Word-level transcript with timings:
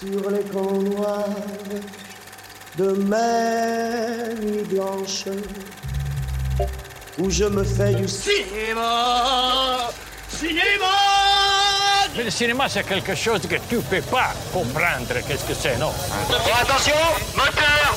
sur 0.00 0.30
les 0.30 0.42
camps 0.44 0.80
noirs 0.80 1.24
de 2.76 2.92
mer 2.92 4.34
nuit 4.40 4.62
blanche 4.64 5.24
où 7.18 7.28
je 7.30 7.44
me 7.44 7.64
fais 7.64 7.94
du 7.94 8.06
Cinéma 8.06 9.90
Cinéma 10.28 10.94
Mais 12.16 12.24
le 12.24 12.30
cinéma, 12.30 12.68
c'est 12.68 12.86
quelque 12.86 13.14
chose 13.16 13.40
que 13.42 13.56
tu 13.68 13.78
peux 13.90 14.00
pas 14.02 14.32
comprendre. 14.52 15.14
Qu'est-ce 15.26 15.44
que 15.44 15.54
c'est, 15.54 15.76
non? 15.78 15.92
Attention 16.62 16.94
Moteur 17.34 17.96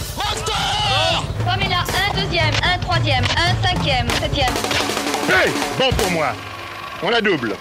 Comme 1.45 1.61
il 1.63 1.73
a 1.73 1.81
un 1.81 2.19
deuxième, 2.19 2.53
un 2.63 2.79
troisième, 2.79 3.23
un 3.37 3.67
cinquième, 3.67 4.09
septième. 4.19 4.53
Hey 5.29 5.51
Bon 5.77 5.89
pour 5.95 6.09
moi. 6.11 6.33
On 7.03 7.09
la 7.09 7.21
double. 7.21 7.55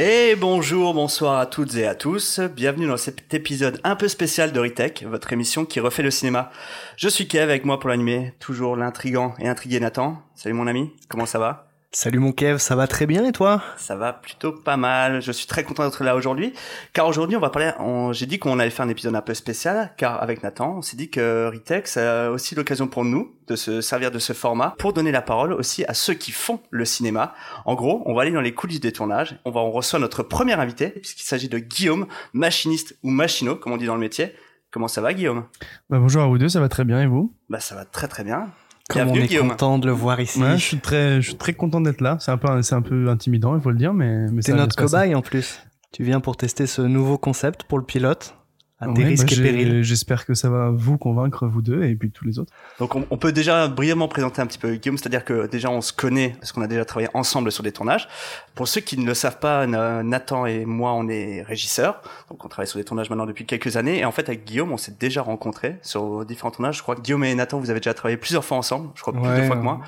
Et 0.00 0.36
bonjour, 0.36 0.94
bonsoir 0.94 1.40
à 1.40 1.46
toutes 1.46 1.74
et 1.74 1.84
à 1.84 1.96
tous. 1.96 2.38
Bienvenue 2.38 2.86
dans 2.86 2.96
cet 2.96 3.34
épisode 3.34 3.80
un 3.82 3.96
peu 3.96 4.06
spécial 4.06 4.52
de 4.52 4.60
Ritech, 4.60 5.02
votre 5.02 5.32
émission 5.32 5.64
qui 5.64 5.80
refait 5.80 6.04
le 6.04 6.12
cinéma. 6.12 6.52
Je 6.96 7.08
suis 7.08 7.26
Kev 7.26 7.42
avec 7.42 7.64
moi 7.64 7.80
pour 7.80 7.90
l'animer, 7.90 8.32
toujours 8.38 8.76
l'intrigant 8.76 9.34
et 9.40 9.48
intrigué 9.48 9.80
Nathan. 9.80 10.22
Salut 10.36 10.54
mon 10.54 10.68
ami, 10.68 10.92
comment 11.08 11.26
ça 11.26 11.40
va? 11.40 11.67
Salut 11.90 12.18
mon 12.18 12.32
Kev, 12.32 12.58
ça 12.58 12.76
va 12.76 12.86
très 12.86 13.06
bien 13.06 13.24
et 13.24 13.32
toi? 13.32 13.62
Ça 13.78 13.96
va 13.96 14.12
plutôt 14.12 14.52
pas 14.52 14.76
mal. 14.76 15.22
Je 15.22 15.32
suis 15.32 15.46
très 15.46 15.64
content 15.64 15.84
d'être 15.86 16.04
là 16.04 16.16
aujourd'hui, 16.16 16.52
car 16.92 17.06
aujourd'hui 17.08 17.34
on 17.34 17.40
va 17.40 17.48
parler. 17.48 17.70
on- 17.78 18.12
J'ai 18.12 18.26
dit 18.26 18.38
qu'on 18.38 18.58
allait 18.58 18.68
faire 18.70 18.84
un 18.84 18.90
épisode 18.90 19.14
un 19.16 19.22
peu 19.22 19.32
spécial, 19.32 19.94
car 19.96 20.22
avec 20.22 20.42
Nathan, 20.42 20.74
on 20.76 20.82
s'est 20.82 20.98
dit 20.98 21.08
que 21.08 21.46
Ritech, 21.50 21.86
c'est 21.88 22.26
aussi 22.26 22.54
l'occasion 22.54 22.88
pour 22.88 23.06
nous 23.06 23.34
de 23.46 23.56
se 23.56 23.80
servir 23.80 24.10
de 24.10 24.18
ce 24.18 24.34
format 24.34 24.74
pour 24.78 24.92
donner 24.92 25.12
la 25.12 25.22
parole 25.22 25.54
aussi 25.54 25.82
à 25.86 25.94
ceux 25.94 26.12
qui 26.12 26.30
font 26.30 26.60
le 26.70 26.84
cinéma. 26.84 27.34
En 27.64 27.74
gros, 27.74 28.02
on 28.04 28.12
va 28.14 28.20
aller 28.22 28.32
dans 28.32 28.42
les 28.42 28.52
coulisses 28.52 28.80
des 28.80 28.92
tournages. 28.92 29.36
On 29.46 29.50
va 29.50 29.60
on 29.60 29.70
reçoit 29.70 29.98
notre 29.98 30.22
premier 30.22 30.52
invité, 30.52 30.90
puisqu'il 30.90 31.24
s'agit 31.24 31.48
de 31.48 31.58
Guillaume, 31.58 32.06
machiniste 32.34 32.98
ou 33.02 33.08
machino, 33.10 33.56
comme 33.56 33.72
on 33.72 33.78
dit 33.78 33.86
dans 33.86 33.94
le 33.94 34.00
métier. 34.00 34.34
Comment 34.70 34.88
ça 34.88 35.00
va, 35.00 35.14
Guillaume? 35.14 35.46
Bah, 35.88 35.98
bonjour 35.98 36.22
à 36.22 36.26
vous 36.26 36.36
deux, 36.36 36.50
ça 36.50 36.60
va 36.60 36.68
très 36.68 36.84
bien 36.84 37.00
et 37.00 37.06
vous? 37.06 37.32
Bah 37.48 37.60
ça 37.60 37.74
va 37.74 37.86
très 37.86 38.08
très 38.08 38.24
bien. 38.24 38.50
Comme 38.88 39.08
on 39.10 39.14
est 39.14 39.26
Guillaume. 39.26 39.50
content 39.50 39.78
de 39.78 39.86
le 39.86 39.92
voir 39.92 40.18
ici. 40.20 40.40
Ouais, 40.42 40.56
je 40.56 40.64
suis 40.64 40.78
très, 40.78 41.20
je 41.20 41.28
suis 41.28 41.36
très 41.36 41.52
content 41.52 41.80
d'être 41.80 42.00
là. 42.00 42.16
C'est 42.20 42.30
un 42.30 42.38
peu, 42.38 42.62
c'est 42.62 42.74
un 42.74 42.82
peu 42.82 43.08
intimidant, 43.08 43.54
il 43.54 43.60
faut 43.60 43.70
le 43.70 43.76
dire, 43.76 43.92
mais, 43.92 44.26
mais 44.32 44.42
T'es 44.42 44.54
notre 44.54 44.76
cobaye 44.76 45.14
en 45.14 45.20
plus. 45.22 45.60
Tu 45.92 46.04
viens 46.04 46.20
pour 46.20 46.36
tester 46.36 46.66
ce 46.66 46.82
nouveau 46.82 47.18
concept 47.18 47.64
pour 47.64 47.78
le 47.78 47.84
pilote, 47.84 48.34
à 48.80 48.86
tes 48.86 49.02
Ouais, 49.02 49.08
risques 49.08 49.28
bah, 49.28 49.34
et 49.40 49.42
périls. 49.42 49.82
J'espère 49.82 50.24
que 50.24 50.34
ça 50.34 50.48
va 50.50 50.70
vous 50.70 50.98
convaincre, 50.98 51.46
vous 51.48 51.62
deux, 51.62 51.82
et 51.84 51.94
puis 51.96 52.10
tous 52.10 52.24
les 52.24 52.38
autres. 52.38 52.52
Donc 52.78 52.94
on, 52.94 53.04
on 53.10 53.16
peut 53.16 53.32
déjà 53.32 53.66
brièvement 53.68 54.06
présenter 54.08 54.40
un 54.40 54.46
petit 54.46 54.58
peu 54.58 54.74
Guillaume, 54.76 54.96
c'est-à-dire 54.98 55.24
que 55.24 55.46
déjà 55.48 55.68
on 55.70 55.80
se 55.80 55.92
connaît 55.92 56.34
parce 56.38 56.52
qu'on 56.52 56.62
a 56.62 56.66
déjà 56.68 56.84
travaillé 56.84 57.08
ensemble 57.14 57.50
sur 57.50 57.62
des 57.64 57.72
tournages. 57.72 58.08
Pour 58.54 58.68
ceux 58.68 58.80
qui 58.80 58.98
ne 58.98 59.04
le 59.06 59.14
savent 59.14 59.38
pas, 59.40 59.66
Na- 59.66 60.02
Nathan 60.02 60.46
et 60.46 60.64
moi 60.64 60.92
on 60.92 61.08
est 61.08 61.42
régisseurs, 61.42 62.02
donc 62.30 62.44
on 62.44 62.48
travaille 62.48 62.68
sur 62.68 62.78
des 62.78 62.84
tournages 62.84 63.10
maintenant 63.10 63.26
depuis 63.26 63.46
quelques 63.46 63.76
années. 63.76 63.98
Et 63.98 64.04
en 64.04 64.12
fait 64.12 64.28
avec 64.28 64.44
Guillaume 64.44 64.70
on 64.72 64.76
s'est 64.76 64.96
déjà 64.98 65.22
rencontrés 65.22 65.78
sur 65.82 66.24
différents 66.24 66.50
tournages. 66.52 66.76
Je 66.78 66.82
crois 66.82 66.94
que 66.94 67.00
Guillaume 67.00 67.24
et 67.24 67.34
Nathan 67.34 67.58
vous 67.58 67.70
avez 67.70 67.80
déjà 67.80 67.94
travaillé 67.94 68.16
plusieurs 68.16 68.44
fois 68.44 68.56
ensemble, 68.58 68.90
je 68.94 69.00
crois 69.02 69.12
plus 69.12 69.22
de 69.22 69.46
fois 69.46 69.56
que 69.56 69.62
moi. 69.62 69.80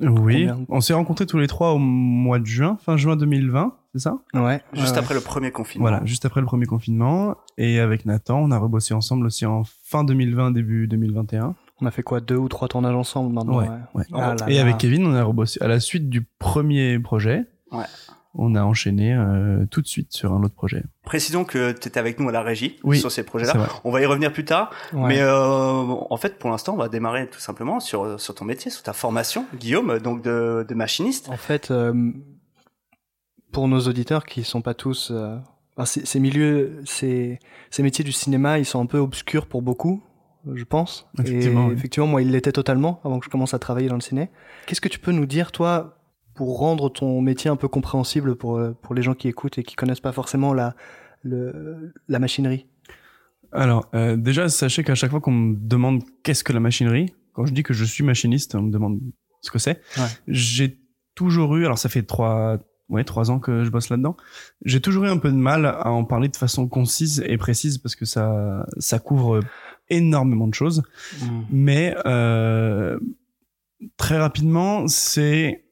Oui, 0.00 0.46
Combien 0.48 0.64
on 0.68 0.80
s'est 0.80 0.94
rencontrés 0.94 1.26
tous 1.26 1.38
les 1.38 1.46
trois 1.46 1.72
au 1.72 1.78
mois 1.78 2.40
de 2.40 2.46
juin, 2.46 2.76
fin 2.84 2.96
juin 2.96 3.14
2020, 3.14 3.76
c'est 3.92 4.00
ça? 4.00 4.16
Ouais. 4.34 4.60
Juste 4.72 4.92
ouais, 4.94 4.98
après 4.98 5.14
le 5.14 5.20
premier 5.20 5.52
confinement. 5.52 5.84
Voilà, 5.88 6.04
juste 6.04 6.24
après 6.24 6.40
le 6.40 6.46
premier 6.46 6.66
confinement. 6.66 7.36
Et 7.58 7.80
avec 7.80 8.06
Nathan, 8.06 8.38
on 8.40 8.50
a 8.50 8.58
rebossé 8.58 8.94
ensemble 8.94 9.26
aussi 9.26 9.44
en 9.46 9.62
fin 9.84 10.04
2020, 10.04 10.52
début 10.52 10.88
2021. 10.88 11.54
On 11.80 11.86
a 11.86 11.90
fait 11.90 12.02
quoi 12.02 12.20
Deux 12.20 12.36
ou 12.36 12.48
trois 12.48 12.68
tournages 12.68 12.94
ensemble 12.94 13.32
maintenant 13.34 13.58
Ouais, 13.58 13.68
ouais. 13.68 13.76
ouais. 13.94 14.04
Ah 14.12 14.34
là 14.38 14.46
et 14.48 14.54
là. 14.54 14.60
avec 14.62 14.78
Kevin, 14.78 15.06
on 15.06 15.14
a 15.14 15.22
rebossé 15.22 15.60
à 15.62 15.68
la 15.68 15.80
suite 15.80 16.08
du 16.08 16.22
premier 16.38 16.98
projet. 16.98 17.44
Ouais. 17.72 17.84
On 18.34 18.54
a 18.54 18.62
enchaîné 18.62 19.12
euh, 19.12 19.66
tout 19.66 19.82
de 19.82 19.86
suite 19.86 20.10
sur 20.14 20.32
un 20.32 20.42
autre 20.42 20.54
projet. 20.54 20.82
Précisons 21.04 21.44
que 21.44 21.72
tu 21.72 21.88
étais 21.88 22.00
avec 22.00 22.18
nous 22.18 22.30
à 22.30 22.32
la 22.32 22.40
régie 22.40 22.78
Oui, 22.82 22.98
sur 22.98 23.12
ces 23.12 23.24
projets-là. 23.24 23.68
On 23.84 23.90
va 23.90 24.00
y 24.00 24.06
revenir 24.06 24.32
plus 24.32 24.46
tard. 24.46 24.70
Ouais. 24.94 25.08
Mais 25.08 25.20
euh, 25.20 25.34
en 26.08 26.16
fait, 26.16 26.38
pour 26.38 26.48
l'instant, 26.48 26.72
on 26.72 26.78
va 26.78 26.88
démarrer 26.88 27.28
tout 27.28 27.40
simplement 27.40 27.78
sur, 27.78 28.18
sur 28.18 28.34
ton 28.34 28.46
métier, 28.46 28.70
sur 28.70 28.82
ta 28.82 28.94
formation, 28.94 29.44
Guillaume, 29.58 29.98
donc 29.98 30.22
de, 30.22 30.64
de 30.66 30.74
machiniste. 30.74 31.28
En 31.28 31.36
fait, 31.36 31.70
euh, 31.70 31.92
pour 33.52 33.68
nos 33.68 33.80
auditeurs 33.80 34.24
qui 34.24 34.44
sont 34.44 34.62
pas 34.62 34.72
tous, 34.74 35.10
euh, 35.10 35.36
enfin, 35.76 35.84
ces, 35.86 36.04
ces 36.06 36.20
milieux, 36.20 36.80
ces, 36.84 37.38
ces 37.70 37.82
métiers 37.82 38.04
du 38.04 38.12
cinéma, 38.12 38.58
ils 38.58 38.64
sont 38.64 38.80
un 38.80 38.86
peu 38.86 38.98
obscurs 38.98 39.46
pour 39.46 39.62
beaucoup, 39.62 40.02
je 40.54 40.64
pense. 40.64 41.08
Effectivement, 41.18 41.66
Et 41.66 41.68
oui. 41.70 41.74
effectivement, 41.74 42.06
moi, 42.06 42.22
il 42.22 42.30
l'était 42.30 42.52
totalement 42.52 43.00
avant 43.04 43.18
que 43.18 43.24
je 43.24 43.30
commence 43.30 43.54
à 43.54 43.58
travailler 43.58 43.88
dans 43.88 43.94
le 43.96 44.00
ciné. 44.00 44.30
Qu'est-ce 44.66 44.80
que 44.80 44.88
tu 44.88 44.98
peux 44.98 45.12
nous 45.12 45.26
dire, 45.26 45.52
toi, 45.52 45.98
pour 46.34 46.58
rendre 46.58 46.88
ton 46.90 47.20
métier 47.20 47.50
un 47.50 47.56
peu 47.56 47.68
compréhensible 47.68 48.36
pour 48.36 48.56
euh, 48.56 48.72
pour 48.82 48.94
les 48.94 49.02
gens 49.02 49.14
qui 49.14 49.28
écoutent 49.28 49.58
et 49.58 49.62
qui 49.62 49.76
connaissent 49.76 50.00
pas 50.00 50.12
forcément 50.12 50.54
la 50.54 50.74
le, 51.22 51.92
la 52.08 52.18
machinerie? 52.18 52.66
Alors, 53.52 53.88
euh, 53.94 54.16
déjà, 54.16 54.48
sachez 54.48 54.82
qu'à 54.82 54.94
chaque 54.94 55.10
fois 55.10 55.20
qu'on 55.20 55.30
me 55.32 55.56
demande 55.56 56.02
qu'est-ce 56.22 56.42
que 56.42 56.54
la 56.54 56.60
machinerie, 56.60 57.14
quand 57.34 57.44
je 57.44 57.52
dis 57.52 57.62
que 57.62 57.74
je 57.74 57.84
suis 57.84 58.02
machiniste, 58.02 58.54
on 58.54 58.62
me 58.62 58.70
demande 58.72 58.98
ce 59.42 59.50
que 59.50 59.58
c'est. 59.58 59.82
Ouais. 59.98 60.06
J'ai 60.26 60.78
toujours 61.14 61.54
eu, 61.56 61.66
alors 61.66 61.76
ça 61.78 61.90
fait 61.90 62.02
trois, 62.02 62.58
ouais, 62.92 63.04
trois 63.04 63.30
ans 63.30 63.38
que 63.38 63.64
je 63.64 63.70
bosse 63.70 63.88
là-dedans. 63.88 64.16
J'ai 64.64 64.80
toujours 64.80 65.04
eu 65.04 65.08
un 65.08 65.18
peu 65.18 65.30
de 65.30 65.36
mal 65.36 65.66
à 65.66 65.90
en 65.90 66.04
parler 66.04 66.28
de 66.28 66.36
façon 66.36 66.68
concise 66.68 67.24
et 67.26 67.36
précise 67.38 67.78
parce 67.78 67.96
que 67.96 68.04
ça, 68.04 68.66
ça 68.78 68.98
couvre 68.98 69.40
énormément 69.88 70.46
de 70.46 70.54
choses. 70.54 70.82
Mais 71.50 71.94
euh, 72.06 72.98
très 73.96 74.18
rapidement, 74.18 74.86
c'est 74.86 75.64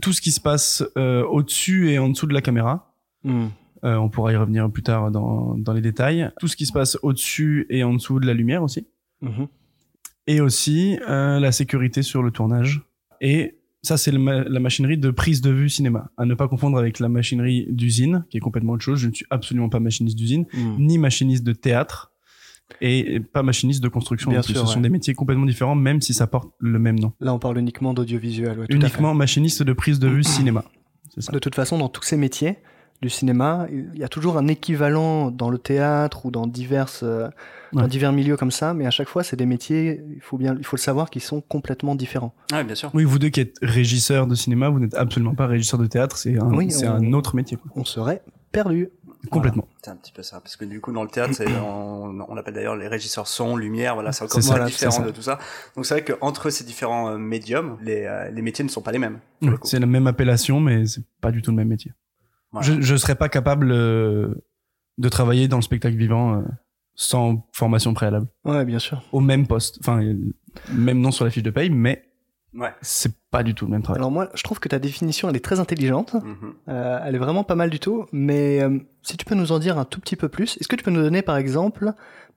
tout 0.00 0.12
ce 0.12 0.20
qui 0.20 0.32
se 0.32 0.40
passe 0.40 0.84
euh, 0.96 1.24
au-dessus 1.24 1.90
et 1.90 1.98
en 1.98 2.08
dessous 2.08 2.26
de 2.26 2.34
la 2.34 2.40
caméra. 2.40 2.94
Hmm. 3.24 3.48
Euh, 3.84 3.96
on 3.96 4.08
pourra 4.08 4.32
y 4.32 4.36
revenir 4.36 4.70
plus 4.70 4.82
tard 4.82 5.10
dans, 5.10 5.56
dans 5.58 5.72
les 5.72 5.80
détails. 5.80 6.30
Tout 6.38 6.48
ce 6.48 6.56
qui 6.56 6.66
se 6.66 6.72
passe 6.72 6.96
au-dessus 7.02 7.66
et 7.68 7.82
en 7.82 7.94
dessous 7.94 8.20
de 8.20 8.26
la 8.26 8.34
lumière 8.34 8.62
aussi. 8.62 8.86
Mhm. 9.22 9.48
Et 10.28 10.40
aussi 10.40 10.98
euh, 11.08 11.40
la 11.40 11.50
sécurité 11.50 12.02
sur 12.02 12.22
le 12.22 12.30
tournage. 12.30 12.82
Et 13.20 13.58
ça, 13.82 13.96
c'est 13.96 14.12
ma- 14.12 14.44
la 14.44 14.60
machinerie 14.60 14.96
de 14.98 15.10
prise 15.10 15.40
de 15.40 15.50
vue 15.50 15.68
cinéma. 15.68 16.10
À 16.16 16.24
ne 16.24 16.34
pas 16.34 16.48
confondre 16.48 16.78
avec 16.78 16.98
la 17.00 17.08
machinerie 17.08 17.66
d'usine, 17.70 18.24
qui 18.30 18.36
est 18.36 18.40
complètement 18.40 18.74
autre 18.74 18.84
chose. 18.84 18.98
Je 19.00 19.08
ne 19.08 19.12
suis 19.14 19.26
absolument 19.30 19.68
pas 19.68 19.80
machiniste 19.80 20.16
d'usine, 20.16 20.46
Hmm. 20.52 20.76
ni 20.78 20.98
machiniste 20.98 21.44
de 21.44 21.52
théâtre, 21.52 22.12
et 22.80 23.20
pas 23.20 23.42
machiniste 23.42 23.82
de 23.82 23.88
construction. 23.88 24.30
Bien 24.30 24.40
sûr, 24.42 24.56
Ce 24.66 24.72
sont 24.74 24.80
des 24.80 24.88
métiers 24.88 25.14
complètement 25.14 25.44
différents, 25.46 25.74
même 25.74 26.00
si 26.00 26.14
ça 26.14 26.26
porte 26.26 26.50
le 26.58 26.78
même 26.78 26.98
nom. 26.98 27.12
Là, 27.20 27.34
on 27.34 27.38
parle 27.38 27.58
uniquement 27.58 27.92
d'audiovisuel. 27.92 28.60
ouais. 28.60 28.66
Uniquement 28.70 29.14
machiniste 29.14 29.62
de 29.62 29.72
prise 29.72 29.98
de 29.98 30.08
vue 30.08 30.24
cinéma. 30.24 30.64
Ça. 31.18 31.32
De 31.32 31.38
toute 31.38 31.54
façon, 31.54 31.76
dans 31.76 31.88
tous 31.90 32.02
ces 32.04 32.16
métiers 32.16 32.56
du 33.02 33.10
cinéma, 33.10 33.66
il 33.70 33.98
y 33.98 34.04
a 34.04 34.08
toujours 34.08 34.38
un 34.38 34.46
équivalent 34.46 35.30
dans 35.32 35.50
le 35.50 35.58
théâtre 35.58 36.24
ou 36.24 36.30
dans 36.30 36.46
diverses, 36.46 37.00
euh, 37.02 37.28
dans 37.72 37.88
divers 37.88 38.12
milieux 38.12 38.36
comme 38.36 38.52
ça, 38.52 38.74
mais 38.74 38.86
à 38.86 38.90
chaque 38.90 39.08
fois, 39.08 39.24
c'est 39.24 39.34
des 39.36 39.44
métiers, 39.44 40.00
il 40.14 40.20
faut 40.20 40.38
bien, 40.38 40.54
il 40.56 40.64
faut 40.64 40.76
le 40.76 40.80
savoir, 40.80 41.10
qui 41.10 41.18
sont 41.18 41.40
complètement 41.40 41.96
différents. 41.96 42.32
Ah, 42.52 42.62
bien 42.62 42.76
sûr. 42.76 42.90
Oui, 42.94 43.02
vous 43.04 43.18
deux 43.18 43.28
qui 43.30 43.40
êtes 43.40 43.56
régisseurs 43.60 44.26
de 44.28 44.34
cinéma, 44.36 44.68
vous 44.68 44.78
n'êtes 44.78 44.94
absolument 44.94 45.34
pas 45.34 45.46
régisseur 45.46 45.80
de 45.80 45.86
théâtre, 45.86 46.16
c'est 46.16 46.38
un, 46.38 46.52
Oui, 46.54 46.70
c'est 46.70 46.86
on- 46.86 46.92
un 46.94 47.12
autre 47.12 47.34
métier. 47.34 47.58
On 47.74 47.84
serait 47.84 48.22
perdu. 48.52 48.88
Complètement. 49.30 49.68
C'est 49.84 49.90
un 49.90 49.96
petit 49.96 50.10
peu 50.12 50.22
ça, 50.24 50.40
parce 50.40 50.56
que 50.56 50.64
du 50.64 50.80
coup 50.80 50.92
dans 50.92 51.02
le 51.04 51.08
théâtre, 51.08 51.32
c'est, 51.34 51.46
on, 51.64 52.18
on 52.28 52.36
appelle 52.36 52.54
d'ailleurs 52.54 52.76
les 52.76 52.88
régisseurs 52.88 53.26
son, 53.28 53.56
lumière, 53.56 53.94
voilà, 53.94 54.12
c'est 54.12 54.24
encore 54.24 54.42
C'est 54.42 54.48
ça, 54.48 54.56
ça, 54.58 54.64
différent 54.66 54.90
c'est 54.92 54.98
ça. 55.00 55.06
de 55.06 55.10
tout 55.12 55.22
ça. 55.22 55.38
Donc 55.76 55.86
c'est 55.86 55.94
vrai 56.00 56.04
qu'entre 56.04 56.50
ces 56.50 56.64
différents 56.64 57.10
euh, 57.10 57.18
médiums, 57.18 57.78
les, 57.82 58.04
euh, 58.04 58.30
les 58.30 58.42
métiers 58.42 58.64
ne 58.64 58.68
sont 58.68 58.82
pas 58.82 58.90
les 58.92 58.98
mêmes. 58.98 59.18
c'est 59.64 59.78
la 59.80 59.86
même 59.86 60.06
appellation, 60.08 60.60
mais 60.60 60.86
c'est 60.86 61.04
pas 61.20 61.30
du 61.32 61.40
tout 61.42 61.50
le 61.52 61.56
même 61.56 61.68
métier. 61.68 61.92
Voilà. 62.52 62.66
Je, 62.66 62.80
je 62.80 62.96
serais 62.96 63.14
pas 63.14 63.28
capable 63.28 63.70
euh, 63.72 64.34
de 64.98 65.08
travailler 65.08 65.48
dans 65.48 65.56
le 65.56 65.62
spectacle 65.62 65.96
vivant 65.96 66.34
euh, 66.36 66.42
sans 66.94 67.48
formation 67.52 67.94
préalable. 67.94 68.26
Ouais, 68.44 68.64
bien 68.64 68.78
sûr. 68.78 69.02
Au 69.12 69.20
même 69.20 69.46
poste, 69.46 69.78
enfin, 69.80 70.02
euh, 70.02 70.14
même 70.72 71.00
nom 71.00 71.10
sur 71.10 71.24
la 71.24 71.30
fiche 71.30 71.42
de 71.42 71.50
paye, 71.50 71.70
mais 71.70 72.04
Ouais. 72.54 72.68
c'est 72.82 73.14
pas 73.30 73.42
du 73.42 73.54
tout 73.54 73.64
le 73.64 73.70
même 73.70 73.82
travail. 73.82 73.98
Alors 74.00 74.10
moi, 74.10 74.28
je 74.34 74.42
trouve 74.42 74.60
que 74.60 74.68
ta 74.68 74.78
définition, 74.78 75.30
elle 75.30 75.36
est 75.36 75.40
très 75.44 75.58
intelligente. 75.58 76.12
Mhm. 76.12 76.52
Euh, 76.68 76.98
elle 77.02 77.14
est 77.14 77.18
vraiment 77.18 77.44
pas 77.44 77.54
mal 77.54 77.70
du 77.70 77.80
tout. 77.80 78.04
Mais 78.12 78.60
euh, 78.62 78.78
si 79.00 79.16
tu 79.16 79.24
peux 79.24 79.34
nous 79.34 79.52
en 79.52 79.58
dire 79.58 79.78
un 79.78 79.86
tout 79.86 80.00
petit 80.00 80.16
peu 80.16 80.28
plus, 80.28 80.58
est-ce 80.58 80.68
que 80.68 80.76
tu 80.76 80.84
peux 80.84 80.90
nous 80.90 81.00
donner, 81.02 81.22
par 81.22 81.38
exemple, 81.38 81.92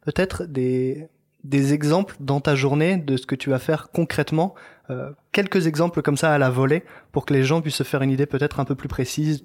peut-être 0.06 0.46
des 0.46 1.10
des 1.44 1.74
exemples 1.74 2.16
dans 2.20 2.40
ta 2.40 2.56
journée 2.56 2.98
de 2.98 3.18
ce 3.18 3.28
que 3.28 3.36
tu 3.36 3.52
vas 3.52 3.60
faire 3.60 3.92
concrètement, 3.92 4.56
euh, 4.90 5.12
quelques 5.32 5.68
exemples 5.68 6.02
comme 6.02 6.18
ça 6.18 6.34
à 6.34 6.40
la 6.40 6.50
volée, 6.50 6.84
pour 7.12 7.24
que 7.28 7.36
les 7.36 7.44
gens 7.44 7.62
puissent 7.62 7.76
se 7.76 7.84
faire 7.84 8.02
une 8.02 8.10
idée 8.10 8.26
peut-être 8.26 8.60
un 8.60 8.66
peu 8.66 8.74
plus 8.74 8.88
précise, 8.88 9.44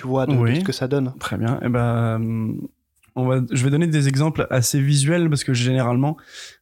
tu 0.00 0.06
vois, 0.06 0.24
de, 0.26 0.32
de 0.32 0.38
Oui. 0.38 0.60
ce 0.60 0.64
que 0.64 0.72
ça 0.72 0.88
donne. 0.88 1.12
Très 1.20 1.36
bien. 1.36 1.58
Eh 1.62 1.68
ben, 1.68 1.80
euh, 2.20 2.52
on 3.16 3.26
va, 3.26 3.40
je 3.50 3.64
vais 3.64 3.70
donner 3.70 3.86
des 3.86 4.08
exemples 4.08 4.46
assez 4.50 4.80
visuels 4.80 5.28
parce 5.28 5.44
que 5.44 5.52
généralement, 5.52 6.16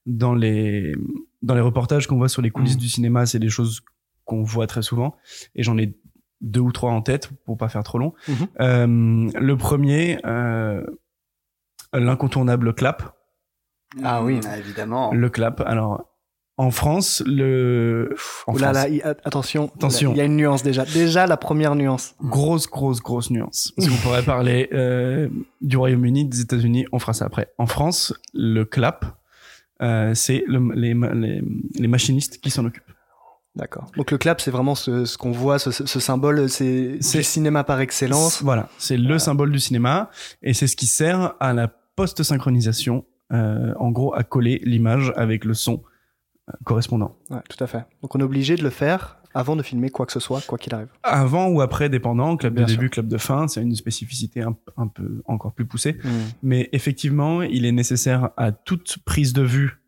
dans 0.07 0.35
les, 0.35 0.95
dans 1.43 1.55
les 1.55 1.61
reportages 1.61 2.07
qu'on 2.07 2.17
voit 2.17 2.29
sur 2.29 2.43
les 2.43 2.51
coulisses 2.51 2.75
Mhm. 2.75 2.81
du 2.81 2.89
cinéma, 2.89 3.27
c'est 3.27 3.39
des 3.39 3.49
choses 3.51 3.81
qu'on 4.25 4.43
voit 4.43 4.67
très 4.67 4.83
souvent. 4.83 5.15
Et 5.55 5.63
j'en 5.63 5.79
ai 5.79 5.95
deux 6.41 6.61
ou 6.61 6.73
trois 6.73 6.91
en 6.93 7.03
tête 7.03 7.31
pour 7.45 7.57
pas 7.57 7.69
faire 7.69 7.83
trop 7.83 7.99
long. 7.99 8.13
Mhm. 8.29 8.35
Euh, 8.61 9.31
le 9.41 9.57
premier, 9.57 10.19
euh, 10.27 10.83
l'incontournable 11.93 12.75
clap. 12.75 13.15
Ah 14.03 14.23
oui. 14.23 14.41
Ah, 14.49 14.59
évidemment. 14.59 15.13
Le 15.13 15.29
clap. 15.31 15.61
Alors, 15.67 16.08
En 16.61 16.73
France, 16.73 17.23
le. 17.25 18.15
En 18.49 18.55
Ouh 18.55 18.59
là 18.59 18.75
France, 18.75 18.89
là, 19.05 19.15
attention, 19.25 19.71
Attention. 19.77 20.11
il 20.13 20.19
y 20.19 20.21
a 20.21 20.25
une 20.25 20.35
nuance 20.37 20.65
déjà. 20.65 20.85
Déjà 20.85 21.27
la 21.29 21.37
première 21.37 21.77
nuance. 21.77 22.17
grosse, 22.21 22.67
grosse, 22.69 23.01
grosse 23.01 23.31
nuance. 23.31 23.73
Parce 23.77 23.89
qu'on 23.89 23.97
pourrait 23.97 24.25
parler 24.25 24.69
euh, 24.73 25.29
du 25.61 25.77
Royaume-Uni, 25.77 26.25
des 26.25 26.41
États-Unis, 26.41 26.85
on 26.91 26.99
fera 26.99 27.13
ça 27.13 27.27
après. 27.27 27.53
En 27.59 27.67
France, 27.67 28.13
le 28.35 28.65
clap, 28.65 29.05
euh, 29.83 30.13
c'est 30.15 30.43
le- 30.49 30.73
les, 30.75 30.95
les, 31.15 31.43
les 31.79 31.89
machinistes 31.89 32.41
qui 32.41 32.51
s'en 32.51 32.65
occupent. 32.65 32.83
D'accord. 33.55 33.87
Donc 33.97 34.11
le 34.11 34.19
clap, 34.19 34.41
c'est 34.41 34.51
vraiment 34.51 34.75
ce, 34.75 35.05
ce 35.05 35.17
qu'on 35.17 35.31
voit, 35.33 35.59
ce, 35.61 35.71
ce- 35.71 36.01
symbole, 36.01 36.49
c'est 36.49 36.99
du 36.99 37.23
cinéma 37.23 37.63
par 37.65 37.81
excellence. 37.81 38.43
Voilà, 38.43 38.69
c'est 38.79 38.97
le 38.97 39.19
symbole 39.21 39.51
du 39.53 39.59
cinéma 39.61 40.11
et 40.43 40.55
c'est 40.55 40.67
ce 40.67 40.75
qui 40.77 40.87
sert 40.87 41.35
à 41.41 41.53
la 41.53 41.69
post-synchronisation, 41.97 43.05
euh, 43.33 43.73
en 43.79 43.91
gros, 43.91 44.13
à 44.15 44.23
coller 44.25 44.61
l'image 44.65 45.13
avec 45.17 45.45
le 45.45 45.55
son 45.55 45.83
correspondant. 46.65 47.17
Ouais, 47.31 47.41
tout 47.49 47.63
à 47.63 47.67
fait. 47.67 47.85
Donc 48.03 48.15
on 48.15 48.21
est 48.21 48.25
obligé 48.25 48.57
de 48.57 48.63
le 48.63 48.71
faire 48.71 49.19
avant 49.35 49.57
de 49.57 49.63
filmer 49.63 49.91
quoi 49.91 50.07
que 50.07 50.13
ce 50.13 50.21
soit, 50.21 50.41
quoi 50.47 50.59
qu'il 50.59 50.75
arrive. 50.75 50.89
Avant 51.03 51.49
ou 51.49 51.61
après, 51.61 51.89
dépendant, 51.89 52.37
club 52.37 52.55
de 52.55 52.67
sûr. 52.67 52.77
début, 52.77 52.91
club 52.91 53.09
de 53.09 53.19
fin, 53.19 53.47
c'est 53.49 53.63
une 53.63 53.75
spécificité 53.75 54.43
un, 54.43 54.57
un 54.77 54.89
peu 54.89 55.23
encore 55.27 55.53
plus 55.53 55.67
poussée. 55.67 55.99
Hmm. 56.03 56.09
Mais 56.43 56.69
effectivement, 56.73 57.43
il 57.43 57.65
est 57.65 57.73
nécessaire 57.73 58.31
à 58.37 58.53
toute 58.53 58.99
prise 59.05 59.33
de 59.33 59.43
vue 59.43 59.83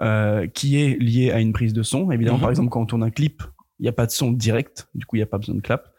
euh, 0.00 0.46
qui 0.46 0.80
est 0.80 0.96
liée 1.00 1.32
à 1.32 1.40
une 1.40 1.52
prise 1.52 1.72
de 1.72 1.82
son. 1.82 2.10
Évidemment, 2.12 2.38
par 2.38 2.50
exemple, 2.50 2.70
quand 2.70 2.80
on 2.80 2.86
tourne 2.86 3.02
un 3.02 3.10
clip, 3.10 3.42
il 3.78 3.82
n'y 3.82 3.88
a 3.88 3.92
pas 3.92 4.06
de 4.06 4.10
son 4.10 4.32
direct, 4.32 4.88
du 4.94 5.06
coup, 5.06 5.16
il 5.16 5.20
n'y 5.20 5.24
a 5.24 5.26
pas 5.26 5.38
besoin 5.38 5.54
de 5.54 5.60
clap. 5.60 5.92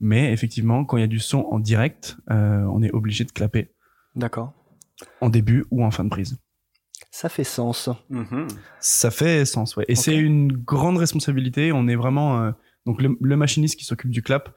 Mais 0.00 0.32
effectivement, 0.32 0.84
quand 0.84 0.96
il 0.96 1.00
y 1.00 1.04
a 1.04 1.08
du 1.08 1.20
son 1.20 1.46
en 1.50 1.58
direct, 1.58 2.16
euh, 2.30 2.64
on 2.72 2.82
est 2.82 2.90
obligé 2.92 3.24
de 3.24 3.32
clapper 3.32 3.72
D'accord. 4.14 4.52
en 5.20 5.28
début 5.28 5.66
ou 5.70 5.84
en 5.84 5.90
fin 5.90 6.04
de 6.04 6.08
prise. 6.08 6.38
Ça 7.10 7.28
fait 7.28 7.44
sens. 7.44 7.88
Mhm. 8.10 8.48
Ça 8.80 9.10
fait 9.10 9.44
sens, 9.44 9.76
ouais. 9.76 9.84
Et 9.88 9.94
c'est 9.94 10.16
une 10.16 10.52
grande 10.52 10.98
responsabilité. 10.98 11.72
On 11.72 11.88
est 11.88 11.96
vraiment 11.96 12.40
euh, 12.42 12.50
donc 12.86 13.00
le, 13.02 13.16
le 13.20 13.36
machiniste 13.36 13.78
qui 13.78 13.84
s'occupe 13.84 14.10
du 14.10 14.22
clap. 14.22 14.50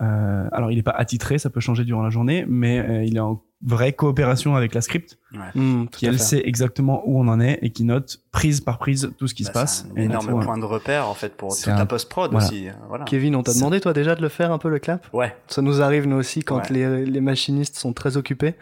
euh, 0.00 0.46
alors 0.52 0.70
il 0.70 0.76
n'est 0.76 0.82
pas 0.84 0.92
attitré, 0.92 1.38
ça 1.38 1.50
peut 1.50 1.58
changer 1.60 1.84
durant 1.84 2.02
la 2.02 2.10
journée, 2.10 2.44
mais 2.48 2.78
euh, 2.78 3.02
il 3.04 3.16
est 3.16 3.20
en 3.20 3.42
vraie 3.62 3.92
coopération 3.92 4.54
avec 4.54 4.72
la 4.72 4.80
script, 4.80 5.18
Hmm, 5.56 5.86
tout 5.86 5.98
qui 5.98 6.06
elle 6.06 6.20
sait 6.20 6.40
exactement 6.44 7.02
où 7.04 7.18
on 7.20 7.26
en 7.26 7.40
est 7.40 7.58
et 7.62 7.70
qui 7.70 7.82
note 7.82 8.20
prise 8.30 8.60
par 8.60 8.78
prise 8.78 9.10
tout 9.18 9.26
ce 9.26 9.34
qui 9.34 9.42
Bah, 9.42 9.48
se 9.48 9.52
passe. 9.52 9.86
Un 9.96 10.00
Et 10.00 10.04
énorme 10.04 10.40
point 10.44 10.56
de 10.58 10.64
repère 10.64 11.08
en 11.08 11.14
fait 11.14 11.36
pour 11.36 11.50
c'est 11.52 11.64
toute 11.64 11.72
un- 11.72 11.78
la 11.78 11.86
post-prod 11.86 12.30
voilà. 12.30 12.46
aussi. 12.46 12.68
euh, 12.68 12.72
Voilà. 12.88 13.04
Kevin, 13.06 13.34
on 13.34 13.42
t'a 13.42 13.52
demandé 13.52 13.80
toi 13.80 13.92
déjà 13.92 14.14
de 14.14 14.22
le 14.22 14.28
faire 14.28 14.52
un 14.52 14.58
peu 14.58 14.68
le 14.68 14.78
clap? 14.78 15.08
Ouais, 15.12 15.34
Ça 15.48 15.60
nous 15.62 15.82
arrive 15.82 16.06
nous 16.06 16.14
aussi 16.16 16.44
quand 16.44 16.58
Ouais. 16.58 16.72
les, 16.72 17.04
les 17.04 17.20
machinistes 17.20 17.76
sont 17.76 17.92
très 17.92 18.16
occupés. 18.16 18.54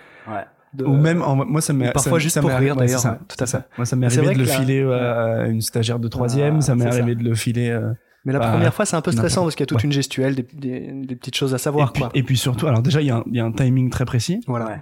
De- 0.74 0.84
Ou 0.84 0.92
même, 0.94 1.22
en- 1.22 1.36
moi 1.46 1.60
ça 1.60 1.72
m'est 1.72 1.90
parfois 1.92 2.12
ça- 2.12 2.18
juste 2.18 2.34
ça 2.34 2.40
pour 2.40 2.50
m'est 2.50 2.56
rire, 2.56 2.76
d'ailleurs, 2.76 3.04
ouais, 3.04 3.10
tout 3.28 3.36
à 3.42 3.46
fait. 3.46 3.60
Moi 3.78 3.86
ça 3.86 3.96
m'est 3.96 4.06
arrivé 4.06 4.34
de 4.34 4.38
le 4.38 4.44
là- 4.44 4.52
filer 4.52 4.80
euh, 4.80 5.44
à 5.44 5.46
une 5.46 5.60
stagiaire 5.62 5.98
de 5.98 6.08
troisième, 6.08 6.56
Ah, 6.58 6.60
ça 6.60 6.74
m'est 6.74 6.82
ça. 6.84 6.88
arrivé 6.98 7.14
de 7.14 7.22
le 7.24 7.34
filer. 7.34 7.70
euh, 7.70 7.92
Mais 8.24 8.32
la 8.32 8.40
Bah, 8.40 8.50
première 8.50 8.74
fois, 8.74 8.84
c'est 8.84 8.96
un 8.96 9.00
peu 9.02 9.12
stressant 9.12 9.42
parce 9.44 9.54
qu'il 9.54 9.62
y 9.62 9.64
a 9.64 9.66
toute 9.68 9.78
ouais. 9.78 9.84
une 9.84 9.92
gestuelle, 9.92 10.34
des, 10.34 10.42
des- 10.52 10.90
des 11.06 11.14
petites 11.14 11.36
choses 11.36 11.54
à 11.54 11.58
savoir. 11.58 11.90
et, 11.90 11.92
puis, 11.92 12.02
quoi. 12.02 12.10
et 12.12 12.22
puis 12.24 12.36
surtout, 12.36 12.66
alors 12.66 12.82
déjà 12.82 13.00
il 13.00 13.06
y, 13.06 13.10
a 13.10 13.18
un- 13.18 13.24
il 13.28 13.36
y 13.36 13.40
a 13.40 13.44
un 13.44 13.52
timing 13.52 13.88
très 13.88 14.04
précis. 14.04 14.40
Voilà. 14.48 14.66
Ouais. 14.66 14.80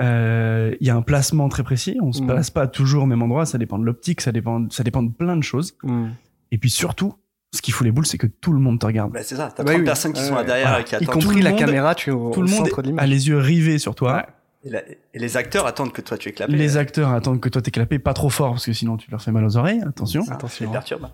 Euh, 0.00 0.74
Il 0.80 0.86
y 0.86 0.90
a 0.90 0.96
un 0.96 1.02
placement 1.02 1.48
très 1.48 1.62
précis. 1.62 1.96
On 2.02 2.10
se 2.12 2.22
Mm. 2.22 2.26
place 2.26 2.50
pas 2.50 2.66
toujours 2.66 3.04
au 3.04 3.06
même 3.06 3.22
endroit. 3.22 3.46
Ça 3.46 3.58
dépend 3.58 3.78
de 3.78 3.84
l'optique, 3.84 4.20
ça 4.20 4.32
dépend, 4.32 4.68
ça 4.70 4.82
dépend 4.82 5.02
de 5.04 5.10
plein 5.12 5.36
de 5.36 5.42
choses. 5.44 5.76
Hmm. 5.84 6.08
Et 6.50 6.58
puis 6.58 6.68
surtout, 6.70 7.14
ce 7.54 7.62
qui 7.62 7.70
fout 7.70 7.84
les 7.84 7.92
boules, 7.92 8.06
c'est 8.06 8.18
que 8.18 8.26
tout 8.26 8.52
le 8.52 8.58
monde 8.58 8.80
te 8.80 8.86
regarde. 8.86 9.12
Bah, 9.12 9.20
c'est 9.22 9.36
ça, 9.36 9.52
t'as 9.54 9.62
Bah 9.62 9.70
30 9.70 9.78
oui. 9.78 9.84
personnes 9.84 10.12
qui 10.12 10.20
sont 10.22 10.32
Ouais. 10.32 10.40
là 10.40 10.44
derrière 10.44 10.66
Voilà. 10.68 10.80
et 10.80 10.84
qui 10.84 10.94
Y 10.94 10.96
attendent. 10.96 11.08
compris 11.14 11.28
tout 11.28 11.36
le 11.36 11.44
la 11.44 11.50
monde- 11.50 11.58
caméra, 11.60 11.94
tu 11.94 12.10
es 12.10 12.12
au, 12.12 12.30
tout 12.30 12.40
au 12.40 12.42
le 12.42 12.48
monde 12.50 12.66
centre 12.66 12.82
de 12.82 12.92
a 12.98 13.06
les 13.06 13.28
yeux 13.28 13.38
rivés 13.38 13.78
sur 13.78 13.94
toi. 13.94 14.26
Et, 14.64 14.70
la- 14.70 14.82
et 14.88 15.18
les 15.18 15.36
acteurs 15.36 15.66
attendent 15.66 15.92
que 15.92 16.00
toi 16.00 16.16
tu 16.18 16.28
es 16.28 16.32
clapé. 16.32 16.52
Les 16.52 16.76
acteurs 16.76 17.10
attendent 17.10 17.40
que 17.40 17.48
toi 17.48 17.60
t'es 17.62 17.70
clapé 17.70 17.98
pas 17.98 18.14
trop 18.14 18.30
fort 18.30 18.52
parce 18.52 18.66
que 18.66 18.72
sinon 18.72 18.96
tu 18.96 19.10
leur 19.10 19.20
fais 19.22 19.30
mal 19.32 19.44
aux 19.44 19.56
oreilles. 19.56 19.82
Attention. 19.86 20.22
Ça, 20.24 20.34
Attention. 20.34 20.66
les 20.66 20.72
perturbe. 20.72 21.08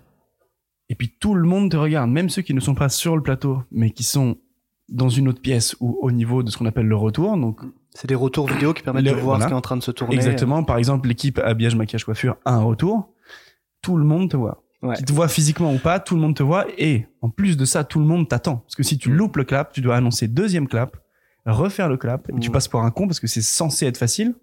Et 0.89 0.95
puis 0.95 1.15
tout 1.21 1.35
le 1.35 1.47
monde 1.49 1.71
te 1.71 1.77
regarde, 1.77 2.11
même 2.11 2.29
ceux 2.31 2.43
qui 2.43 2.55
ne 2.55 2.61
sont 2.61 2.75
pas 2.75 2.89
sur 2.89 3.17
le 3.17 3.23
plateau, 3.23 3.63
mais 3.71 3.91
qui 3.91 4.03
sont 4.03 4.37
dans 4.89 5.09
une 5.09 5.29
autre 5.29 5.41
pièce 5.41 5.77
ou 5.81 5.99
au 6.01 6.11
niveau 6.11 6.43
de 6.43 6.51
ce 6.51 6.59
qu'on 6.59 6.67
appelle 6.67 6.87
le 6.87 6.97
retour. 6.97 7.37
Donc 7.37 7.61
C'est 7.95 8.09
des 8.09 8.15
retours 8.17 8.49
vidéo 8.49 8.73
qui 8.73 8.83
permettent 8.83 9.05
Le- 9.05 9.11
de 9.11 9.15
voir 9.17 9.37
voilà. 9.37 9.45
ce 9.45 9.49
qui 9.49 9.53
est 9.53 9.57
en 9.57 9.61
train 9.61 9.77
de 9.77 9.83
se 9.83 9.91
tourner. 9.93 10.15
exactement, 10.17 10.63
par 10.65 10.79
exemple 10.79 11.09
l'équipe 11.09 11.39
habillage, 11.39 11.77
maquillage, 11.77 12.05
coiffure 12.05 12.37
a 12.45 12.55
un 12.55 12.63
retour. 12.63 13.13
Tout 13.83 13.97
le 13.97 14.05
monde 14.05 14.31
te 14.31 14.37
voit. 14.37 14.63
Ouais. 14.83 14.97
Qui 14.97 15.05
te 15.05 15.13
voit 15.13 15.29
physiquement 15.29 15.73
ou 15.75 15.79
pas, 15.79 16.01
tout 16.01 16.15
le 16.15 16.21
monde 16.23 16.35
te 16.35 16.43
voit. 16.43 16.65
Et 16.79 17.07
en 17.21 17.29
plus 17.31 17.57
de 17.57 17.65
ça, 17.67 17.85
tout 17.85 17.99
le 17.99 18.07
monde 18.07 18.29
t'attend. 18.29 18.57
Parce 18.59 18.75
que 18.77 18.83
si 18.83 18.97
tu 18.99 19.11
loupes 19.11 19.37
le 19.37 19.45
clap, 19.45 19.73
tu 19.73 19.81
dois 19.83 19.95
annoncer 19.97 20.27
deuxième 20.27 20.67
clap, 20.69 20.97
refaire 21.53 21.89
le 21.89 21.97
clap. 21.97 22.29
Tu 22.41 22.49
Mm. 22.49 22.53
passes 22.53 22.69
pour 22.69 22.83
un 22.83 22.91
con 22.91 23.07
parce 23.07 23.21
que 23.21 23.27
c'est 23.27 23.43
censé 23.43 23.87
être 23.87 23.99
facile. 23.99 24.35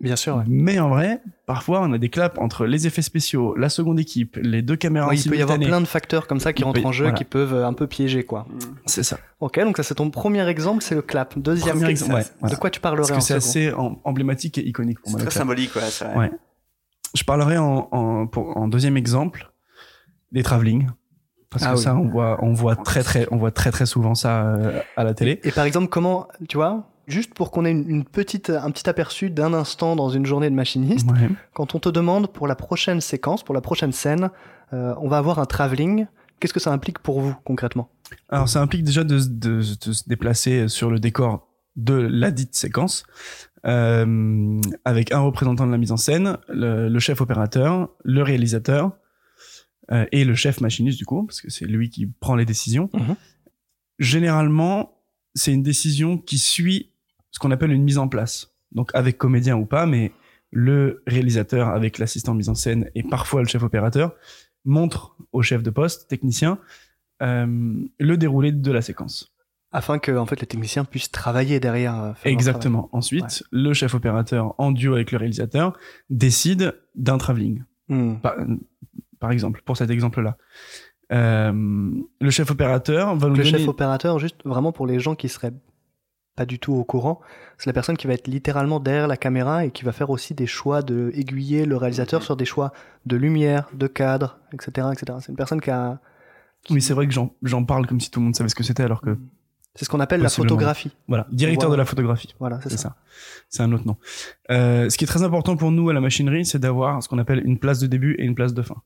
Bien 0.00 0.16
sûr. 0.16 0.36
ouais. 0.38 0.44
Mais 0.48 0.80
en 0.80 0.88
vrai, 0.88 1.20
parfois, 1.46 1.80
on 1.82 1.92
a 1.92 1.98
des 1.98 2.08
claps 2.08 2.36
entre 2.40 2.66
les 2.66 2.88
effets 2.88 3.02
spéciaux, 3.02 3.54
la 3.56 3.68
seconde 3.68 4.00
équipe, 4.00 4.36
les 4.42 4.60
deux 4.60 4.74
caméras 4.74 5.06
Ouais, 5.08 5.16
il 5.16 5.30
peut 5.30 5.36
y 5.36 5.42
avoir 5.42 5.60
plein 5.60 5.80
de 5.80 5.86
facteurs 5.86 6.26
comme 6.26 6.40
ça 6.40 6.52
qui 6.52 6.64
rentrent 6.64 6.80
peut- 6.80 6.88
en 6.88 6.90
jeu 6.90 7.04
voilà. 7.04 7.16
qui 7.16 7.22
peuvent 7.24 7.54
euh, 7.54 7.66
un 7.68 7.72
peu 7.72 7.86
piéger 7.86 8.24
quoi. 8.24 8.48
C'est 8.86 9.04
ça. 9.04 9.18
Ok, 9.38 9.60
donc 9.60 9.76
ça 9.76 9.84
c'est 9.84 9.94
ton 9.94 10.10
premier 10.10 10.44
exemple, 10.48 10.82
c'est 10.82 10.96
le 10.96 11.02
clap. 11.02 11.38
Deuxième 11.38 11.76
Premier 11.76 11.90
exemple, 11.90 12.14
ouais, 12.14 12.24
voilà. 12.40 12.54
de 12.56 12.60
quoi 12.60 12.70
tu 12.70 12.80
parlerais 12.80 13.06
Parce 13.06 13.12
que 13.16 13.20
c'est 13.24 13.34
assez 13.34 13.68
em- 13.72 13.94
emblématique 14.02 14.58
et 14.58 14.66
iconique 14.66 14.98
pour 14.98 15.06
C'est 15.06 15.12
moi. 15.12 15.20
le 15.20 15.26
très 15.26 15.34
clap. 15.34 15.42
symbolique, 15.42 15.76
ouais. 15.76 15.82
c'est. 15.88 16.06
Je 17.14 17.22
parlerai 17.24 17.58
en, 17.58 17.88
en, 17.92 18.26
pour- 18.26 18.56
en 18.56 18.66
deuxième 18.66 18.96
exemple 18.96 19.52
des 20.32 20.42
travelling. 20.42 20.88
Parce 21.52 21.64
Ah 21.64 21.72
que 21.72 21.76
oui. 21.76 21.82
ça, 21.82 21.94
on 21.96 22.08
voit, 22.08 22.38
on 22.42 22.52
voit 22.54 22.74
très, 22.76 23.02
très, 23.02 23.26
on 23.30 23.36
voit 23.36 23.50
très, 23.50 23.70
très 23.70 23.86
souvent 23.86 24.14
ça 24.14 24.42
euh, 24.46 24.80
à 24.96 25.04
la 25.04 25.14
télé. 25.14 25.38
Et 25.44 25.52
par 25.52 25.64
exemple, 25.64 25.88
comment, 25.88 26.26
tu 26.48 26.56
vois, 26.56 26.88
juste 27.06 27.34
pour 27.34 27.50
qu'on 27.50 27.64
ait 27.66 27.70
une, 27.70 27.88
une 27.88 28.04
petite, 28.04 28.48
un 28.50 28.70
petit 28.70 28.88
aperçu 28.88 29.28
d'un 29.30 29.52
instant 29.52 29.94
dans 29.94 30.08
une 30.08 30.24
journée 30.26 30.48
de 30.50 30.54
machiniste, 30.54 31.10
Ouais. 31.10 31.28
quand 31.52 31.74
on 31.74 31.78
te 31.78 31.88
demande 31.90 32.28
pour 32.32 32.46
la 32.46 32.54
prochaine 32.56 33.00
séquence, 33.00 33.42
pour 33.42 33.54
la 33.54 33.60
prochaine 33.60 33.92
scène, 33.92 34.30
euh, 34.72 34.94
on 34.98 35.08
va 35.08 35.18
avoir 35.18 35.38
un 35.38 35.44
travelling. 35.44 36.06
Qu'est-ce 36.40 36.54
que 36.54 36.60
ça 36.60 36.72
implique 36.72 36.98
pour 37.00 37.20
vous 37.20 37.36
concrètement? 37.44 37.90
Alors, 38.30 38.48
ça 38.48 38.60
implique 38.62 38.82
déjà 38.84 39.04
de, 39.04 39.18
de, 39.18 39.58
de 39.58 39.92
se 39.92 40.08
déplacer 40.08 40.68
sur 40.68 40.90
le 40.90 40.98
décor 40.98 41.48
de 41.76 41.94
la 41.94 42.30
dite 42.30 42.54
séquence, 42.54 43.04
euh, 43.66 44.60
avec 44.84 45.12
un 45.12 45.20
représentant 45.20 45.66
de 45.66 45.72
la 45.72 45.78
mise 45.78 45.92
en 45.92 45.96
scène, 45.96 46.36
le, 46.48 46.88
le 46.88 46.98
chef 46.98 47.20
opérateur, 47.20 47.88
le 48.04 48.22
réalisateur 48.22 48.92
euh, 49.92 50.06
et 50.12 50.24
le 50.24 50.34
chef 50.34 50.60
machiniste 50.60 50.98
du 50.98 51.04
coup, 51.06 51.24
parce 51.26 51.40
que 51.40 51.50
c'est 51.50 51.66
lui 51.66 51.90
qui 51.90 52.06
prend 52.06 52.34
les 52.36 52.44
décisions. 52.44 52.88
Mhm. 52.94 53.16
Généralement, 53.98 54.98
c'est 55.34 55.52
une 55.52 55.62
décision 55.62 56.18
qui 56.18 56.38
suit 56.38 56.90
ce 57.30 57.38
qu'on 57.38 57.50
appelle 57.50 57.72
une 57.72 57.84
mise 57.84 57.98
en 57.98 58.08
place. 58.08 58.54
Donc 58.72 58.90
avec 58.94 59.18
comédien 59.18 59.56
ou 59.56 59.66
pas, 59.66 59.86
mais 59.86 60.12
le 60.50 61.02
réalisateur 61.06 61.68
avec 61.68 61.98
l'assistant 61.98 62.34
mise 62.34 62.48
en 62.48 62.54
scène 62.54 62.90
et 62.94 63.02
parfois 63.02 63.42
le 63.42 63.48
chef 63.48 63.62
opérateur 63.62 64.14
montre 64.64 65.16
au 65.32 65.42
chef 65.42 65.62
de 65.62 65.70
poste, 65.70 66.08
technicien, 66.08 66.58
euh, 67.22 67.74
le 67.98 68.16
déroulé 68.16 68.52
de 68.52 68.72
la 68.72 68.82
séquence. 68.82 69.34
Afin 69.72 69.98
que 69.98 70.12
en 70.12 70.26
fait 70.26 70.40
les 70.40 70.46
techniciens 70.46 70.84
puissent 70.84 71.10
travailler 71.10 71.58
derrière. 71.58 71.98
euh, 72.02 72.12
Exactement. 72.24 72.90
Ensuite, 72.92 73.42
le 73.50 73.72
chef 73.72 73.94
opérateur, 73.94 74.54
en 74.58 74.70
duo 74.70 74.94
avec 74.94 75.12
le 75.12 75.18
réalisateur, 75.18 75.78
décide 76.10 76.78
d'un 76.94 77.16
travelling. 77.16 77.62
travail. 77.88 78.44
Hmm. 78.46 78.58
Par, 79.22 79.30
exemple, 79.30 79.62
pour 79.64 79.76
cet 79.76 79.88
exemple-là. 79.90 80.36
Euh, 81.12 81.92
le 82.20 82.30
chef 82.30 82.50
opérateur 82.50 83.14
va 83.14 83.28
nous 83.28 83.36
Le 83.36 83.44
donner... 83.44 83.58
chef 83.58 83.68
opérateur, 83.68 84.18
juste 84.18 84.40
vraiment 84.44 84.72
pour 84.72 84.86
les 84.86 84.98
gens 84.98 85.14
qui 85.14 85.28
seraient 85.28 85.52
pas 86.34 86.46
du 86.46 86.58
tout 86.58 86.72
au 86.72 86.84
courant, 86.84 87.20
c'est 87.58 87.66
la 87.66 87.72
personne 87.72 87.96
qui 87.96 88.06
va 88.06 88.14
être 88.14 88.26
littéralement 88.26 88.80
derrière 88.80 89.06
la 89.06 89.16
caméra 89.16 89.64
et 89.64 89.70
qui 89.70 89.84
va 89.84 89.92
faire 89.92 90.10
aussi 90.10 90.34
des 90.34 90.46
choix 90.46 90.82
de 90.82 91.12
aiguiller 91.14 91.66
le 91.66 91.76
réalisateur 91.76 92.22
sur 92.22 92.36
des 92.36 92.44
choix 92.44 92.72
de 93.06 93.16
lumière, 93.16 93.68
de 93.74 93.86
cadre, 93.86 94.38
etc., 94.52 94.88
etc. 94.92 95.18
C'est 95.20 95.28
une 95.28 95.36
personne 95.36 95.60
qui 95.60 95.70
a, 95.70 96.00
Oui, 96.70 96.80
c'est 96.80 96.94
vrai 96.94 97.06
que 97.06 97.14
j'en 97.42 97.64
parle 97.64 97.86
comme 97.86 98.00
si 98.00 98.10
tout 98.10 98.20
le 98.20 98.24
monde 98.24 98.34
savait 98.34 98.48
ce 98.48 98.54
que 98.54 98.64
c'était, 98.64 98.82
alors 98.82 99.02
que... 99.02 99.18
c'est 99.74 99.84
ce 99.84 99.90
qu'on 99.90 100.00
appelle 100.00 100.22
la 100.22 100.30
photographie. 100.30 100.90
Voilà, 101.06 101.26
directeur 101.30 101.70
de 101.70 101.76
la 101.76 101.84
photographie. 101.84 102.34
Voilà, 102.40 102.60
c'est 102.62 102.70
C'est 102.70 102.78
ça. 102.78 102.88
ça. 102.88 102.96
C'est 103.50 103.62
un 103.62 103.72
autre 103.72 103.86
nom. 103.86 103.96
Euh, 104.50 104.88
ce 104.88 104.96
qui 104.96 105.04
est 105.04 105.08
très 105.08 105.22
important 105.22 105.56
pour 105.56 105.70
nous 105.70 105.90
à 105.90 105.92
la 105.92 106.00
machinerie, 106.00 106.46
c'est 106.46 106.58
d'avoir 106.58 107.02
ce 107.02 107.08
qu'on 107.08 107.18
appelle 107.18 107.42
une 107.44 107.58
place 107.58 107.78
de 107.78 107.86
début 107.86 108.14
et 108.14 108.24
une 108.24 108.34
place 108.34 108.54
de 108.54 108.62
fin. 108.62 108.76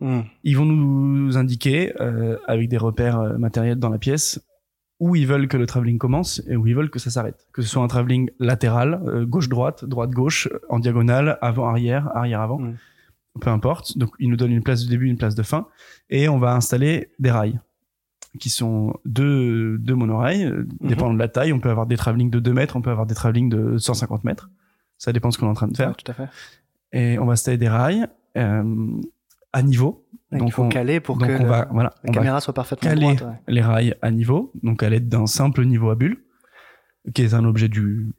Hmm. 0.00 0.20
Ils 0.44 0.56
vont 0.56 0.64
nous 0.64 1.36
indiquer, 1.36 1.92
euh, 2.00 2.36
avec 2.46 2.68
des 2.68 2.76
repères 2.76 3.18
euh, 3.20 3.36
matériels 3.38 3.78
dans 3.78 3.88
la 3.90 3.98
pièce, 3.98 4.40
où 5.00 5.16
ils 5.16 5.26
veulent 5.26 5.48
que 5.48 5.56
le 5.56 5.66
travelling 5.66 5.98
commence 5.98 6.42
et 6.48 6.56
où 6.56 6.66
ils 6.66 6.74
veulent 6.74 6.90
que 6.90 6.98
ça 6.98 7.10
s'arrête. 7.10 7.46
Que 7.52 7.62
ce 7.62 7.68
soit 7.68 7.82
un 7.82 7.88
travelling 7.88 8.30
latéral, 8.38 9.00
euh, 9.06 9.24
gauche-droite, 9.26 9.84
droite-gauche, 9.84 10.48
en 10.68 10.78
diagonale, 10.78 11.38
avant-arrière, 11.40 12.08
arrière-avant, 12.16 12.58
Mm. 12.60 12.74
peu 13.40 13.50
importe. 13.50 13.96
Donc 13.98 14.10
ils 14.18 14.28
nous 14.28 14.36
donnent 14.36 14.52
une 14.52 14.62
place 14.62 14.84
de 14.84 14.88
début, 14.90 15.06
une 15.06 15.18
place 15.18 15.34
de 15.36 15.42
fin, 15.42 15.66
et 16.10 16.28
on 16.28 16.38
va 16.38 16.54
installer 16.54 17.10
des 17.18 17.30
rails 17.30 17.60
qui 18.40 18.50
sont 18.50 18.94
deux, 19.04 19.78
deux 19.78 19.94
monorails, 19.94 20.44
euh, 20.44 20.66
Mhm. 20.80 20.88
dépendant 20.88 21.14
de 21.14 21.18
la 21.18 21.28
taille. 21.28 21.52
On 21.52 21.60
peut 21.60 21.70
avoir 21.70 21.86
des 21.86 21.96
travelling 21.96 22.30
de 22.30 22.38
2 22.40 22.52
mètres, 22.52 22.76
on 22.76 22.82
peut 22.82 22.90
avoir 22.90 23.06
des 23.06 23.14
travelling 23.14 23.48
de 23.48 23.78
150 23.78 24.22
mètres. 24.24 24.50
Ça 24.96 25.12
dépend 25.12 25.28
de 25.28 25.34
ce 25.34 25.38
qu'on 25.38 25.46
est 25.46 25.50
en 25.50 25.54
train 25.54 25.68
de 25.68 25.76
faire. 25.76 25.88
Ouais, 25.88 25.94
tout 25.94 26.10
à 26.10 26.14
fait. 26.14 26.28
Et 26.92 27.18
on 27.18 27.24
va 27.26 27.32
installer 27.32 27.56
des 27.58 27.68
rails 27.68 28.06
euh, 28.36 28.64
à 29.52 29.62
niveau. 29.62 30.06
Donc, 30.30 30.40
Donc 30.40 30.48
il 30.48 30.52
faut 30.52 30.62
on- 30.64 30.68
caler 30.68 31.00
pour 31.00 31.16
donc 31.16 31.28
que 31.28 31.34
on 31.34 31.42
le- 31.42 31.48
va, 31.48 31.68
voilà, 31.72 31.90
la 32.04 32.10
on 32.10 32.12
va 32.12 32.18
caméra 32.18 32.40
soit 32.40 32.52
parfaitement 32.54 32.88
caler 32.90 33.00
droite. 33.14 33.22
ouais. 33.22 33.52
les 33.54 33.62
rails 33.62 33.94
à 34.02 34.10
niveau, 34.10 34.52
donc 34.62 34.82
à 34.82 34.90
l'aide 34.90 35.08
d'un 35.08 35.26
simple 35.26 35.64
niveau 35.64 35.88
à 35.90 35.94
bulle, 35.94 36.18
qui 37.14 37.22
est 37.22 37.32
un 37.32 37.44
objet 37.46 37.68
du, 37.68 38.12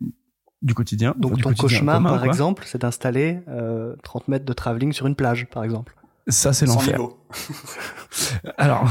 du 0.63 0.73
quotidien. 0.73 1.13
Donc 1.17 1.33
ton 1.33 1.49
quotidien 1.49 1.53
cauchemar, 1.61 1.95
commun, 1.97 2.09
par 2.09 2.19
quoi. 2.19 2.27
exemple, 2.27 2.63
c'est 2.65 2.81
d'installer 2.81 3.39
euh, 3.47 3.95
30 4.03 4.27
mètres 4.27 4.45
de 4.45 4.53
travelling 4.53 4.91
sur 4.91 5.05
une 5.05 5.15
plage, 5.15 5.45
par 5.51 5.63
exemple. 5.63 5.93
Ça, 6.27 6.53
c'est 6.53 6.65
l'enfer. 6.67 6.99
Alors, 8.57 8.87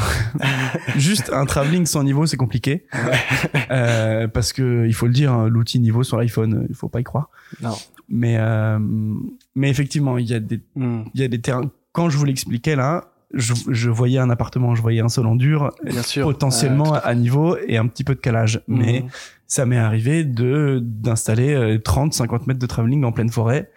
juste 0.97 1.31
un 1.33 1.45
travelling 1.47 1.87
sans 1.87 2.03
niveau, 2.03 2.27
c'est 2.27 2.37
compliqué. 2.37 2.87
Euh, 3.71 4.29
parce 4.29 4.53
que, 4.53 4.87
il 4.87 4.95
faut 4.95 5.07
le 5.07 5.13
dire, 5.13 5.33
hein, 5.33 5.49
l'outil 5.49 5.79
niveau 5.81 6.03
sur 6.03 6.17
l'iPhone, 6.19 6.67
il 6.69 6.75
faut 6.75 6.89
pas 6.89 7.01
y 7.01 7.05
croire. 7.05 7.31
Non. 7.63 7.75
Mais, 8.09 8.37
euh, 8.39 8.79
mais 9.55 9.71
effectivement, 9.71 10.19
il 10.19 10.27
y 10.27 10.35
a 10.35 10.41
des, 10.41 10.61
Hmm. 10.75 11.03
il 11.15 11.21
y 11.21 11.25
a 11.25 11.29
des 11.29 11.41
terrains. 11.41 11.71
Quand 11.93 12.11
je 12.11 12.17
vous 12.19 12.25
l'expliquais 12.25 12.77
là, 12.77 13.13
je, 13.35 13.53
je 13.71 13.91
voyais 13.91 14.19
un 14.19 14.31
appartement, 14.31 14.75
je 14.75 14.83
voyais 14.83 15.01
un 15.01 15.09
sol 15.09 15.27
en 15.27 15.37
dur, 15.37 15.71
Bien 15.85 16.03
sûr. 16.03 16.25
potentiellement 16.25 16.95
Euh, 16.95 17.01
à 17.03 17.15
niveau 17.15 17.57
et 17.67 17.77
un 17.77 17.87
petit 17.87 18.05
peu 18.05 18.15
de 18.15 18.21
calage. 18.21 18.61
Mais 18.69 19.01
Mhm. 19.03 19.09
ça 19.47 19.67
m'est 19.67 19.77
arrivé 19.79 20.25
de 20.25 20.81
d'installer 20.83 21.55
euh, 21.55 21.79
30, 21.79 22.15
50 22.15 22.47
mètres 22.47 22.61
de 22.61 22.67
travelling 22.67 23.05
en 23.05 23.13
pleine 23.13 23.31
forêt 23.31 23.71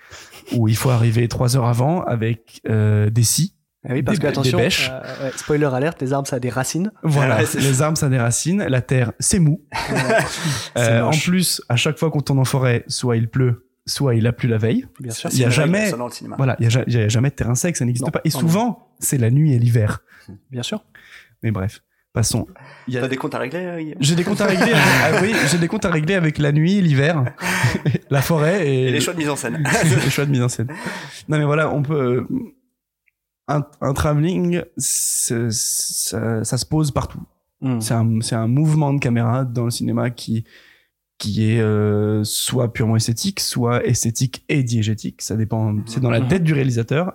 où 0.54 0.68
il 0.68 0.76
faut 0.76 0.90
arriver 0.90 1.28
trois 1.28 1.56
heures 1.58 1.66
avant 1.68 2.02
avec 2.04 2.62
euh, 2.70 3.10
des 3.10 3.24
scies. 3.24 3.54
Ah 3.84 3.94
oui, 3.94 4.04
parce 4.04 4.20
des- 4.20 4.24
que 4.24 4.28
attention, 4.30 4.58
des 4.60 4.64
bêches. 4.66 4.90
euh, 4.92 5.26
ouais, 5.26 5.32
spoiler 5.36 5.66
alerte, 5.66 6.02
les 6.02 6.14
arbres 6.14 6.28
ça 6.28 6.36
a 6.36 6.40
des 6.40 6.50
racines. 6.50 6.92
Voilà, 7.04 7.38
Ouais, 7.42 7.46
les 7.56 7.82
arbres 7.82 7.98
ça 7.98 8.06
a 8.06 8.10
des 8.10 8.20
racines, 8.20 8.64
la 8.64 8.82
terre 8.82 9.12
c'est 9.20 9.40
mou. 9.40 9.64
Euh, 10.78 11.02
en 11.02 11.12
plus, 11.12 11.62
à 11.70 11.76
chaque 11.76 11.98
fois 11.98 12.12
qu'on 12.12 12.22
tourne 12.22 12.40
en 12.40 12.46
forêt, 12.46 12.84
soit 12.88 13.18
il 13.18 13.28
pleut, 13.30 13.68
soit 13.86 14.16
il 14.16 14.28
a 14.28 14.34
plu 14.34 14.48
la 14.48 14.58
veille. 14.58 14.86
Bien 15.00 15.12
sûr. 15.12 15.30
Il 15.34 15.40
y 15.40 15.46
a 15.46 15.50
jamais- 15.50 15.90
ça, 15.90 15.98
dans 15.98 16.08
le 16.08 16.12
cinéma. 16.14 16.36
Voilà, 16.38 16.56
il 16.60 16.64
y 16.64 16.66
a, 16.68 16.70
ja- 16.70 16.84
il 16.88 16.94
y 16.94 16.98
a 16.98 17.08
jamais 17.10 17.30
de 17.30 17.36
terrain 17.36 17.56
sec, 17.56 17.76
ça 17.78 17.86
n'existe 17.86 18.10
pas. 18.12 18.22
Et 18.26 18.30
non, 18.30 18.40
souvent, 18.40 18.94
c'est 19.00 19.18
la 19.18 19.30
nuit 19.32 19.54
et 19.54 19.60
l'hiver. 19.60 20.00
Bien 20.52 20.64
sûr. 20.64 20.84
Mais 21.44 21.52
bref, 21.52 21.82
passons. 22.14 22.48
Il 22.88 22.94
y 22.94 22.98
a- 22.98 23.02
T'as 23.02 23.08
des 23.08 23.18
comptes 23.18 23.34
à 23.36 23.40
régler, 23.40 23.60
euh, 23.66 23.94
J'ai 24.00 24.16
des 24.16 24.24
comptes 24.24 24.42
à 24.42 24.46
régler. 24.46 24.72
avec, 24.72 24.76
ah 24.76 25.20
oui, 25.22 25.34
j'ai 25.50 25.58
des 25.58 25.68
comptes 25.68 25.86
à 25.86 25.90
régler 25.90 26.14
avec 26.14 26.38
la 26.38 26.52
nuit, 26.52 26.80
l'hiver, 26.82 27.24
la 28.12 28.22
forêt 28.22 28.68
et, 28.68 28.88
Et 28.90 28.92
les 28.92 29.02
choix 29.02 29.14
de 29.14 29.18
mise 29.20 29.30
en 29.30 29.36
scène. 29.36 29.64
les 30.04 30.10
choix 30.12 30.26
de 30.26 30.32
mise 30.32 30.42
en 30.44 30.50
scène. 30.50 30.68
Non 31.28 31.38
mais 31.40 31.46
voilà, 31.46 31.74
on 31.74 31.82
peut 31.82 31.96
euh, 32.18 32.28
un, 33.48 33.66
un 33.82 33.94
travelling, 33.94 34.62
ça, 34.78 35.50
ça 35.50 36.58
se 36.58 36.66
pose 36.66 36.92
partout. 36.92 37.22
Hmm. 37.62 37.80
C'est 37.80 37.94
un, 37.94 38.22
c'est 38.22 38.36
un 38.36 38.48
mouvement 38.48 38.94
de 38.94 39.00
caméra 39.00 39.44
dans 39.46 39.66
le 39.66 39.72
cinéma 39.72 40.10
qui 40.10 40.46
qui 41.22 41.52
est 41.52 41.62
euh, 41.62 42.24
soit 42.24 42.74
purement 42.74 42.96
esthétique, 42.96 43.40
soit 43.40 43.86
esthétique 43.86 44.44
et 44.50 44.64
diégétique. 44.64 45.22
Ça 45.22 45.36
dépend. 45.36 45.76
C'est 45.86 46.00
dans 46.00 46.10
la 46.10 46.20
Mhm. 46.20 46.28
tête 46.30 46.44
du 46.44 46.54
réalisateur 46.54 47.14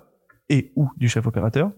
et 0.49 0.71
ou 0.77 0.89
du 0.97 1.09
chef 1.09 1.27
opérateur. 1.27 1.73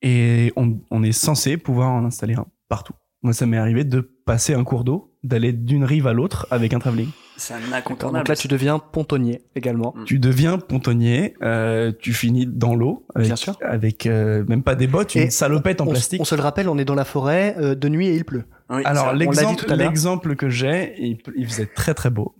Et 0.00 0.50
on, 0.56 0.80
on 0.90 1.02
est 1.02 1.12
censé 1.12 1.58
pouvoir 1.58 1.90
en 1.90 2.04
installer 2.06 2.34
un 2.34 2.46
partout. 2.70 2.94
Moi, 3.22 3.34
ça 3.34 3.44
m'est 3.46 3.58
arrivé 3.58 3.84
de 3.84 4.00
passer 4.00 4.54
un 4.54 4.64
cours 4.64 4.82
d'eau, 4.84 5.12
d'aller 5.24 5.52
d'une 5.52 5.84
rive 5.84 6.06
à 6.06 6.14
l'autre 6.14 6.46
avec 6.50 6.72
un 6.72 6.78
travelling. 6.78 7.10
C'est 7.40 7.54
un 7.54 7.72
incontournable. 7.72 8.24
Donc 8.24 8.28
là, 8.28 8.36
tu 8.36 8.48
deviens 8.48 8.78
pontonnier 8.80 9.42
également. 9.54 9.94
Tu 10.06 10.18
deviens 10.18 10.58
pontonnier, 10.58 11.34
euh, 11.42 11.92
tu 11.98 12.12
finis 12.12 12.46
dans 12.46 12.74
l'eau 12.74 13.06
avec, 13.14 13.28
Bien 13.28 13.36
sûr. 13.36 13.56
avec 13.62 14.06
euh, 14.06 14.44
même 14.48 14.62
pas 14.64 14.74
des 14.74 14.88
bottes, 14.88 15.14
une 15.14 15.22
Et 15.22 15.30
salopette 15.30 15.80
en 15.80 15.86
plastique. 15.86 16.20
on 16.20 16.24
se 16.24 16.34
le 16.34 16.42
rappelle, 16.42 16.68
on 16.68 16.76
est 16.78 16.84
dans 16.84 16.96
la 16.96 17.04
forêt 17.04 17.54
euh, 17.58 17.74
de 17.76 17.88
nuit 17.88 18.08
et 18.08 18.14
il 18.16 18.24
pleut. 18.24 18.44
Oui, 18.70 18.82
Alors 18.84 19.12
l'exemple, 19.14 20.34
que 20.36 20.48
j'ai, 20.50 20.94
il, 20.98 21.18
il 21.36 21.46
faisait 21.46 21.66
très 21.66 21.94
très 21.94 22.10
beau. 22.10 22.34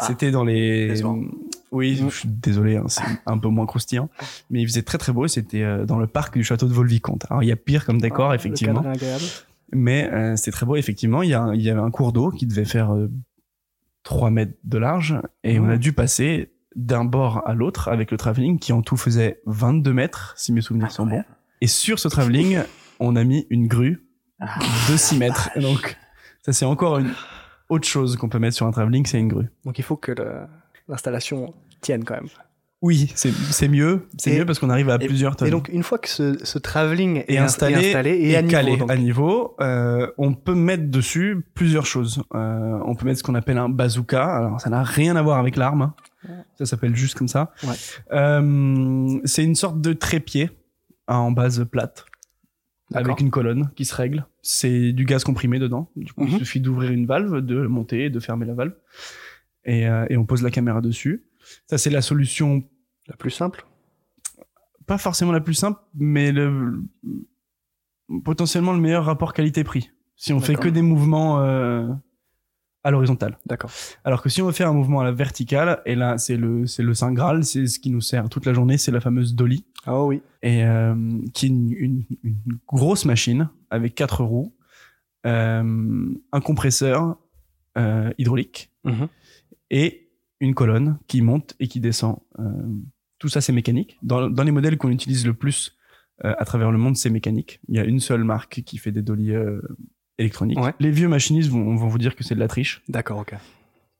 Ah, 0.00 0.06
C'était 0.06 0.30
dans 0.30 0.44
les. 0.44 1.00
Oui, 1.70 2.00
Mm. 2.02 2.10
je 2.10 2.16
suis 2.16 2.28
désolé, 2.28 2.76
hein, 2.76 2.84
c'est 2.88 3.02
un 3.26 3.36
peu 3.38 3.48
moins 3.48 3.66
croustillant, 3.66 4.08
mais 4.50 4.62
il 4.62 4.66
faisait 4.68 4.82
très 4.82 4.96
très 4.98 5.12
beau. 5.12 5.26
et 5.26 5.28
C'était 5.28 5.62
euh, 5.62 5.84
dans 5.84 5.98
le 5.98 6.06
parc 6.06 6.34
du 6.34 6.42
château 6.44 6.66
de 6.66 6.72
Volvicomte. 6.72 7.26
Alors 7.30 7.42
il 7.42 7.48
y 7.48 7.52
a 7.52 7.56
pire 7.56 7.84
comme 7.84 8.00
décor 8.00 8.30
Ah, 8.30 8.34
effectivement, 8.34 8.80
Le 8.80 8.84
cadre 8.84 8.88
est 8.90 8.96
agréable. 8.96 9.24
mais 9.72 10.10
euh, 10.12 10.36
c'était 10.36 10.50
très 10.52 10.66
beau 10.66 10.76
effectivement. 10.76 11.22
Il 11.22 11.28
y, 11.30 11.34
a, 11.34 11.42
un- 11.42 11.54
il 11.54 11.60
y 11.62 11.68
avait 11.70 11.80
un 11.80 11.90
cours 11.90 12.12
d'eau 12.12 12.30
qui 12.30 12.46
devait 12.46 12.64
faire 12.64 12.94
euh, 12.94 13.10
3 14.08 14.30
mètres 14.30 14.54
de 14.64 14.78
large 14.78 15.20
et 15.44 15.60
on 15.60 15.68
a 15.68 15.76
dû 15.76 15.92
passer 15.92 16.50
d'un 16.74 17.04
bord 17.04 17.42
à 17.46 17.52
l'autre 17.52 17.88
avec 17.88 18.10
le 18.10 18.16
travelling 18.16 18.58
qui 18.58 18.72
en 18.72 18.80
tout 18.80 18.96
faisait 18.96 19.42
22 19.44 19.92
mètres 19.92 20.32
si 20.38 20.50
mes 20.50 20.62
souvenirs 20.62 20.90
sont 20.90 21.04
bons. 21.04 21.22
Et 21.60 21.66
sur 21.66 21.98
ce 21.98 22.08
travelling, 22.08 22.60
on 23.00 23.16
a 23.16 23.24
mis 23.24 23.46
une 23.50 23.66
grue 23.68 24.08
Ah. 24.40 24.58
de 24.90 24.96
6 24.96 25.18
mètres. 25.18 25.50
Et 25.56 25.60
donc, 25.60 25.98
ça 26.40 26.54
c'est 26.54 26.64
encore 26.64 26.96
une 26.96 27.12
autre 27.68 27.86
chose 27.86 28.16
qu'on 28.16 28.30
peut 28.30 28.38
mettre 28.38 28.56
sur 28.56 28.64
un 28.64 28.70
travelling, 28.70 29.04
c'est 29.04 29.18
une 29.20 29.28
grue. 29.28 29.50
Donc 29.66 29.78
il 29.78 29.84
faut 29.84 29.96
que 29.98 30.14
l'installation 30.88 31.52
tienne 31.82 32.02
quand 32.04 32.14
même. 32.14 32.28
Oui, 32.80 33.10
c'est 33.16 33.66
mieux, 33.68 34.06
c'est 34.18 34.38
mieux 34.38 34.46
parce 34.46 34.60
qu'on 34.60 34.70
arrive 34.70 34.88
à 34.88 34.98
et- 35.00 35.06
plusieurs 35.06 35.34
tonnes. 35.34 35.48
Et 35.48 35.50
donc 35.50 35.68
une 35.68 35.82
fois 35.82 35.98
que 35.98 36.08
ce, 36.08 36.38
ce 36.44 36.58
travelling 36.60 37.24
est, 37.26 37.36
installé, 37.36 37.74
est 37.74 37.86
installé 37.88 38.10
et, 38.10 38.30
et 38.30 38.36
à 38.36 38.42
niveau, 38.42 38.50
calé 38.52 38.76
donc- 38.76 38.90
à 38.90 38.96
niveau, 38.96 39.56
euh, 39.60 40.08
on 40.16 40.32
peut 40.32 40.54
mettre 40.54 40.84
dessus 40.88 41.44
plusieurs 41.54 41.86
choses. 41.86 42.22
Euh, 42.36 42.78
on 42.84 42.94
peut 42.94 43.04
mettre 43.06 43.18
ce 43.18 43.24
qu'on 43.24 43.34
appelle 43.34 43.58
un 43.58 43.68
bazooka. 43.68 44.24
Alors 44.24 44.60
ça 44.60 44.70
n'a 44.70 44.84
rien 44.84 45.16
à 45.16 45.22
voir 45.22 45.38
avec 45.38 45.56
l'arme. 45.56 45.82
hein. 45.82 45.94
Ça 46.56 46.66
s'appelle 46.66 46.94
juste 46.94 47.16
comme 47.18 47.26
ça. 47.26 47.52
Ouais. 47.64 47.74
Euh, 48.12 49.18
c'est 49.24 49.42
une 49.42 49.54
sorte 49.56 49.80
de 49.80 49.92
trépied 49.92 50.50
hein, 51.08 51.16
en 51.16 51.32
base 51.32 51.64
plate 51.70 52.06
avec 52.94 53.20
une 53.20 53.30
colonne 53.30 53.70
qui 53.74 53.84
se 53.86 53.94
règle. 53.94 54.24
C'est 54.40 54.92
du 54.92 55.04
gaz 55.04 55.24
comprimé 55.24 55.58
dedans. 55.58 55.90
Du 55.96 56.12
coup, 56.12 56.24
il 56.26 56.32
Mhm. 56.34 56.38
suffit 56.38 56.60
d'ouvrir 56.60 56.92
une 56.92 57.06
valve, 57.06 57.40
de 57.44 57.66
monter 57.66 58.04
et 58.04 58.10
de 58.10 58.20
fermer 58.20 58.46
la 58.46 58.54
valve. 58.54 58.72
Et, 59.64 59.86
euh, 59.88 60.06
et 60.08 60.16
on 60.16 60.24
pose 60.24 60.42
la 60.42 60.50
caméra 60.50 60.80
dessus. 60.80 61.24
Ça, 61.66 61.78
c'est 61.78 61.90
la 61.90 62.02
solution 62.02 62.62
la 63.06 63.16
plus 63.16 63.30
simple? 63.30 63.64
pas 64.86 64.96
forcément 64.96 65.32
la 65.32 65.40
plus 65.42 65.52
simple, 65.52 65.78
mais 65.94 66.32
le, 66.32 66.82
potentiellement 68.24 68.72
le 68.72 68.80
meilleur 68.80 69.04
rapport 69.04 69.32
qualité-prix. 69.34 69.90
Si 70.16 70.32
on 70.32 70.40
fait 70.40 70.56
que 70.56 70.68
des 70.68 70.80
mouvements 70.82 71.40
euh, 71.40 71.86
à 72.82 72.90
l'horizontale. 72.90 73.38
D'accord. 73.46 73.70
Alors 74.02 74.22
que 74.22 74.28
si 74.30 74.40
on 74.40 74.46
veut 74.46 74.52
faire 74.52 74.68
un 74.68 74.72
mouvement 74.72 75.00
à 75.00 75.04
la 75.04 75.12
verticale, 75.12 75.82
et 75.84 75.94
là 75.94 76.16
c'est 76.16 76.36
le 76.38 76.66
c'est 76.66 76.82
le 76.82 76.94
saint 76.94 77.12
graal, 77.12 77.44
c'est 77.44 77.66
ce 77.66 77.78
qui 77.78 77.90
nous 77.90 78.00
sert 78.00 78.28
toute 78.30 78.46
la 78.46 78.54
journée, 78.54 78.78
c'est 78.78 78.90
la 78.90 79.00
fameuse 79.00 79.34
dolly, 79.34 79.64
Ah 79.84 80.02
oui. 80.04 80.22
et 80.42 80.64
euh, 80.64 80.94
qui 81.34 81.46
est 81.46 81.48
une, 81.50 81.72
une- 81.72 82.04
une 82.24 82.36
grosse 82.66 83.04
machine 83.04 83.50
avec 83.70 83.94
quatre 83.94 84.24
roues, 84.24 84.54
euh, 85.26 86.08
un 86.32 86.40
compresseur 86.40 87.16
hydraulique 88.16 88.70
Mhm. 88.84 89.06
et 89.70 90.07
une 90.40 90.54
colonne 90.54 90.98
qui 91.08 91.22
monte 91.22 91.54
et 91.60 91.68
qui 91.68 91.80
descend. 91.80 92.16
Euh, 92.38 92.44
tout 93.18 93.28
ça, 93.28 93.40
c'est 93.40 93.52
mécanique. 93.52 93.98
Dans, 94.02 94.28
dans 94.30 94.44
les 94.44 94.52
modèles 94.52 94.76
qu'on 94.78 94.90
utilise 94.90 95.26
le 95.26 95.34
plus 95.34 95.76
euh, 96.24 96.34
à 96.38 96.44
travers 96.44 96.70
le 96.70 96.78
monde, 96.78 96.96
c'est 96.96 97.10
mécanique. 97.10 97.60
Il 97.68 97.76
y 97.76 97.78
a 97.80 97.84
une 97.84 98.00
seule 98.00 98.24
marque 98.24 98.62
qui 98.64 98.78
fait 98.78 98.92
des 98.92 99.02
dollies 99.02 99.34
euh, 99.34 99.60
électroniques. 100.18 100.60
Ouais. 100.60 100.74
Les 100.80 100.90
vieux 100.90 101.08
machinistes 101.08 101.50
vont, 101.50 101.74
vont 101.76 101.88
vous 101.88 101.98
dire 101.98 102.14
que 102.16 102.22
c'est 102.24 102.34
de 102.34 102.40
la 102.40 102.48
triche. 102.48 102.82
D'accord, 102.88 103.18
ok. 103.18 103.34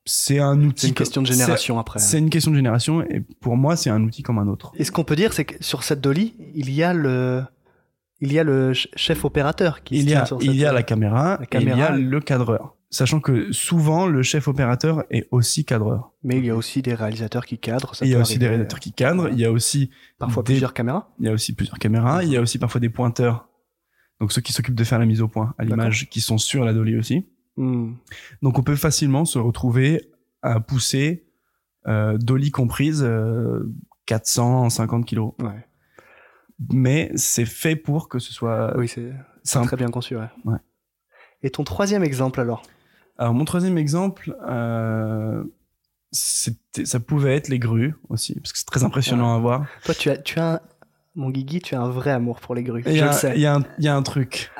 C'est 0.04 0.38
un 0.38 0.62
outil. 0.62 0.82
C'est 0.82 0.88
une 0.88 0.94
question 0.94 1.20
de 1.22 1.26
génération 1.26 1.78
après. 1.78 1.98
C'est 1.98 2.18
une 2.18 2.30
question 2.30 2.50
de 2.50 2.56
génération 2.56 3.02
et 3.02 3.20
pour 3.40 3.56
moi, 3.56 3.76
c'est 3.76 3.90
un 3.90 4.02
outil 4.02 4.22
comme 4.22 4.38
un 4.38 4.46
autre. 4.48 4.72
Et 4.76 4.84
ce 4.84 4.90
qu'on 4.92 5.04
peut 5.04 5.16
dire, 5.16 5.32
c'est 5.34 5.44
que 5.44 5.62
sur 5.62 5.82
cette 5.82 6.00
dolly, 6.00 6.34
il 6.54 6.70
y 6.70 6.82
a 6.82 6.94
le, 6.94 7.42
il 8.20 8.32
y 8.32 8.38
a 8.38 8.44
le 8.44 8.72
ch- 8.72 8.88
chef 8.96 9.24
opérateur 9.26 9.82
qui 9.82 9.96
se 9.98 10.02
Il 10.02 10.06
y 10.06 10.12
tient 10.12 10.22
a, 10.22 10.26
sur 10.26 10.38
il 10.40 10.46
cette- 10.46 10.54
y 10.56 10.64
a 10.64 10.72
la 10.72 10.82
caméra, 10.82 11.36
la 11.38 11.42
et 11.42 11.46
il 11.52 11.62
y 11.62 11.66
caméra. 11.66 11.84
a 11.88 11.96
le 11.98 12.20
cadreur. 12.20 12.74
Sachant 12.90 13.20
que 13.20 13.52
souvent, 13.52 14.06
le 14.06 14.22
chef 14.22 14.48
opérateur 14.48 15.04
est 15.10 15.28
aussi 15.30 15.64
cadreur. 15.66 16.12
Mais 16.22 16.38
il 16.38 16.46
y 16.46 16.50
a 16.50 16.56
aussi 16.56 16.80
des 16.80 16.94
réalisateurs 16.94 17.44
qui 17.44 17.58
cadrent. 17.58 17.94
ça 17.94 18.06
il 18.06 18.10
y 18.10 18.14
a 18.14 18.18
aussi 18.18 18.38
des 18.38 18.48
réalisateurs 18.48 18.80
qui 18.80 18.92
cadrent. 18.92 19.28
Il 19.28 19.38
y 19.38 19.44
a 19.44 19.52
aussi 19.52 19.90
Parfois 20.18 20.42
des- 20.42 20.54
plusieurs 20.54 20.72
caméras. 20.72 21.12
Il 21.18 21.26
y 21.26 21.28
a 21.28 21.32
aussi 21.32 21.54
plusieurs 21.54 21.78
caméras. 21.78 22.24
Il 22.24 22.30
y 22.30 22.36
a 22.36 22.40
aussi 22.40 22.58
parfois 22.58 22.80
des 22.80 22.88
pointeurs. 22.88 23.48
Donc 24.20 24.32
ceux 24.32 24.40
qui 24.40 24.52
s'occupent 24.54 24.74
de 24.74 24.84
faire 24.84 24.98
la 24.98 25.04
mise 25.06 25.20
au 25.20 25.28
point 25.28 25.54
à 25.58 25.64
l'image, 25.64 26.08
qui 26.08 26.20
sont 26.20 26.38
sur 26.38 26.64
la 26.64 26.72
dolly 26.72 26.96
aussi. 26.96 27.26
Hmm. 27.56 27.92
Donc 28.42 28.58
on 28.58 28.62
peut 28.62 28.74
facilement 28.76 29.24
se 29.26 29.38
retrouver 29.38 30.10
à 30.42 30.58
pousser 30.60 31.26
euh, 31.86 32.16
dolly 32.16 32.50
comprise 32.50 33.02
euh, 33.04 33.70
450 34.06 35.04
kilos. 35.04 35.34
Ouais. 35.40 35.66
Mais 36.72 37.10
c'est 37.16 37.44
fait 37.44 37.76
pour 37.76 38.08
que 38.08 38.18
ce 38.18 38.32
soit 38.32 38.76
Oui, 38.78 38.88
c'est 38.88 39.12
très 39.44 39.76
bien 39.76 39.88
conçu. 39.88 40.16
Ouais. 40.16 40.28
Ouais. 40.44 40.58
Et 41.42 41.50
ton 41.50 41.62
troisième 41.64 42.02
exemple 42.02 42.40
alors? 42.40 42.62
Alors 43.18 43.34
mon 43.34 43.44
troisième 43.44 43.76
exemple, 43.78 44.36
euh, 44.48 45.42
c'était, 46.12 46.84
ça 46.84 47.00
pouvait 47.00 47.34
être 47.36 47.48
les 47.48 47.58
grues 47.58 47.94
aussi, 48.08 48.34
parce 48.36 48.52
que 48.52 48.58
c'est 48.58 48.64
très 48.66 48.84
impressionnant 48.84 49.34
à 49.34 49.38
voir. 49.38 49.66
Toi, 49.84 49.94
tu 49.94 50.08
as, 50.10 50.16
tu 50.16 50.38
as, 50.38 50.54
un- 50.54 50.60
mon 51.14 51.30
Guigui, 51.30 51.60
tu 51.60 51.74
as 51.74 51.80
un 51.80 51.90
vrai 51.90 52.12
amour 52.12 52.40
pour 52.40 52.54
les 52.54 52.62
grues. 52.62 52.82
Et 52.86 52.90
Il 52.90 52.94
y, 52.94 52.98
Je 52.98 53.04
le 53.04 53.10
a- 53.10 53.12
sais. 53.12 53.32
il 53.34 53.40
y, 53.40 53.46
a 53.46 53.56
un- 53.56 53.64
il 53.78 53.84
y 53.84 53.88
a 53.88 53.94
un 53.96 54.02
truc. 54.02 54.50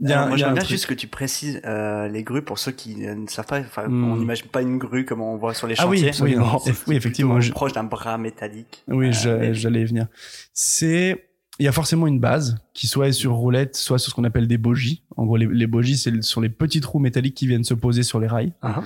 Il 0.00 0.08
y 0.08 0.12
a, 0.12 0.18
Alors, 0.22 0.28
moi, 0.28 0.46
un 0.46 0.52
bien 0.52 0.54
truc. 0.62 0.68
juste 0.68 0.86
que 0.86 0.94
tu 0.94 1.08
précises 1.08 1.60
euh, 1.64 2.06
les 2.08 2.22
grues 2.22 2.42
pour 2.42 2.58
ceux 2.60 2.70
qui 2.72 3.04
euh, 3.06 3.14
ne 3.16 3.26
savent 3.26 3.46
pas. 3.46 3.58
Enfin, 3.60 3.88
Hmm. 3.88 4.12
on 4.12 4.16
n'imagine 4.16 4.46
pas 4.46 4.62
une 4.62 4.78
grue 4.78 5.04
comme 5.04 5.20
on 5.20 5.36
voit 5.36 5.54
sur 5.54 5.66
les 5.66 5.74
Ah 5.78 5.88
oui, 5.88 5.98
chantiers. 6.04 6.22
oui, 6.24 6.36
non, 6.36 6.58
oui, 6.86 6.96
effectivement. 6.96 7.40
Je- 7.40 7.50
proche 7.52 7.72
d'un 7.72 7.84
bras 7.84 8.16
métallique. 8.18 8.84
Oui, 8.88 9.10
Euh, 9.26 9.52
j'allais 9.54 9.80
y 9.82 9.84
venir. 9.84 10.06
C'est, 10.52 11.27
il 11.58 11.64
y 11.64 11.68
a 11.68 11.72
forcément 11.72 12.06
une 12.06 12.20
base 12.20 12.56
qui 12.74 12.86
soit 12.86 13.08
est 13.08 13.12
sur 13.12 13.32
roulette, 13.34 13.76
soit 13.76 13.98
sur 13.98 14.10
ce 14.10 14.14
qu'on 14.14 14.24
appelle 14.24 14.46
des 14.46 14.58
bogies. 14.58 15.02
En 15.16 15.24
gros, 15.26 15.36
les, 15.36 15.46
les 15.46 15.66
bogies, 15.66 15.96
c'est 15.96 16.10
le- 16.10 16.22
sur 16.22 16.40
les 16.40 16.48
petits 16.48 16.80
trous 16.80 16.98
métalliques 17.00 17.34
qui 17.34 17.46
viennent 17.46 17.64
se 17.64 17.74
poser 17.74 18.02
sur 18.02 18.20
les 18.20 18.26
rails, 18.28 18.52
Ah, 18.62 18.82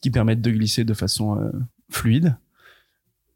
qui 0.00 0.10
permettent 0.10 0.40
de 0.40 0.50
glisser 0.50 0.84
de 0.84 0.94
façon 0.94 1.38
euh, 1.38 1.50
fluide. 1.90 2.36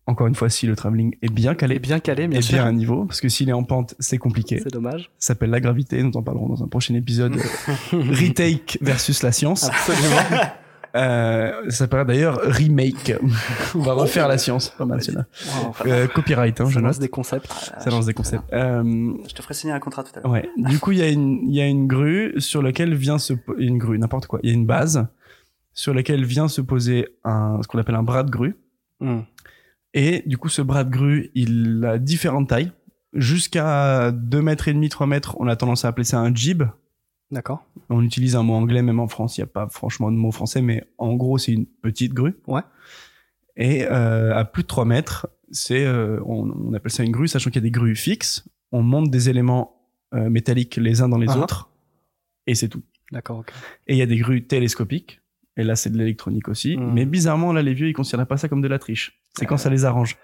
Encore 0.07 0.27
une 0.27 0.35
fois, 0.35 0.49
si 0.51 0.67
le 0.67 0.75
travelling 0.75 1.15
est 1.23 1.33
bien 1.33 1.55
calé, 1.55 1.79
bien 1.79 2.01
calé, 2.01 2.27
sûr. 2.43 2.55
bien 2.55 2.65
à 2.67 2.73
niveau, 2.73 3.05
parce 3.05 3.21
que 3.21 3.29
s'il 3.29 3.49
est 3.49 3.53
en 3.53 3.63
pente, 3.63 3.95
c'est 4.01 4.19
compliqué. 4.19 4.59
C'est 4.63 4.73
dommage. 4.73 5.11
Ça 5.19 5.29
s'appelle 5.29 5.51
la 5.51 5.61
gravité, 5.61 6.03
nous 6.03 6.17
en 6.17 6.23
parlerons 6.23 6.49
dans 6.49 6.65
un 6.65 6.67
prochain 6.67 6.95
épisode. 6.95 7.37
Retake 7.93 8.79
versus 8.81 9.23
la 9.23 9.31
science. 9.33 9.65
Absolument. 9.65 10.17
Euh, 10.95 11.53
ça 11.71 11.77
s'appellera 11.79 12.05
d'ailleurs 12.05 12.39
remake. 12.43 13.15
On 13.75 13.79
va 13.81 13.95
refaire 13.95 14.29
la 14.29 14.37
science. 14.39 14.71
Pas 14.77 14.85
mal, 14.85 15.03
c'est 15.03 15.13
là. 15.13 15.25
Euh, 15.87 16.07
copyright, 16.07 16.61
hein, 16.61 16.67
je 16.69 16.75
Ça 16.75 16.81
note. 16.81 16.89
lance 16.89 16.99
des 16.99 17.09
concepts. 17.09 17.51
Ça 17.79 17.91
lance 17.91 18.07
des 18.07 18.15
concepts. 18.15 18.45
Euh, 18.53 19.13
Je 19.29 19.35
te 19.35 19.43
ferai 19.43 19.55
signer 19.55 19.73
un 19.73 19.81
contrat 19.81 20.05
tout 20.05 20.13
à 20.17 20.21
l'heure. 20.21 20.31
Ouais. 20.31 20.49
Du 20.57 20.79
coup, 20.79 20.93
il 20.93 20.99
y 20.99 21.03
a 21.03 21.09
une, 21.09 21.41
il 21.49 21.55
y 21.55 21.61
a 21.61 21.67
une 21.67 21.87
grue 21.87 22.35
sur 22.39 22.63
laquelle 22.63 22.95
vient 22.95 23.19
se, 23.19 23.33
une 23.59 23.79
grue, 23.79 23.99
n'importe 23.99 24.27
quoi. 24.27 24.41
Il 24.43 24.51
y 24.51 24.53
a 24.53 24.55
une 24.55 24.67
base 24.67 25.07
sur 25.73 25.95
laquelle 25.95 26.25
vient 26.25 26.49
se 26.49 26.61
poser 26.61 27.09
un, 27.25 27.59
ce 27.63 27.69
qu'on 27.69 27.79
appelle 27.79 27.95
un 27.95 28.03
bras 28.03 28.23
de 28.23 28.31
grue. 28.31 28.57
Hmm. 29.01 29.21
Et 29.95 30.23
du 30.27 30.37
coup, 30.39 30.49
ce 30.49 30.61
bras 30.63 30.85
de 30.85 30.91
grue, 30.91 31.31
il 31.35 31.85
a 31.87 31.99
différentes 31.99 32.49
tailles. 32.51 32.73
Jusqu'à 33.15 34.11
2 34.11 34.41
mètres 34.43 34.69
et 34.69 34.73
demi, 34.73 34.89
3 34.89 35.07
mètres, 35.07 35.37
on 35.39 35.47
a 35.47 35.57
tendance 35.57 35.85
à 35.85 35.89
appeler 35.89 36.05
ça 36.05 36.19
un 36.19 36.35
jib. 36.35 36.63
D'accord. 37.33 37.67
On 37.89 38.03
utilise 38.03 38.37
un 38.37 38.43
mot 38.43 38.53
anglais, 38.53 38.83
même 38.83 39.01
en 39.01 39.09
France, 39.09 39.39
il 39.39 39.41
n'y 39.41 39.45
a 39.45 39.49
pas 39.49 39.67
franchement 39.67 40.13
de 40.13 40.17
mot 40.17 40.31
français, 40.31 40.61
mais 40.61 40.85
en 40.99 41.15
gros, 41.15 41.39
c'est 41.39 41.53
une 41.53 41.65
petite 41.65 42.13
grue. 42.13 42.37
Ouais. 42.47 42.61
Et 43.57 43.87
euh, 43.87 44.37
à 44.37 44.45
plus 44.45 44.63
de 44.63 44.69
3 44.69 44.85
mètres, 44.85 45.29
c'est, 45.51 45.85
euh, 45.85 46.21
on, 46.27 46.51
on 46.51 46.75
appelle 46.75 46.93
ça 46.93 47.03
une 47.03 47.11
grue, 47.11 47.29
sachant 47.29 47.51
qu'il 47.51 47.57
y 47.57 47.65
a 47.65 47.69
des 47.69 47.71
grues 47.71 47.97
fixes. 47.97 48.47
On 48.71 48.83
monte 48.83 49.11
des 49.11 49.31
éléments 49.31 49.81
euh, 50.13 50.29
métalliques 50.29 50.77
les 50.77 51.01
uns 51.01 51.09
dans 51.09 51.17
les 51.17 51.31
Ah 51.31 51.37
ah. 51.37 51.43
autres, 51.43 51.71
et 52.47 52.55
c'est 52.55 52.69
tout. 52.69 52.83
D'accord. 53.13 53.45
Et 53.87 53.95
il 53.95 53.99
y 53.99 54.03
a 54.03 54.07
des 54.07 54.19
grues 54.19 54.47
télescopiques, 54.47 55.23
et 55.57 55.65
là, 55.65 55.75
c'est 55.75 55.91
de 55.91 55.97
l'électronique 55.97 56.49
aussi. 56.49 56.77
Hmm. 56.77 56.93
Mais 56.93 57.07
bizarrement, 57.07 57.55
là, 57.55 57.63
les 57.63 57.73
vieux, 57.73 57.89
ils 57.89 57.95
considèrent 57.95 58.27
pas 58.27 58.37
ça 58.37 58.49
comme 58.49 58.61
de 58.61 58.69
la 58.69 58.79
triche. 58.79 59.22
C'est 59.35 59.47
quand 59.47 59.57
ça 59.57 59.71
les 59.71 59.85
arrange. 59.85 60.19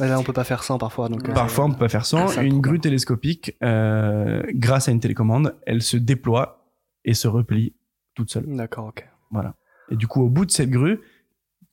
Ouais, 0.00 0.08
là, 0.08 0.18
on 0.18 0.22
peut 0.22 0.32
pas 0.32 0.44
faire 0.44 0.62
sans 0.64 0.78
parfois. 0.78 1.08
Donc, 1.08 1.28
euh, 1.28 1.32
Parfois, 1.34 1.66
on 1.66 1.72
peut 1.72 1.78
pas 1.78 1.88
faire 1.88 2.06
sans. 2.06 2.38
un 2.38 2.42
Une 2.42 2.60
grue 2.60 2.80
télescopique, 2.80 3.56
euh, 3.62 4.42
grâce 4.54 4.88
à 4.88 4.92
une 4.92 5.00
télécommande, 5.00 5.54
elle 5.66 5.82
se 5.82 5.96
déploie 5.98 6.64
et 7.04 7.12
se 7.14 7.28
replie 7.28 7.74
toute 8.14 8.30
seule. 8.30 8.44
D'accord, 8.46 8.86
ok. 8.86 9.06
Voilà. 9.30 9.54
Et 9.90 9.96
du 9.96 10.06
coup, 10.06 10.22
au 10.22 10.30
bout 10.30 10.46
de 10.46 10.50
cette 10.50 10.70
grue, 10.70 11.00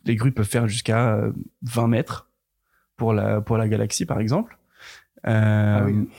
les 0.03 0.15
grues 0.15 0.33
peuvent 0.33 0.45
faire 0.47 0.67
jusqu'à 0.67 1.13
euh, 1.13 1.31
20 1.63 1.87
mètres 1.87 2.29
pour 2.97 3.13
la, 3.13 3.39
pour 3.39 3.57
la 3.57 3.69
galaxie, 3.69 4.05
par 4.05 4.19
exemple. 4.19 4.57
Euh, 5.27 5.77
Ah 5.79 5.85
oui. 5.85 6.09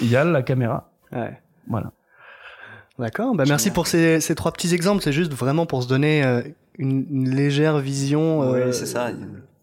Il 0.00 0.08
y 0.08 0.16
a 0.16 0.24
la 0.24 0.42
caméra. 0.42 0.92
Ouais. 1.10 1.40
Voilà. 1.66 1.92
D'accord. 2.98 3.34
Bah, 3.34 3.44
merci 3.48 3.70
pour 3.70 3.86
ces, 3.86 4.20
ces 4.20 4.34
trois 4.34 4.52
petits 4.52 4.74
exemples. 4.74 5.02
C'est 5.02 5.12
juste 5.12 5.32
vraiment 5.32 5.66
pour 5.66 5.82
se 5.82 5.88
donner 5.88 6.24
euh, 6.24 6.42
une, 6.78 7.06
une 7.10 7.30
légère 7.34 7.78
vision 7.78 8.42
euh, 8.42 8.66
Oui, 8.66 8.74
c'est 8.74 8.86
ça. 8.86 9.10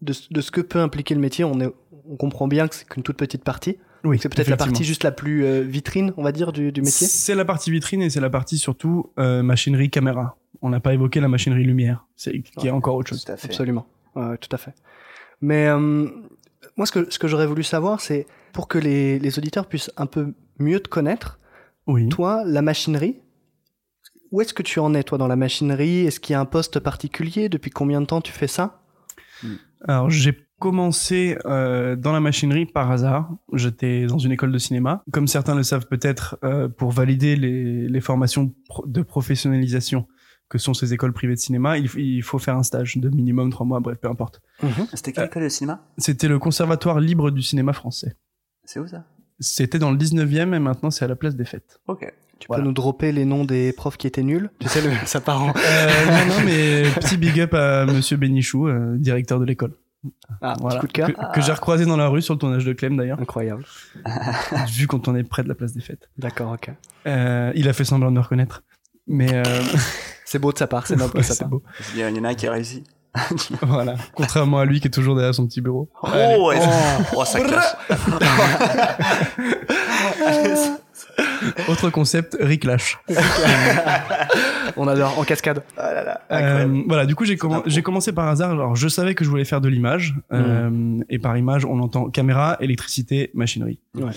De, 0.02 0.12
ce- 0.12 0.32
de 0.32 0.40
ce 0.40 0.50
que 0.50 0.60
peut 0.60 0.80
impliquer 0.80 1.14
le 1.14 1.20
métier. 1.20 1.44
On, 1.44 1.60
est, 1.60 1.72
on 2.08 2.16
comprend 2.16 2.48
bien 2.48 2.68
que 2.68 2.74
c'est 2.74 2.88
qu'une 2.88 3.02
toute 3.02 3.16
petite 3.16 3.44
partie. 3.44 3.78
Oui, 4.04 4.18
C'est 4.20 4.28
peut-être 4.28 4.48
la 4.48 4.56
partie 4.56 4.84
juste 4.84 5.02
la 5.02 5.10
plus 5.10 5.44
euh, 5.44 5.62
vitrine, 5.62 6.12
on 6.16 6.22
va 6.22 6.30
dire, 6.32 6.52
du, 6.52 6.70
du 6.70 6.80
métier. 6.80 7.06
C'est 7.08 7.34
la 7.34 7.44
partie 7.44 7.70
vitrine 7.72 8.02
et 8.02 8.10
c'est 8.10 8.20
la 8.20 8.30
partie 8.30 8.56
surtout 8.58 9.10
euh, 9.18 9.42
machinerie 9.42 9.90
caméra. 9.90 10.36
On 10.62 10.68
n'a 10.70 10.78
pas 10.80 10.94
évoqué 10.94 11.18
la 11.20 11.28
machinerie 11.28 11.64
lumière, 11.64 12.06
c'est 12.14 12.40
qui 12.42 12.68
est 12.68 12.70
encore 12.70 12.94
autre 12.94 13.08
chose. 13.10 13.24
Tout 13.24 13.32
à 13.32 13.36
fait. 13.36 13.48
Absolument. 13.48 13.86
Ouais, 14.14 14.26
ouais, 14.28 14.38
tout 14.38 14.48
à 14.52 14.58
fait. 14.58 14.74
Mais 15.40 15.66
euh, 15.66 15.78
moi, 16.76 16.86
ce 16.86 16.92
que, 16.92 17.10
ce 17.10 17.18
que 17.18 17.26
j'aurais 17.28 17.46
voulu 17.46 17.62
savoir, 17.64 18.00
c'est 18.00 18.26
pour 18.52 18.68
que 18.68 18.78
les, 18.78 19.18
les 19.18 19.38
auditeurs 19.38 19.66
puissent 19.66 19.90
un 19.96 20.06
peu 20.06 20.34
mieux 20.58 20.78
te 20.80 20.88
connaître, 20.88 21.38
Oui. 21.86 22.08
toi, 22.08 22.42
la 22.46 22.62
machinerie, 22.62 23.20
où 24.30 24.40
est-ce 24.40 24.54
que 24.54 24.62
tu 24.62 24.78
en 24.78 24.94
es, 24.94 25.02
toi, 25.02 25.18
dans 25.18 25.28
la 25.28 25.36
machinerie? 25.36 26.06
Est-ce 26.06 26.20
qu'il 26.20 26.32
y 26.32 26.36
a 26.36 26.40
un 26.40 26.44
poste 26.46 26.78
particulier? 26.80 27.48
Depuis 27.48 27.70
combien 27.70 28.00
de 28.00 28.06
temps 28.06 28.20
tu 28.20 28.32
fais 28.32 28.48
ça? 28.48 28.82
Alors 29.84 30.10
j'ai 30.10 30.36
commencé 30.58 31.36
euh, 31.44 31.96
dans 31.96 32.12
la 32.12 32.20
machinerie 32.20 32.66
par 32.66 32.90
hasard. 32.90 33.30
J'étais 33.52 34.06
dans 34.06 34.18
une 34.18 34.32
école 34.32 34.52
de 34.52 34.58
cinéma. 34.58 35.02
Comme 35.12 35.26
certains 35.28 35.54
le 35.54 35.62
savent 35.62 35.86
peut-être, 35.86 36.38
euh, 36.44 36.68
pour 36.68 36.90
valider 36.90 37.36
les, 37.36 37.88
les 37.88 38.00
formations 38.00 38.54
de 38.86 39.02
professionnalisation 39.02 40.06
que 40.48 40.58
sont 40.58 40.74
ces 40.74 40.94
écoles 40.94 41.12
privées 41.12 41.34
de 41.34 41.40
cinéma, 41.40 41.76
il, 41.76 41.90
il 41.96 42.22
faut 42.22 42.38
faire 42.38 42.56
un 42.56 42.62
stage 42.62 42.96
de 42.98 43.08
minimum 43.08 43.50
trois 43.50 43.66
mois, 43.66 43.80
bref, 43.80 43.98
peu 44.00 44.08
importe. 44.08 44.40
C'était 44.94 45.12
quelle 45.12 45.24
école 45.24 45.42
de 45.42 45.48
cinéma? 45.48 45.84
C'était 45.98 46.28
le 46.28 46.38
Conservatoire 46.38 47.00
libre 47.00 47.30
du 47.30 47.42
cinéma 47.42 47.72
français. 47.72 48.14
C'est 48.64 48.78
où 48.78 48.86
ça? 48.86 49.04
C'était 49.40 49.78
dans 49.78 49.90
le 49.90 49.98
19e 49.98 50.54
et 50.54 50.58
maintenant 50.58 50.90
c'est 50.90 51.04
à 51.04 51.08
la 51.08 51.16
place 51.16 51.36
des 51.36 51.44
fêtes. 51.44 51.80
Ok. 51.88 52.10
Tu 52.38 52.46
Voilà. 52.48 52.62
peux 52.62 52.68
nous 52.68 52.74
dropper 52.74 53.12
les 53.12 53.24
noms 53.24 53.44
des 53.44 53.72
profs 53.72 53.96
qui 53.96 54.06
étaient 54.06 54.22
nuls 54.22 54.50
Tu 54.60 54.68
sais, 54.68 54.82
le, 54.82 54.90
ça 55.06 55.20
part 55.20 55.42
en... 55.42 55.48
Euh, 55.50 56.06
non, 56.26 56.34
non, 56.34 56.40
mais 56.44 56.82
petit 57.00 57.16
big 57.16 57.40
up 57.40 57.54
à 57.54 57.86
Monsieur 57.86 58.16
Bénichou, 58.18 58.68
euh, 58.68 58.96
directeur 58.98 59.40
de 59.40 59.44
l'école. 59.44 59.72
Ah, 60.42 60.54
Voilà. 60.60 60.76
petit 60.76 60.80
coup 60.80 60.86
de 60.86 60.92
cœur. 60.92 61.08
Que, 61.08 61.34
que 61.36 61.40
j'ai 61.40 61.52
recroisé 61.52 61.86
dans 61.86 61.96
la 61.96 62.08
rue 62.08 62.20
sur 62.22 62.34
le 62.34 62.38
tournage 62.38 62.64
de 62.64 62.72
Clem 62.74 62.96
d'ailleurs, 62.96 63.18
Incroyable. 63.20 63.64
vu 64.68 64.86
qu'on 64.86 64.98
tournait 64.98 65.24
près 65.24 65.42
de 65.42 65.48
la 65.48 65.54
place 65.54 65.72
des 65.72 65.80
fêtes. 65.80 66.10
D'accord, 66.18 66.52
ok. 66.52 66.70
Euh, 67.06 67.52
il 67.56 67.68
a 67.68 67.72
fait 67.72 67.84
semblant 67.84 68.10
de 68.10 68.16
me 68.16 68.20
reconnaître. 68.20 68.62
Mais 69.08 69.32
euh, 69.34 69.42
C'est 70.26 70.38
beau 70.38 70.52
de 70.52 70.58
sa 70.58 70.66
part, 70.66 70.86
c'est 70.86 70.96
noble 70.96 71.14
de 71.16 71.22
sa 71.22 71.34
c'est 71.34 71.40
part. 71.40 71.48
beau. 71.48 71.62
Il 71.94 72.00
y 72.00 72.04
en 72.04 72.24
a 72.24 72.28
un 72.28 72.34
qui 72.34 72.46
a 72.46 72.52
réussi. 72.52 72.84
Voilà. 73.62 73.94
Contrairement 74.14 74.58
à 74.58 74.64
lui 74.66 74.78
qui 74.80 74.88
est 74.88 74.90
toujours 74.90 75.14
derrière 75.16 75.34
son 75.34 75.46
petit 75.46 75.62
bureau. 75.62 75.88
Oh, 76.02 76.08
ouais, 76.50 76.58
oh, 77.16 77.24
ça 77.24 77.40
clash. 77.40 77.64
Autre 81.68 81.90
concept, 81.90 82.36
Rick 82.40 82.64
Lash. 82.64 82.98
On 84.76 84.86
adore, 84.88 85.18
en 85.18 85.24
cascade. 85.24 85.62
Là 85.76 86.04
là, 86.04 86.20
incroyable. 86.28 86.76
Euh, 86.76 86.82
voilà, 86.86 87.06
du 87.06 87.14
coup, 87.14 87.24
j'ai 87.24 87.82
commencé 87.82 88.12
par 88.12 88.28
hasard. 88.28 88.50
Alors, 88.50 88.76
je 88.76 88.88
savais 88.88 89.14
que 89.14 89.24
je 89.24 89.30
voulais 89.30 89.44
faire 89.44 89.60
de 89.60 89.68
l'image. 89.68 90.14
Euh, 90.32 90.98
et 91.08 91.18
par 91.18 91.36
image, 91.36 91.64
on 91.64 91.78
entend 91.80 92.10
caméra, 92.10 92.56
électricité, 92.60 93.30
machinerie. 93.34 93.78
Ouais. 93.94 94.10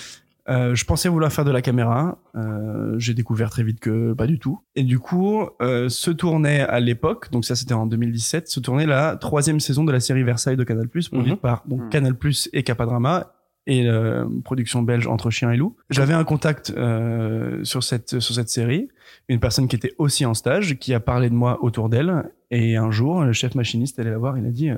Euh, 0.50 0.74
je 0.74 0.84
pensais 0.84 1.10
vouloir 1.10 1.32
faire 1.32 1.46
de 1.46 1.52
la 1.52 1.62
caméra. 1.62 2.18
Euh, 2.36 2.96
j'ai 2.98 3.14
découvert 3.14 3.52
très 3.52 3.62
vite 3.62 3.80
que 3.80 4.14
pas 4.14 4.26
du 4.26 4.40
tout. 4.40 4.60
Et 4.76 4.82
du 4.82 4.98
coup, 4.98 5.48
euh, 5.62 5.90
se 5.90 6.10
tournait 6.10 6.62
à 6.62 6.80
l'époque, 6.80 7.30
donc 7.32 7.46
ça 7.46 7.56
c'était 7.56 7.76
en 7.76 7.86
2017, 7.86 8.50
se 8.50 8.60
tournait 8.60 8.88
la 8.88 9.16
troisième 9.16 9.60
saison 9.60 9.84
de 9.84 9.92
la 9.92 10.00
série 10.00 10.24
Versailles 10.24 10.58
de 10.58 10.64
Canal+, 10.64 10.88
produite 10.88 11.34
Mhm. 11.34 11.38
par 11.38 11.62
donc, 11.68 11.82
Mhm. 11.82 11.90
Canal+, 11.90 12.14
et 12.54 12.64
Capadrama, 12.64 13.32
et 13.67 13.88
euh, 13.88 14.26
production 14.43 14.82
belge 14.82 15.08
Entre 15.08 15.30
Chien 15.30 15.52
et 15.52 15.58
Loup. 15.58 15.76
J'avais 15.89 16.13
un 16.13 16.24
contact 16.24 16.74
euh, 16.76 17.63
sur 17.63 17.84
cette 17.84 18.19
sur 18.19 18.34
cette 18.36 18.50
série, 18.50 18.89
une 19.28 19.39
personne 19.39 19.67
qui 19.67 19.76
était 19.76 19.93
aussi 19.98 20.26
en 20.26 20.34
stage, 20.34 20.78
qui 20.80 20.93
a 20.93 21.00
parlé 21.00 21.30
de 21.30 21.36
moi 21.36 21.63
autour 21.63 21.89
d'elle, 21.89 22.24
et 22.52 22.78
un 22.78 22.91
jour, 22.91 23.24
le 23.24 23.34
chef 23.34 23.56
machiniste 23.56 24.00
allait 24.00 24.10
la 24.10 24.17
voir, 24.17 24.38
il 24.38 24.45
a 24.45 24.52
dit, 24.52 24.69
euh, 24.69 24.78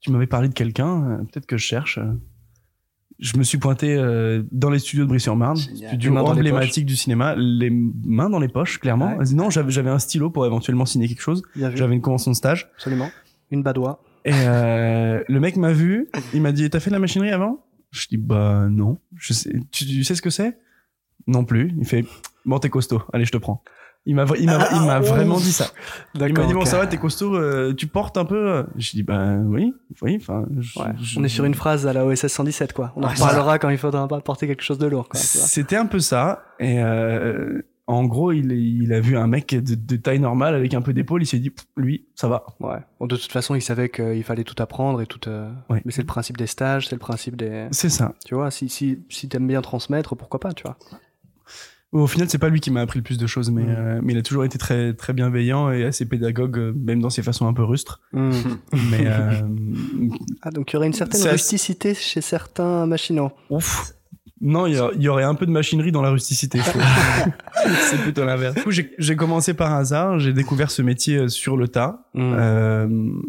tu 0.00 0.10
m'avais 0.10 0.26
parlé 0.26 0.48
de 0.48 0.54
quelqu'un, 0.54 1.02
euh, 1.02 1.16
peut-être 1.18 1.46
que 1.46 1.56
je 1.56 1.64
cherche. 1.64 1.98
Je 3.18 3.36
me 3.36 3.42
suis 3.42 3.58
pointé 3.58 3.96
euh, 3.96 4.42
dans 4.50 4.70
les 4.70 4.78
studios 4.78 5.04
de 5.04 5.10
Brie-sur-Marne, 5.10 5.56
studio 5.56 6.16
emblématique 6.16 6.86
du 6.86 6.96
cinéma, 6.96 7.34
les 7.36 7.70
mains 7.70 8.30
dans 8.30 8.38
les 8.38 8.48
poches, 8.48 8.78
clairement. 8.78 9.16
Ouais. 9.16 9.24
Non, 9.34 9.50
j'avais 9.50 9.70
j'avais 9.70 9.90
un 9.90 9.98
stylo 9.98 10.30
pour 10.30 10.46
éventuellement 10.46 10.86
signer 10.86 11.06
quelque 11.06 11.20
chose. 11.20 11.42
J'avais 11.54 11.94
une 11.94 12.00
convention 12.00 12.30
de 12.30 12.36
stage. 12.36 12.70
Absolument. 12.76 13.10
Une 13.50 13.62
badoie. 13.62 14.02
Et 14.24 14.32
euh, 14.32 15.22
le 15.28 15.40
mec 15.40 15.56
m'a 15.56 15.72
vu, 15.72 16.08
il 16.32 16.40
m'a 16.40 16.52
dit, 16.52 16.68
t'as 16.70 16.80
fait 16.80 16.90
de 16.90 16.94
la 16.94 16.98
machinerie 16.98 17.30
avant? 17.30 17.64
Je 17.90 18.06
dis, 18.08 18.16
bah 18.16 18.66
non. 18.70 18.98
Je 19.16 19.32
sais, 19.32 19.52
tu, 19.70 19.86
tu 19.86 20.04
sais 20.04 20.14
ce 20.14 20.22
que 20.22 20.30
c'est? 20.30 20.58
Non 21.26 21.44
plus. 21.44 21.72
Il 21.78 21.86
fait, 21.86 22.04
bon, 22.44 22.58
t'es 22.58 22.70
costaud, 22.70 23.02
allez, 23.12 23.24
je 23.24 23.32
te 23.32 23.36
prends. 23.36 23.62
Il 24.06 24.14
m'a, 24.14 24.24
il 24.38 24.46
m'a, 24.46 24.66
il 24.72 24.80
m'a 24.80 24.98
vraiment 24.98 25.36
dit 25.36 25.52
ça. 25.52 25.66
Il 26.14 26.20
m'a 26.32 26.46
dit, 26.46 26.54
bon, 26.54 26.64
ça 26.64 26.78
va, 26.78 26.86
t'es 26.86 26.96
costaud, 26.96 27.36
euh, 27.36 27.74
tu 27.74 27.86
portes 27.86 28.16
un 28.16 28.24
peu 28.24 28.64
Je 28.76 28.92
dis, 28.92 29.02
bah 29.02 29.34
oui, 29.44 29.74
oui, 30.00 30.16
enfin. 30.18 30.46
Ouais. 30.76 30.92
On 31.18 31.24
est 31.24 31.28
sur 31.28 31.44
une 31.44 31.54
phrase 31.54 31.86
à 31.86 31.92
la 31.92 32.06
OSS 32.06 32.28
117, 32.28 32.72
quoi. 32.72 32.92
On 32.96 33.02
en 33.02 33.08
Ouais, 33.08 33.14
reparlera 33.14 33.58
quand 33.58 33.68
il 33.68 33.76
faudra 33.76 34.08
pas 34.08 34.18
porter 34.20 34.46
quelque 34.46 34.62
chose 34.62 34.78
de 34.78 34.86
lourd, 34.86 35.08
quoi. 35.08 35.20
C'était 35.20 35.76
un 35.76 35.84
peu 35.84 35.98
ça. 35.98 36.44
Et 36.58 36.80
euh, 36.82 37.60
en 37.92 38.04
gros, 38.04 38.32
il, 38.32 38.52
il 38.52 38.92
a 38.92 39.00
vu 39.00 39.16
un 39.16 39.26
mec 39.26 39.54
de, 39.54 39.74
de 39.74 39.96
taille 39.96 40.18
normale 40.20 40.54
avec 40.54 40.74
un 40.74 40.82
peu 40.82 40.92
d'épaule. 40.92 41.22
Il 41.22 41.26
s'est 41.26 41.38
dit, 41.38 41.52
lui, 41.76 42.06
ça 42.14 42.28
va. 42.28 42.44
Ouais. 42.60 42.78
Bon, 42.98 43.06
de 43.06 43.16
toute 43.16 43.32
façon, 43.32 43.54
il 43.54 43.62
savait 43.62 43.88
qu'il 43.88 44.22
fallait 44.24 44.44
tout 44.44 44.54
apprendre 44.62 45.00
et 45.02 45.06
tout. 45.06 45.28
euh, 45.28 45.50
Ouais. 45.68 45.82
Mais 45.84 45.92
c'est 45.92 46.02
le 46.02 46.06
principe 46.06 46.36
des 46.36 46.46
stages, 46.46 46.88
c'est 46.88 46.94
le 46.94 47.00
principe 47.00 47.36
des. 47.36 47.68
C'est 47.72 47.88
ça. 47.90 48.14
Tu 48.24 48.34
vois, 48.34 48.50
si, 48.50 48.68
si, 48.68 48.98
si 49.08 49.28
t'aimes 49.28 49.46
bien 49.48 49.60
transmettre, 49.62 50.16
pourquoi 50.16 50.40
pas, 50.40 50.52
tu 50.52 50.62
vois. 50.62 50.76
Au 51.92 52.06
final, 52.06 52.30
c'est 52.30 52.38
pas 52.38 52.48
lui 52.50 52.60
qui 52.60 52.70
m'a 52.70 52.82
appris 52.82 53.00
le 53.00 53.02
plus 53.02 53.18
de 53.18 53.26
choses, 53.26 53.50
mais, 53.50 53.64
Mm. 53.64 53.68
euh, 53.76 54.00
mais 54.00 54.12
il 54.12 54.18
a 54.18 54.22
toujours 54.22 54.44
été 54.44 54.58
très, 54.58 54.94
très 54.94 55.12
bienveillant 55.12 55.72
et 55.72 55.82
assez 55.84 56.06
pédagogue, 56.06 56.56
euh, 56.56 56.72
même 56.76 57.00
dans 57.00 57.10
ses 57.10 57.22
façons 57.22 57.48
un 57.48 57.52
peu 57.52 57.64
rustres. 57.64 58.00
Hmm. 58.12 58.30
Mais 58.92 59.06
euh, 59.08 59.32
Ah, 60.42 60.50
donc 60.52 60.70
il 60.70 60.74
y 60.74 60.76
aurait 60.76 60.86
une 60.86 60.92
certaine 60.92 61.20
assez- 61.22 61.30
rusticité 61.30 61.94
chez 61.94 62.20
certains 62.20 62.86
machinaux. 62.86 63.32
ouf. 63.50 63.92
Non, 64.42 64.66
il 64.66 64.74
y, 65.02 65.08
aurait 65.08 65.24
un 65.24 65.34
peu 65.34 65.44
de 65.44 65.50
machinerie 65.50 65.92
dans 65.92 66.00
la 66.00 66.10
rusticité. 66.10 66.60
c'est 67.90 67.98
plutôt 67.98 68.24
l'inverse. 68.24 68.54
Du 68.54 68.62
coup, 68.62 68.70
j'ai 68.70 69.16
commencé 69.16 69.52
par 69.52 69.72
hasard. 69.74 70.18
J'ai 70.18 70.32
découvert 70.32 70.70
ce 70.70 70.80
métier 70.80 71.16
euh, 71.16 71.28
sur 71.28 71.56
le 71.58 71.68
tas. 71.68 72.06
Hmm. 72.14 72.32
Euh, 72.34 72.88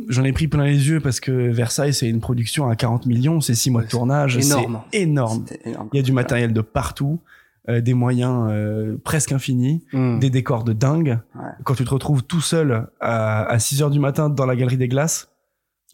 J'en 0.09 0.23
ai 0.23 0.31
pris 0.31 0.47
plein 0.47 0.63
les 0.63 0.87
yeux 0.87 0.99
parce 1.01 1.19
que 1.19 1.31
Versailles, 1.49 1.93
c'est 1.93 2.07
une 2.07 2.21
production 2.21 2.69
à 2.69 2.75
40 2.75 3.05
millions, 3.07 3.41
c'est 3.41 3.55
6 3.55 3.71
mois 3.71 3.83
de 3.83 3.87
tournage, 3.89 4.39
c'est 4.39 4.53
énorme. 4.53 4.81
énorme. 4.93 5.45
Il 5.93 5.97
y 5.97 5.99
a 5.99 6.03
du 6.03 6.13
matériel 6.13 6.53
de 6.53 6.61
partout, 6.61 7.19
euh, 7.67 7.81
des 7.81 7.93
moyens 7.93 8.47
euh, 8.49 8.95
presque 9.03 9.33
infinis, 9.33 9.83
Hmm. 9.91 10.19
des 10.19 10.29
décors 10.29 10.63
de 10.63 10.71
dingue. 10.73 11.19
Ouais. 11.35 11.41
Quand 11.65 11.75
tu 11.75 11.83
te 11.83 11.89
retrouves 11.89 12.23
tout 12.23 12.41
seul 12.41 12.87
à, 13.01 13.43
à 13.43 13.59
6 13.59 13.81
heures 13.83 13.89
du 13.91 13.99
matin 13.99 14.29
dans 14.29 14.45
la 14.45 14.55
galerie 14.55 14.77
des 14.77 14.87
glaces, 14.87 15.27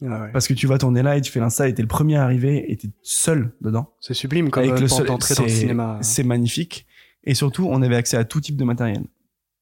Ah 0.06 0.22
ouais. 0.24 0.32
parce 0.32 0.48
que 0.48 0.54
tu 0.54 0.68
vas 0.68 0.78
tourner 0.78 1.02
là 1.02 1.18
et 1.18 1.22
tu 1.22 1.32
fais 1.32 1.40
l'insta 1.40 1.68
et 1.68 1.74
t'es 1.74 1.82
le 1.82 1.88
premier 1.88 2.18
à 2.18 2.24
arriver 2.24 2.72
et 2.72 2.76
t'es 2.78 2.90
seul 3.02 3.52
dedans. 3.62 3.90
C'est 4.00 4.14
sublime 4.14 4.50
comme 4.52 4.64
Avec 4.64 4.76
euh, 4.78 4.82
le 4.82 4.88
seul, 4.88 5.08
dans 5.08 5.18
le 5.18 5.50
cinéma. 5.50 5.98
C'est 6.02 6.24
magnifique. 6.24 6.86
Et 7.24 7.34
surtout, 7.34 7.68
on 7.70 7.82
avait 7.82 7.96
accès 7.96 8.16
à 8.18 8.24
tout 8.24 8.40
type 8.42 8.56
de 8.58 8.64
matériel. 8.64 9.04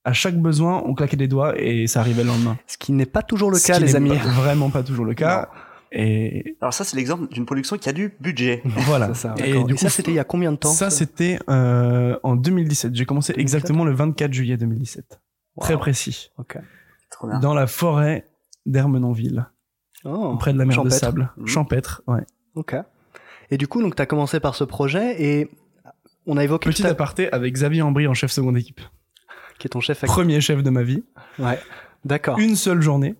à 0.04 0.14
chaque 0.14 0.40
besoin, 0.40 0.84
on 0.86 0.94
claquait 0.94 1.18
des 1.18 1.28
doigts 1.28 1.60
et 1.60 1.88
ça 1.88 2.00
arrivait 2.02 2.24
le 2.24 2.30
lendemain. 2.30 2.58
Ce 2.68 2.78
qui 2.78 2.92
n'est 2.92 3.06
pas 3.08 3.24
toujours 3.24 3.50
le 3.50 3.58
Ce 3.58 3.66
cas, 3.68 3.78
qui 3.78 3.84
les 3.84 3.96
amis. 3.96 4.10
pas- 4.10 4.16
vraiment 4.30 4.70
pas 4.70 4.84
toujours 4.84 5.06
le 5.06 5.14
cas. 5.16 5.50
Et 5.92 6.58
Alors 6.62 6.74
ça, 6.74 6.84
c'est 6.84 6.98
l'exemple 6.98 7.28
d'une 7.34 7.46
production 7.46 7.78
qui 7.78 7.88
a 7.88 7.94
du 7.94 8.14
budget. 8.20 8.62
voilà. 8.66 9.14
Ça, 9.14 9.34
et 9.38 9.52
du 9.64 9.72
Et 9.72 9.76
coup, 9.76 9.78
ça, 9.78 9.90
c'était 9.90 10.12
il 10.12 10.16
y 10.16 10.20
a 10.20 10.24
combien 10.26 10.52
de 10.52 10.58
temps 10.58 10.70
ça, 10.70 10.90
c'était 10.90 11.40
euh, 11.50 12.20
en 12.24 12.36
2017. 12.36 12.94
J'ai 12.94 13.06
commencé 13.06 13.32
2017? 13.34 13.42
exactement 13.42 13.86
le 13.86 13.94
24 13.94 14.34
juillet 14.34 14.58
2017. 14.58 15.22
Très 15.62 15.78
précis. 15.78 16.32
Ok. 16.38 16.58
Trop 17.10 17.28
bien. 17.30 17.40
Dans 17.40 17.54
la 17.54 17.66
forêt 17.66 18.28
d'Ermenonville, 18.66 19.46
Oh, 20.06 20.36
près 20.38 20.54
de 20.54 20.58
la 20.58 20.66
mer 20.66 20.84
de 20.84 20.90
sable. 20.90 21.32
Mhm. 21.38 21.48
Champêtre, 21.48 22.02
ouais. 22.08 22.24
Ok. 22.56 22.76
Et 23.52 23.58
du 23.58 23.68
coup, 23.68 23.82
donc, 23.82 23.96
tu 23.96 24.02
as 24.02 24.06
commencé 24.06 24.40
par 24.40 24.56
ce 24.56 24.64
projet 24.64 25.22
et 25.22 25.50
on 26.26 26.38
a 26.38 26.44
évoqué 26.44 26.70
Petit 26.70 26.86
aparté 26.88 27.32
avec 27.32 27.54
Xavier 27.54 27.82
Ambry 27.82 28.08
en 28.08 28.14
chef 28.14 28.32
seconde 28.32 28.58
équipe. 28.58 28.82
qui 29.60 29.68
est 29.68 29.70
ton 29.70 29.82
chef. 29.82 30.04
Premier 30.06 30.42
chef 30.42 30.64
de 30.64 30.70
ma 30.70 30.84
vie. 30.84 31.04
Ouais. 31.40 31.60
D'accord. 32.04 32.40
Une 32.40 32.56
seule 32.56 32.82
journée. 32.82 33.16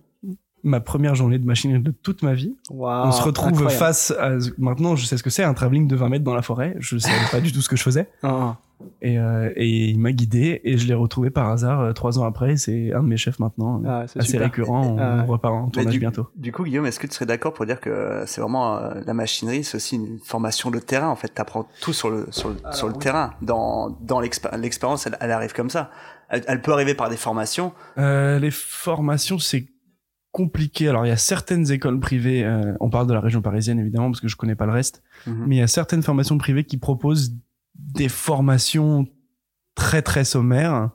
Ma 0.62 0.80
première 0.80 1.14
journée 1.14 1.38
de 1.38 1.44
machinerie 1.46 1.80
de 1.80 1.92
toute 1.92 2.22
ma 2.22 2.34
vie. 2.34 2.56
Waouh, 2.70 3.06
on 3.06 3.12
se 3.12 3.22
retrouve 3.22 3.50
incroyable. 3.50 3.76
face 3.78 4.10
à... 4.18 4.32
Maintenant, 4.58 4.96
je 4.96 5.06
sais 5.06 5.16
ce 5.16 5.22
que 5.22 5.30
c'est, 5.30 5.44
un 5.44 5.54
travelling 5.54 5.86
de 5.86 5.94
20 5.94 6.08
mètres 6.08 6.24
dans 6.24 6.34
la 6.34 6.42
forêt. 6.42 6.74
Je 6.80 6.98
savais 6.98 7.14
pas 7.30 7.40
du 7.40 7.52
tout 7.52 7.60
ce 7.62 7.68
que 7.68 7.76
je 7.76 7.82
faisais. 7.84 8.10
Ah, 8.24 8.56
Et, 9.00 9.18
euh, 9.18 9.50
et 9.56 9.88
il 9.88 9.98
m'a 9.98 10.12
guidé 10.12 10.60
et 10.64 10.76
je 10.76 10.86
l'ai 10.86 10.94
retrouvé 10.94 11.30
par 11.30 11.48
hasard 11.50 11.80
euh, 11.80 11.92
trois 11.92 12.18
ans 12.18 12.24
après. 12.24 12.56
C'est 12.56 12.92
un 12.92 13.02
de 13.02 13.08
mes 13.08 13.16
chefs 13.16 13.38
maintenant. 13.38 13.82
ah, 13.86 14.04
c'est 14.06 14.18
assez 14.20 14.32
super. 14.32 14.46
récurrent. 14.46 14.86
On 14.94 14.98
Ah, 14.98 15.16
ouais. 15.22 15.26
repart 15.26 15.54
en 15.54 15.68
tournage 15.70 15.92
du, 15.92 15.98
bientôt. 15.98 16.28
Du 16.36 16.52
coup, 16.52 16.64
Guillaume, 16.64 16.84
est-ce 16.86 17.00
que 17.00 17.06
tu 17.06 17.14
serais 17.14 17.24
d'accord 17.26 17.54
pour 17.54 17.64
dire 17.66 17.80
que 17.80 18.24
c'est 18.26 18.40
vraiment 18.40 18.76
euh, 18.76 19.00
la 19.06 19.14
machinerie, 19.14 19.64
c'est 19.64 19.76
aussi 19.76 19.96
une 19.96 20.18
formation 20.22 20.70
de 20.70 20.78
terrain. 20.78 21.08
En 21.08 21.16
fait, 21.16 21.32
tu 21.34 21.40
apprends 21.40 21.66
tout 21.80 21.92
sur 21.94 22.10
le 22.10 22.26
sur 22.30 22.50
le, 22.50 22.56
sur 22.72 22.88
le 22.88 22.94
terrain. 22.94 23.32
Dans 23.40 23.96
dans 24.02 24.20
l'expé- 24.20 24.54
l'expérience, 24.58 25.06
elle, 25.06 25.16
elle 25.20 25.30
arrive 25.32 25.52
comme 25.54 25.70
ça. 25.70 25.90
Elle, 26.28 26.44
elle 26.46 26.60
peut 26.60 26.72
arriver 26.72 26.94
par 26.94 27.08
des 27.08 27.16
formations. 27.16 27.72
Euh, 27.98 28.38
les 28.38 28.50
formations, 28.50 29.38
c'est 29.38 29.68
compliqué. 30.32 30.88
Alors, 30.88 31.06
il 31.06 31.08
y 31.08 31.12
a 31.12 31.16
certaines 31.16 31.70
écoles 31.72 31.98
privées, 31.98 32.44
euh, 32.44 32.74
on 32.80 32.90
parle 32.90 33.06
de 33.06 33.14
la 33.14 33.20
région 33.20 33.40
parisienne 33.40 33.78
évidemment, 33.78 34.10
parce 34.10 34.20
que 34.20 34.28
je 34.28 34.36
connais 34.36 34.54
pas 34.54 34.66
le 34.66 34.72
reste, 34.72 35.02
Mhm. 35.26 35.44
mais 35.46 35.56
il 35.56 35.58
y 35.60 35.62
a 35.62 35.66
certaines 35.66 36.02
formations 36.02 36.36
privées 36.36 36.64
qui 36.64 36.76
proposent 36.76 37.34
des 37.78 38.08
formations 38.08 39.06
très 39.74 40.02
très 40.02 40.24
sommaires. 40.24 40.90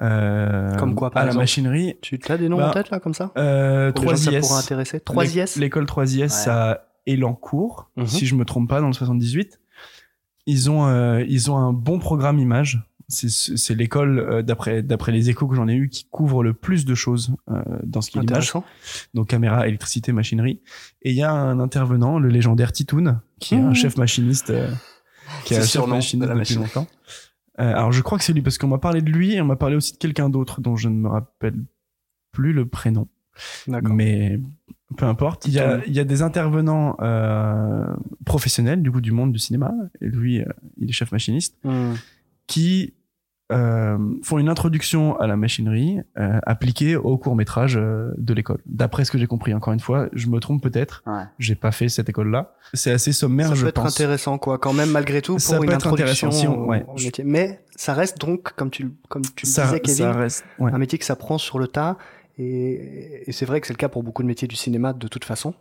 Euh, 0.00 0.74
Comme 0.76 0.94
quoi, 0.94 1.10
par 1.10 1.22
À 1.22 1.26
la 1.26 1.34
machinerie. 1.34 1.96
Tu 2.02 2.18
as 2.28 2.38
des 2.38 2.48
noms 2.48 2.56
Bah, 2.56 2.70
en 2.70 2.72
tête 2.72 2.90
là 2.90 2.98
comme 2.98 3.14
ça? 3.14 3.30
Euh, 3.36 3.92
Pour 3.92 4.04
les 4.04 4.10
gens 4.10 4.14
que 4.16 4.20
ça 4.20 4.30
3IS. 4.30 4.40
pourra 4.40 4.58
intéresser. 4.60 4.98
3IS 5.00 5.58
L'école 5.60 5.84
3IS 5.86 6.46
Ouais. 6.46 6.52
à 6.52 6.86
Elancourt, 7.06 7.90
Mhm. 7.96 8.06
si 8.06 8.26
je 8.26 8.34
me 8.34 8.44
trompe 8.44 8.68
pas, 8.68 8.80
dans 8.80 8.86
le 8.88 8.92
78. 8.92 9.60
Ils 10.46 10.70
ont, 10.70 10.86
euh, 10.86 11.24
ils 11.28 11.50
ont 11.50 11.56
un 11.56 11.72
bon 11.72 11.98
programme 12.00 12.38
image. 12.40 12.82
C'est- 13.08 13.28
C'est 13.56 13.74
l'école, 13.74 14.18
euh, 14.18 14.42
d'après 14.42 14.82
d'après 14.82 15.12
les 15.12 15.28
échos 15.28 15.46
que 15.46 15.54
j'en 15.54 15.68
ai 15.68 15.74
eu, 15.74 15.88
qui 15.88 16.06
couvre 16.10 16.42
le 16.42 16.54
plus 16.54 16.84
de 16.86 16.94
choses 16.94 17.34
euh, 17.50 17.62
dans 17.84 18.00
ce 18.00 18.10
qui 18.10 18.18
est. 18.18 18.22
Intéressant. 18.22 18.64
Donc 19.14 19.28
caméra, 19.28 19.68
électricité, 19.68 20.12
machinerie. 20.12 20.62
Et 21.02 21.10
il 21.10 21.16
y 21.16 21.22
a 21.22 21.30
un 21.32 21.60
intervenant, 21.60 22.18
le 22.18 22.28
légendaire 22.28 22.72
Titoun, 22.72 23.20
qui 23.38 23.54
est 23.54 23.58
un 23.58 23.70
Mmh. 23.70 23.74
chef 23.74 23.96
machiniste, 23.98 24.50
euh, 24.50 24.68
qui 25.44 25.54
est 25.54 25.58
chef 25.58 25.66
surnom 25.66 25.98
de 25.98 26.20
la 26.20 26.26
depuis 26.26 26.38
machine. 26.38 26.60
longtemps. 26.60 26.86
Euh, 27.60 27.70
alors 27.74 27.92
je 27.92 28.00
crois 28.02 28.16
que 28.18 28.24
c'est 28.24 28.32
lui 28.32 28.42
parce 28.42 28.56
qu'on 28.58 28.68
m'a 28.68 28.78
parlé 28.78 29.02
de 29.02 29.10
lui 29.10 29.34
et 29.34 29.40
on 29.42 29.44
m'a 29.44 29.56
parlé 29.56 29.76
aussi 29.76 29.92
de 29.92 29.98
quelqu'un 29.98 30.30
d'autre 30.30 30.60
dont 30.60 30.76
je 30.76 30.88
ne 30.88 30.94
me 30.94 31.08
rappelle 31.08 31.56
plus 32.32 32.52
le 32.52 32.66
prénom. 32.66 33.08
Mais 33.82 34.40
peu 34.96 35.04
importe. 35.06 35.46
Il 35.46 35.52
y 35.52 35.58
a, 35.58 35.76
Titoun. 35.76 35.82
il 35.86 35.94
y 35.94 36.00
a 36.00 36.04
des 36.04 36.22
intervenants 36.22 36.96
euh, 37.00 37.86
professionnels 38.24 38.82
du 38.82 38.90
coup 38.90 39.00
du 39.00 39.12
monde 39.12 39.32
du 39.32 39.38
cinéma. 39.38 39.72
Et 40.00 40.06
lui, 40.06 40.40
euh, 40.40 40.46
il 40.78 40.88
est 40.88 40.92
chef 40.92 41.12
machiniste 41.12 41.56
Hmm. 41.64 41.94
qui 42.46 42.94
euh, 43.52 43.98
font 44.22 44.38
une 44.38 44.48
introduction 44.48 45.18
à 45.18 45.26
la 45.26 45.36
machinerie 45.36 45.98
euh, 46.18 46.38
appliquée 46.44 46.96
au 46.96 47.16
court 47.18 47.36
métrage 47.36 47.74
de 47.74 48.34
l'école. 48.34 48.58
D'après 48.66 49.04
ce 49.04 49.10
que 49.10 49.18
j'ai 49.18 49.26
compris, 49.26 49.54
encore 49.54 49.72
une 49.72 49.80
fois, 49.80 50.08
je 50.12 50.28
me 50.28 50.38
trompe 50.40 50.62
peut-être. 50.62 51.02
Ouais. 51.06 51.22
J'ai 51.38 51.54
pas 51.54 51.72
fait 51.72 51.88
cette 51.88 52.08
école-là. 52.08 52.54
C'est 52.74 52.92
assez 52.92 53.12
sommaire, 53.12 53.48
Ça 53.48 53.54
je 53.54 53.62
peut 53.62 53.68
être 53.68 53.82
pense. 53.82 53.94
intéressant, 53.94 54.38
quoi, 54.38 54.58
quand 54.58 54.72
même, 54.72 54.90
malgré 54.90 55.22
tout, 55.22 55.32
pour 55.34 55.40
Ça 55.40 55.56
une 55.56 55.66
peut 55.66 55.72
être 55.72 55.74
introduction 55.86 56.30
si 56.30 56.46
on- 56.48 56.66
ouais. 56.66 56.84
au 56.88 56.94
métier. 56.94 57.24
Mais 57.24 57.60
ça 57.76 57.94
reste 57.94 58.18
donc, 58.18 58.52
comme 58.54 58.70
tu, 58.70 58.90
comme 59.08 59.22
tu 59.22 59.46
le 59.46 59.50
Ça, 59.50 59.64
disais, 59.66 59.80
Kevin, 59.80 59.96
ça 59.98 60.12
reste. 60.12 60.44
ouais. 60.58 60.72
un 60.72 60.78
métier 60.78 60.98
que 60.98 61.04
ça 61.04 61.16
prend 61.16 61.38
sur 61.38 61.58
le 61.58 61.66
tas. 61.68 61.96
Et, 62.38 63.24
et 63.28 63.32
c'est 63.32 63.44
vrai 63.44 63.60
que 63.60 63.66
c'est 63.66 63.72
le 63.74 63.78
cas 63.78 63.88
pour 63.88 64.02
beaucoup 64.02 64.22
de 64.22 64.28
métiers 64.28 64.48
du 64.48 64.56
cinéma, 64.56 64.92
de 64.94 65.06
toute 65.06 65.24
façon. 65.24 65.54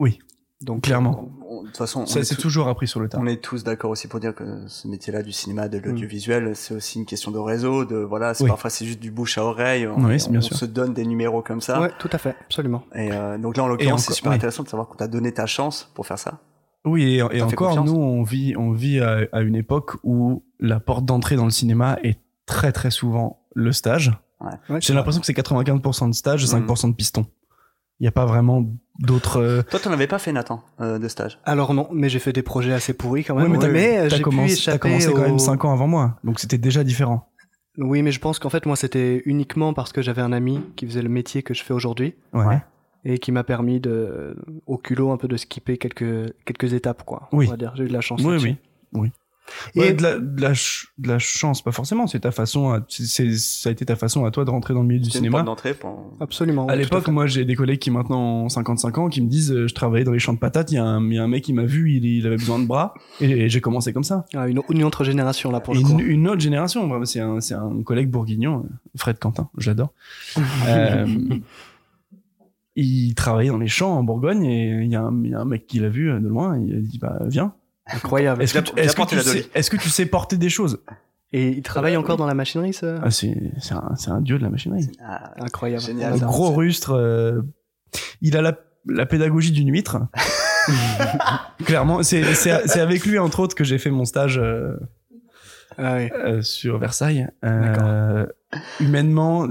Oui. 0.00 0.18
Donc, 0.60 0.82
Clairement. 0.82 1.28
On- 1.48 1.62
De 1.62 1.66
toute 1.68 1.76
façon, 1.76 2.00
on 2.02 2.06
Ça, 2.06 2.20
est, 2.20 2.24
c'est 2.24 2.36
toujours 2.36 2.66
appris 2.68 2.88
sur 2.88 2.98
le 2.98 3.08
tas. 3.08 3.18
on 3.20 3.26
est 3.26 3.42
tous 3.42 3.62
d'accord 3.62 3.90
aussi 3.90 4.08
pour 4.08 4.20
dire 4.20 4.34
que 4.34 4.44
ce 4.68 4.88
métier-là 4.88 5.22
du 5.22 5.32
cinéma, 5.32 5.66
Mm. 5.66 5.70
de 5.70 5.78
l'audiovisuel, 5.78 6.56
c'est 6.56 6.74
aussi 6.74 6.98
une 6.98 7.04
question 7.04 7.30
de 7.30 7.38
réseau. 7.38 7.84
De 7.84 7.96
voilà, 7.96 8.32
c'est 8.34 8.44
Oui. 8.44 8.48
parfois 8.50 8.70
c'est 8.70 8.84
juste 8.86 9.00
du 9.00 9.10
bouche 9.10 9.38
à 9.38 9.44
oreille. 9.44 9.86
On, 9.86 10.02
Oui, 10.04 10.18
c'est 10.18 10.30
bien 10.30 10.38
on 10.38 10.42
sûr. 10.42 10.56
se 10.56 10.64
donne 10.64 10.94
des 10.94 11.04
numéros 11.04 11.42
comme 11.42 11.60
ça. 11.60 11.80
Ouais, 11.80 11.90
tout 11.98 12.08
à 12.12 12.18
fait, 12.18 12.34
absolument. 12.46 12.82
Et 12.94 13.12
euh, 13.12 13.38
donc 13.38 13.56
là, 13.56 13.64
en 13.64 13.68
l'occurrence, 13.68 14.04
c'est 14.06 14.14
super 14.14 14.30
oui. 14.30 14.36
intéressant 14.36 14.62
de 14.62 14.68
savoir 14.68 14.88
qu'on 14.88 14.96
t'a 14.96 15.08
donné 15.08 15.32
ta 15.32 15.46
chance 15.46 15.90
pour 15.94 16.06
faire 16.06 16.18
ça. 16.18 16.40
Oui, 16.84 17.02
et, 17.04 17.16
et 17.18 17.42
encore, 17.42 17.68
confiance. 17.68 17.86
nous, 17.90 17.96
on 17.96 18.22
vit, 18.22 18.54
on 18.56 18.72
vit 18.72 19.00
à, 19.00 19.20
à 19.32 19.42
une 19.42 19.56
époque 19.56 19.96
où 20.04 20.42
la 20.58 20.80
porte 20.80 21.04
d'entrée 21.04 21.36
dans 21.36 21.44
le 21.44 21.50
cinéma 21.50 21.98
est 22.02 22.18
très 22.46 22.72
très 22.72 22.90
souvent 22.90 23.42
le 23.54 23.72
stage. 23.72 24.12
Ouais, 24.40 24.80
J'ai 24.80 24.94
l'impression 24.94 25.20
que 25.20 25.26
c'est 25.26 25.34
95% 25.34 26.08
de 26.08 26.14
stage 26.14 26.42
et 26.44 26.46
5% 26.46 26.88
de 26.88 26.94
piston. 26.94 27.26
Il 28.00 28.04
n'y 28.04 28.08
a 28.08 28.12
pas 28.12 28.26
vraiment 28.26 28.64
d'autres. 28.98 29.40
euh, 29.40 29.62
Toi, 29.70 29.80
t'en 29.80 29.92
avais 29.92 30.06
pas 30.06 30.18
fait, 30.18 30.32
Nathan, 30.32 30.62
euh, 30.80 30.98
de 30.98 31.08
stage. 31.08 31.38
Alors 31.44 31.74
non, 31.74 31.88
mais 31.92 32.08
j'ai 32.08 32.18
fait 32.18 32.32
des 32.32 32.42
projets 32.42 32.72
assez 32.72 32.94
pourris 32.94 33.24
quand 33.24 33.34
même. 33.34 33.44
Ouais, 33.44 33.50
mais 33.50 33.58
t'as- 33.58 33.68
mais 33.68 33.96
t'as 33.96 34.08
j'ai 34.08 34.16
pu 34.18 34.22
commencé, 34.22 34.62
t'as 34.64 34.78
commencé 34.78 35.12
quand 35.12 35.18
au- 35.18 35.26
même 35.26 35.38
5 35.38 35.64
ans 35.64 35.72
avant 35.72 35.86
moi, 35.86 36.16
donc 36.24 36.40
c'était 36.40 36.58
déjà 36.58 36.84
différent. 36.84 37.28
Oui, 37.78 38.02
mais 38.02 38.10
je 38.10 38.18
pense 38.18 38.38
qu'en 38.40 38.50
fait, 38.50 38.66
moi, 38.66 38.74
c'était 38.74 39.22
uniquement 39.24 39.72
parce 39.72 39.92
que 39.92 40.02
j'avais 40.02 40.22
un 40.22 40.32
ami 40.32 40.60
qui 40.74 40.84
faisait 40.86 41.02
le 41.02 41.08
métier 41.08 41.42
que 41.44 41.54
je 41.54 41.62
fais 41.62 41.72
aujourd'hui 41.74 42.14
Ouais. 42.32 42.44
Ouais. 42.44 42.58
et 43.04 43.18
qui 43.18 43.30
m'a 43.30 43.44
permis 43.44 43.78
de, 43.78 44.36
au 44.66 44.78
culot, 44.78 45.12
un 45.12 45.16
peu 45.16 45.28
de 45.28 45.36
skipper 45.36 45.78
quelques, 45.78 46.32
quelques 46.44 46.72
étapes, 46.72 47.04
quoi. 47.04 47.28
Oui. 47.32 47.46
On 47.46 47.50
va 47.52 47.56
dire, 47.56 47.72
j'ai 47.76 47.84
eu 47.84 47.88
de 47.88 47.92
la 47.92 48.00
chance. 48.00 48.20
Oui, 48.24 48.32
là-dessus. 48.32 48.56
oui. 48.94 49.00
oui. 49.02 49.12
Et 49.74 49.80
Ouais, 49.80 49.92
de, 49.94 50.02
la, 50.02 50.18
de, 50.18 50.40
la 50.40 50.50
de 50.52 51.08
la 51.08 51.18
chance, 51.18 51.62
pas 51.62 51.72
forcément. 51.72 52.06
C'est 52.06 52.20
ta 52.20 52.30
façon. 52.30 52.70
À, 52.70 52.80
c'est- 52.88 53.06
c'est, 53.06 53.36
ça 53.36 53.68
a 53.68 53.72
été 53.72 53.84
ta 53.84 53.96
façon 53.96 54.24
à 54.24 54.30
toi 54.30 54.44
de 54.44 54.50
rentrer 54.50 54.74
dans 54.74 54.82
le 54.82 54.86
milieu 54.88 55.00
du 55.00 55.10
cinéma. 55.10 55.42
d'entrée 55.42 55.74
pour. 55.74 56.12
absolument. 56.20 56.66
À 56.66 56.76
l'époque, 56.76 57.08
moi, 57.08 57.26
j'ai 57.26 57.44
des 57.44 57.54
collègues 57.54 57.78
qui 57.78 57.90
maintenant 57.90 58.44
ont 58.44 58.48
55 58.48 58.98
ans 58.98 59.08
qui 59.08 59.22
me 59.22 59.28
disent, 59.28 59.52
euh, 59.52 59.66
je 59.68 59.74
travaillais 59.74 60.04
dans 60.04 60.12
les 60.12 60.18
champs 60.18 60.32
de 60.34 60.38
patates. 60.38 60.70
Il 60.72 60.76
y 60.76 60.78
a 60.78 60.84
un, 60.84 61.04
il 61.08 61.14
y 61.14 61.18
a 61.18 61.22
un 61.24 61.28
mec 61.28 61.44
qui 61.44 61.52
m'a 61.52 61.64
vu, 61.64 61.92
il, 61.92 62.04
il 62.04 62.26
avait 62.26 62.36
besoin 62.36 62.58
de 62.58 62.66
bras, 62.66 62.94
et, 63.20 63.30
et 63.30 63.48
j'ai 63.48 63.60
commencé 63.60 63.92
comme 63.92 64.04
ça. 64.04 64.24
Ah, 64.34 64.48
une, 64.48 64.60
une 64.70 64.84
autre 64.84 65.04
génération 65.04 65.50
là 65.50 65.60
pour 65.60 65.74
le 65.74 65.80
une, 65.80 65.86
coup. 65.86 65.98
une 66.00 66.28
autre 66.28 66.40
génération, 66.40 67.04
c'est 67.04 67.20
un, 67.20 67.40
c'est 67.40 67.54
un 67.54 67.82
collègue 67.84 68.10
bourguignon, 68.10 68.64
euh, 68.64 68.68
Fred 68.96 69.18
Quentin, 69.18 69.48
j'adore. 69.58 69.92
Euh, 70.68 71.06
il 72.76 73.14
travaillait 73.14 73.50
dans 73.50 73.58
les 73.58 73.66
champs 73.68 73.96
en 73.98 74.04
Bourgogne 74.04 74.44
et 74.44 74.84
il 74.84 74.90
y, 74.90 74.94
a 74.96 75.02
un- 75.02 75.24
il 75.24 75.30
y 75.30 75.34
a 75.34 75.40
un 75.40 75.44
mec 75.44 75.66
qui 75.66 75.80
l'a 75.80 75.88
vu 75.88 76.10
euh, 76.10 76.20
de 76.20 76.28
loin, 76.28 76.56
il 76.58 76.74
a 76.76 76.78
dit 76.78 76.98
bah 76.98 77.18
viens. 77.26 77.52
Incroyable. 77.92 78.42
Est-ce 78.42 78.54
que, 78.54 78.58
tu- 78.60 78.78
est-ce 78.78 78.94
que 78.96 79.02
tu 79.06 79.18
sais, 79.18 79.24
dolly. 79.24 79.46
est-ce 79.54 79.70
que 79.70 79.76
tu 79.76 79.88
sais 79.88 80.06
porter 80.06 80.36
des 80.36 80.48
choses? 80.50 80.80
Et 81.32 81.48
il 81.48 81.62
travaille 81.62 81.96
encore 81.96 82.16
dans 82.16 82.26
la 82.26 82.34
machinerie, 82.34 82.72
ça? 82.72 83.00
Ah, 83.02 83.10
c'est, 83.10 83.36
c'est, 83.60 83.74
un, 83.74 83.92
c'est 83.96 84.10
un 84.10 84.20
dieu 84.20 84.38
de 84.38 84.42
la 84.42 84.50
machinerie. 84.50 84.88
Ah, 85.04 85.32
Incroyable. 85.38 85.82
Génial. 85.82 86.14
Un 86.14 86.16
gros 86.18 86.48
c'est- 86.50 86.56
rustre. 86.56 86.92
euh, 86.92 87.42
il 88.22 88.36
a 88.36 88.42
la, 88.42 88.58
la 88.86 89.04
pédagogie 89.06 89.52
d'une 89.52 89.70
huître. 89.70 89.98
Clairement, 91.64 92.02
c'est, 92.02 92.34
c'est, 92.34 92.66
c'est 92.66 92.80
avec 92.80 93.04
lui 93.04 93.18
entre 93.18 93.40
autres 93.40 93.54
que 93.54 93.64
j'ai 93.64 93.78
fait 93.78 93.90
mon 93.90 94.04
stage. 94.04 94.38
euh, 94.38 94.74
Ah 95.76 95.96
oui. 95.96 96.08
euh, 96.14 96.42
sur 96.42 96.78
Versailles. 96.78 97.28
Euh, 97.44 98.26
humainement, 98.80 99.46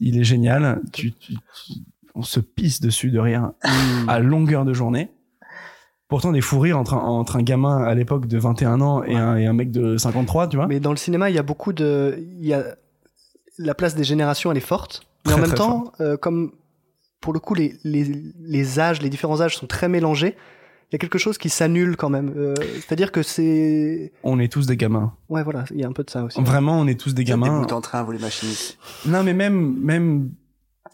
il 0.00 0.18
est 0.18 0.24
génial. 0.24 0.80
Tu, 0.92 1.12
tu- 1.12 1.34
tu- 1.34 1.72
on 2.14 2.22
se 2.22 2.40
pisse 2.40 2.80
dessus 2.80 3.10
de 3.10 3.18
rien 3.18 3.54
à 4.08 4.18
longueur 4.18 4.64
de 4.66 4.74
journée. 4.74 5.10
Pourtant, 6.12 6.30
des 6.30 6.42
fous 6.42 6.60
rires 6.60 6.78
entre 6.78 6.92
un, 6.92 6.98
entre 6.98 7.36
un 7.36 7.42
gamin 7.42 7.82
à 7.82 7.94
l'époque 7.94 8.26
de 8.26 8.36
21 8.38 8.82
ans 8.82 9.02
et, 9.02 9.16
un, 9.16 9.38
et 9.38 9.46
un 9.46 9.54
mec 9.54 9.70
de 9.70 9.96
53, 9.96 10.46
tu 10.48 10.56
vois. 10.58 10.66
Mais 10.66 10.78
dans 10.78 10.90
le 10.90 10.98
cinéma, 10.98 11.30
il 11.30 11.34
y 11.34 11.38
a 11.38 11.42
beaucoup 11.42 11.72
de. 11.72 12.18
Il 12.38 12.46
y 12.46 12.52
a... 12.52 12.64
La 13.56 13.74
place 13.74 13.94
des 13.94 14.04
générations, 14.04 14.50
elle 14.50 14.58
est 14.58 14.60
forte. 14.60 15.06
Mais 15.24 15.32
Très, 15.32 15.40
en 15.40 15.46
même 15.46 15.54
temps, 15.54 15.92
euh, 16.00 16.18
comme 16.18 16.52
pour 17.22 17.32
le 17.32 17.38
coup, 17.40 17.54
les, 17.54 17.76
les, 17.82 18.04
les 18.42 18.78
âges, 18.78 19.00
les 19.00 19.08
différents 19.08 19.40
âges 19.40 19.56
sont 19.56 19.66
très 19.66 19.88
mélangés, 19.88 20.36
il 20.90 20.94
y 20.94 20.96
a 20.96 20.98
quelque 20.98 21.16
chose 21.16 21.38
qui 21.38 21.48
s'annule 21.48 21.96
quand 21.96 22.10
même. 22.10 22.34
Euh, 22.36 22.54
C'est-à-dire 22.80 23.10
que 23.10 23.22
c'est. 23.22 24.12
On 24.22 24.38
est 24.38 24.52
tous 24.52 24.66
des 24.66 24.76
gamins. 24.76 25.14
Ouais, 25.30 25.42
voilà, 25.42 25.64
il 25.70 25.80
y 25.80 25.84
a 25.84 25.88
un 25.88 25.92
peu 25.92 26.04
de 26.04 26.10
ça 26.10 26.24
aussi. 26.24 26.38
Vraiment, 26.42 26.78
on 26.78 26.86
est 26.86 27.00
tous 27.00 27.14
des 27.14 27.24
Vous 27.24 27.30
êtes 27.32 27.38
des 27.40 27.46
gamins. 27.46 27.62
bouts 27.62 27.72
en 27.72 27.80
train, 27.80 28.02
vous 28.02 28.12
les 28.12 28.18
machinistes. 28.18 28.76
Non, 29.06 29.22
mais 29.22 29.32
même, 29.32 29.78
même, 29.80 30.30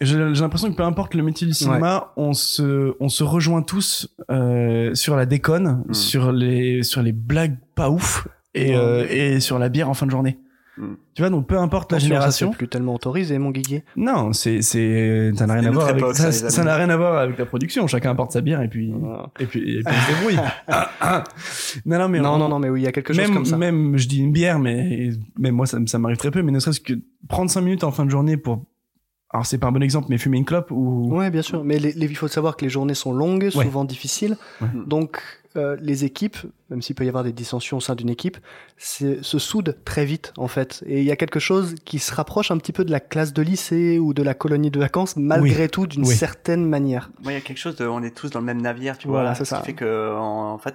j'ai 0.00 0.34
j'ai 0.34 0.40
l'impression 0.42 0.70
que 0.70 0.76
peu 0.76 0.82
importe 0.84 1.14
le 1.14 1.22
métier 1.22 1.46
du 1.46 1.52
cinéma, 1.54 2.12
on 2.16 2.32
se, 2.32 2.94
on 3.00 3.08
se 3.08 3.24
rejoint 3.24 3.62
tous 3.62 4.08
euh, 4.30 4.94
sur 4.94 5.16
la 5.16 5.26
déconne, 5.26 5.82
Mm. 5.88 5.94
sur 5.94 6.32
les, 6.32 6.82
sur 6.82 7.02
les 7.02 7.12
blagues 7.12 7.56
pas 7.74 7.90
ouf 7.90 8.26
et, 8.54 8.70
Ouais. 8.70 8.76
euh, 8.76 9.06
et 9.10 9.40
sur 9.40 9.58
la 9.58 9.68
bière 9.68 9.88
en 9.88 9.94
fin 9.94 10.06
de 10.06 10.10
journée. 10.10 10.38
Mm. 10.76 10.94
Tu 11.14 11.22
vois, 11.22 11.30
donc 11.30 11.48
peu 11.48 11.58
importe 11.58 11.90
la 11.90 11.98
génération. 11.98 12.50
c'est 12.52 12.56
plus 12.58 12.68
tellement 12.68 12.94
autorisé, 12.94 13.36
mon 13.38 13.50
Guigui. 13.50 13.82
Non, 13.96 14.32
c'est 14.32 14.62
c'est 14.62 15.32
ça 15.34 15.46
n'a 15.48 15.54
rien 15.54 15.64
à 15.66 15.70
voir 15.72 15.88
avec 15.88 15.98
époque, 15.98 16.14
ça, 16.14 16.62
n'a 16.64 16.76
rien 16.76 16.88
à 16.90 16.96
voir 16.96 17.18
avec 17.18 17.36
la 17.36 17.46
production. 17.46 17.86
Chacun 17.88 18.12
apporte 18.12 18.30
sa 18.30 18.40
bière 18.40 18.62
et 18.62 18.68
puis 18.68 18.92
Voilà. 18.96 19.26
et 19.40 19.46
puis, 19.46 19.78
et 19.78 19.82
puis 19.82 19.94
il 19.96 20.00
se 20.00 20.14
débrouille. 20.14 20.38
Ah, 20.68 20.90
ah. 21.00 21.24
Non 21.84 21.98
non 21.98 22.08
mais 22.08 22.20
Non, 22.20 22.34
on- 22.34 22.38
non, 22.38 22.48
non, 22.48 22.58
mais 22.60 22.68
oui, 22.70 22.82
il 22.82 22.84
y 22.84 22.86
a 22.86 22.92
quelque 22.92 23.12
chose 23.12 23.24
même 23.24 23.34
comme 23.34 23.44
ça. 23.44 23.56
même 23.58 23.96
je 23.98 24.06
dis 24.06 24.20
une 24.20 24.30
bière 24.30 24.60
mais 24.60 25.10
mais 25.36 25.50
moi 25.50 25.66
ça, 25.66 25.78
ça 25.86 25.98
m'arrive 25.98 26.18
très 26.18 26.30
peu 26.30 26.42
mais 26.42 26.52
ne 26.52 26.60
serait-ce 26.60 26.80
que 26.80 26.92
prendre 27.28 27.50
cinq 27.50 27.62
minutes 27.62 27.82
en 27.82 27.90
fin 27.90 28.04
de 28.04 28.10
journée 28.10 28.36
pour 28.36 28.64
alors 29.30 29.44
c'est 29.46 29.58
pas 29.58 29.66
un 29.66 29.72
bon 29.72 29.82
exemple 29.82 30.06
mais 30.08 30.18
fumer 30.18 30.38
une 30.38 30.44
clope 30.44 30.70
ou 30.70 31.08
Ouais, 31.14 31.30
bien 31.30 31.42
sûr. 31.42 31.62
Mais 31.64 31.78
les, 31.78 31.92
les- 31.92 32.06
il 32.06 32.16
faut 32.16 32.28
savoir 32.28 32.56
que 32.56 32.64
les 32.64 32.70
journées 32.70 32.94
sont 32.94 33.12
longues, 33.12 33.50
Ouais. 33.54 33.64
souvent 33.64 33.84
difficiles. 33.84 34.36
Ouais. 34.60 34.68
Donc, 34.86 35.20
euh, 35.56 35.76
les 35.80 36.04
équipes, 36.04 36.36
même 36.70 36.82
s'il 36.82 36.94
peut 36.94 37.04
y 37.04 37.08
avoir 37.08 37.24
des 37.24 37.32
dissensions 37.32 37.78
au 37.78 37.80
sein 37.80 37.94
d'une 37.94 38.10
équipe, 38.10 38.36
se 38.76 39.20
soudent 39.22 39.74
très 39.84 40.04
vite, 40.04 40.32
en 40.36 40.46
fait. 40.46 40.82
Et 40.86 40.98
il 41.00 41.04
y 41.04 41.10
a 41.10 41.16
quelque 41.16 41.40
chose 41.40 41.74
qui 41.84 41.98
se 41.98 42.14
rapproche 42.14 42.50
un 42.50 42.58
petit 42.58 42.72
peu 42.72 42.84
de 42.84 42.90
la 42.90 43.00
classe 43.00 43.32
de 43.32 43.42
lycée 43.42 43.98
ou 43.98 44.14
de 44.14 44.22
la 44.22 44.34
colonie 44.34 44.70
de 44.70 44.78
vacances, 44.78 45.16
malgré 45.16 45.68
tout, 45.68 45.86
d'une 45.86 46.06
Oui. 46.06 46.14
certaine 46.14 46.64
manière. 46.64 47.10
Moi, 47.22 47.32
il 47.32 47.34
y 47.34 47.38
a 47.38 47.40
quelque 47.42 47.58
chose 47.58 47.76
de, 47.76 47.86
on 47.86 48.02
est 48.02 48.14
tous 48.16 48.30
dans 48.30 48.40
le 48.40 48.46
même 48.46 48.62
navire, 48.62 48.98
tu 48.98 49.08
Voilà, 49.08 49.30
vois. 49.30 49.34
c'est 49.34 49.44
ce 49.44 49.50
ça. 49.50 49.58
qui 49.60 49.66
fait 49.66 49.72
que, 49.74 50.14
en, 50.16 50.52
en 50.54 50.58
fait, 50.58 50.74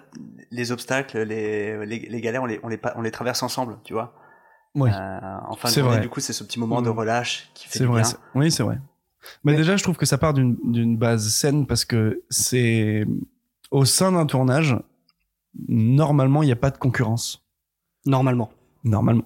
les 0.51 0.71
obstacles, 0.71 1.19
les, 1.21 1.85
les, 1.85 1.99
les 1.99 2.21
galères, 2.21 2.43
on 2.43 2.47
les, 2.47 2.59
on 2.63 2.67
les, 2.67 2.79
on 2.95 3.01
les 3.01 3.11
traverse 3.11 3.41
ensemble, 3.43 3.77
tu 3.83 3.93
vois. 3.93 4.13
Oui. 4.75 4.89
Euh, 4.91 5.19
en 5.47 5.55
fin 5.55 5.69
de 5.69 5.73
journée, 5.75 5.89
vrai. 5.97 6.01
du 6.01 6.09
coup, 6.09 6.19
c'est 6.19 6.33
ce 6.33 6.43
petit 6.43 6.59
moment 6.59 6.81
de 6.81 6.89
Mm. 6.89 6.93
relâche 6.97 7.49
qui 7.53 7.67
fait 7.67 7.79
du 7.79 7.85
vrai. 7.85 8.01
bien. 8.01 8.11
Oui, 8.35 8.51
c'est 8.51 8.63
vrai. 8.63 8.79
Mais, 9.43 9.51
Mais- 9.53 9.57
déjà, 9.57 9.77
je 9.77 9.83
trouve 9.83 9.95
que 9.97 10.05
ça 10.05 10.17
part 10.17 10.33
d'une 10.33 10.97
base 10.97 11.29
saine 11.29 11.65
parce 11.67 11.85
que 11.85 12.23
c'est 12.29 13.05
au 13.71 13.85
sein 13.85 14.11
d'un 14.11 14.25
tournage, 14.25 14.75
normalement, 15.67 16.43
il 16.43 16.47
n'y 16.47 16.51
a 16.51 16.55
pas 16.57 16.71
de 16.71 16.77
concurrence. 16.77 17.45
Normalement. 18.05 18.51
Normalement. 18.83 19.23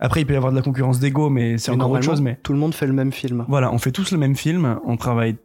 Après, 0.00 0.20
il 0.22 0.26
peut 0.26 0.32
y 0.32 0.36
avoir 0.36 0.52
de 0.52 0.56
la 0.56 0.62
concurrence 0.62 1.00
d'ego, 1.00 1.28
mais 1.28 1.58
c'est 1.58 1.70
encore 1.72 1.90
autre 1.90 2.02
chose. 2.02 2.20
Mais 2.20 2.36
tout 2.42 2.52
le 2.52 2.58
monde 2.58 2.74
fait 2.74 2.86
le 2.86 2.92
même 2.92 3.12
film. 3.12 3.44
voilà, 3.48 3.72
on 3.72 3.78
fait 3.78 3.92
tous 3.92 4.10
le 4.12 4.18
même 4.18 4.36
film, 4.36 4.78
on 4.84 4.96
travaille, 4.96 5.36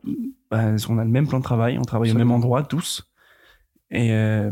bah, 0.52 0.72
on 0.90 0.98
a 1.00 1.04
le 1.04 1.10
même 1.10 1.28
plan 1.28 1.40
de 1.40 1.44
travail, 1.44 1.78
on 1.80 1.84
travaille 1.84 2.12
au 2.12 2.16
même 2.16 2.32
endroit 2.32 2.64
tous. 2.64 3.04
Et 3.92 4.12
euh, 4.12 4.52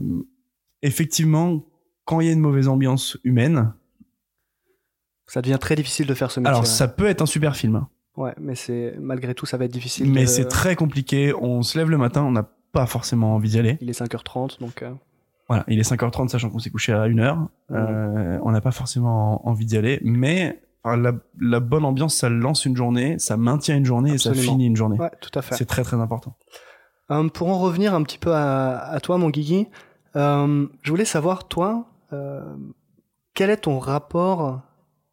effectivement, 0.81 1.63
quand 2.05 2.19
il 2.19 2.27
y 2.27 2.29
a 2.29 2.33
une 2.33 2.39
mauvaise 2.39 2.67
ambiance 2.67 3.17
humaine, 3.23 3.73
Ça 5.31 5.41
devient 5.41 5.57
très 5.59 5.75
difficile 5.75 6.07
de 6.07 6.13
faire 6.13 6.29
ce 6.31 6.39
métier. 6.41 6.49
alors 6.49 6.65
ça 6.67 6.87
peut 6.87 7.05
être 7.07 7.21
un 7.21 7.25
super 7.25 7.55
film. 7.55 7.85
Ouais, 8.17 8.33
mais 8.39 8.55
c'est 8.55 8.95
malgré 8.99 9.33
tout, 9.33 9.45
ça 9.45 9.55
va 9.57 9.63
être 9.65 9.71
difficile. 9.71 10.09
Mais 10.11 10.21
de- 10.23 10.25
c'est 10.25 10.45
très 10.49 10.75
compliqué. 10.75 11.33
On 11.39 11.61
se 11.61 11.77
lève 11.77 11.89
le 11.89 11.97
matin, 11.97 12.23
on 12.23 12.31
n'a 12.31 12.45
pas 12.73 12.85
forcément 12.85 13.35
envie 13.35 13.49
d'y 13.51 13.59
aller. 13.59 13.77
Il 13.81 13.89
est 13.89 13.93
5h30, 13.97 14.59
donc. 14.59 14.81
euh, 14.83 14.91
Voilà, 15.47 15.63
il 15.69 15.79
est 15.79 15.83
5h30, 15.89 16.27
sachant 16.29 16.49
qu'on 16.49 16.59
s'est 16.59 16.69
couché 16.69 16.91
à 16.91 17.07
1h. 17.07 17.47
Euh, 17.71 18.39
on 18.43 18.51
n'a 18.51 18.59
pas 18.61 18.71
forcément 18.71 19.47
envie 19.47 19.65
d'y 19.65 19.77
aller. 19.77 19.99
Mais 20.03 20.61
la, 20.83 21.13
la 21.39 21.59
bonne 21.61 21.85
ambiance, 21.85 22.15
ça 22.15 22.27
lance 22.29 22.65
une 22.65 22.75
journée, 22.75 23.17
ça 23.19 23.37
maintient 23.37 23.77
une 23.77 23.85
journée 23.85 24.13
et 24.13 24.17
ça 24.17 24.33
finit 24.33 24.65
une 24.67 24.75
journée. 24.75 24.97
Ouais, 24.99 25.11
tout 25.21 25.31
à 25.39 25.41
fait. 25.41 25.55
C'est 25.55 25.65
très 25.65 25.83
très 25.83 25.95
important. 25.97 26.35
Euh, 27.11 27.29
pour 27.29 27.47
en 27.49 27.57
revenir 27.59 27.93
un 27.95 28.03
petit 28.03 28.17
peu 28.17 28.33
à, 28.33 28.77
à 28.79 28.99
toi, 28.99 29.17
mon 29.17 29.29
Guigui, 29.29 29.67
je 30.15 30.89
voulais 30.89 31.05
savoir, 31.05 31.47
toi, 31.47 31.85
quel 33.33 33.49
est 33.49 33.57
ton 33.57 33.79
rapport 33.79 34.61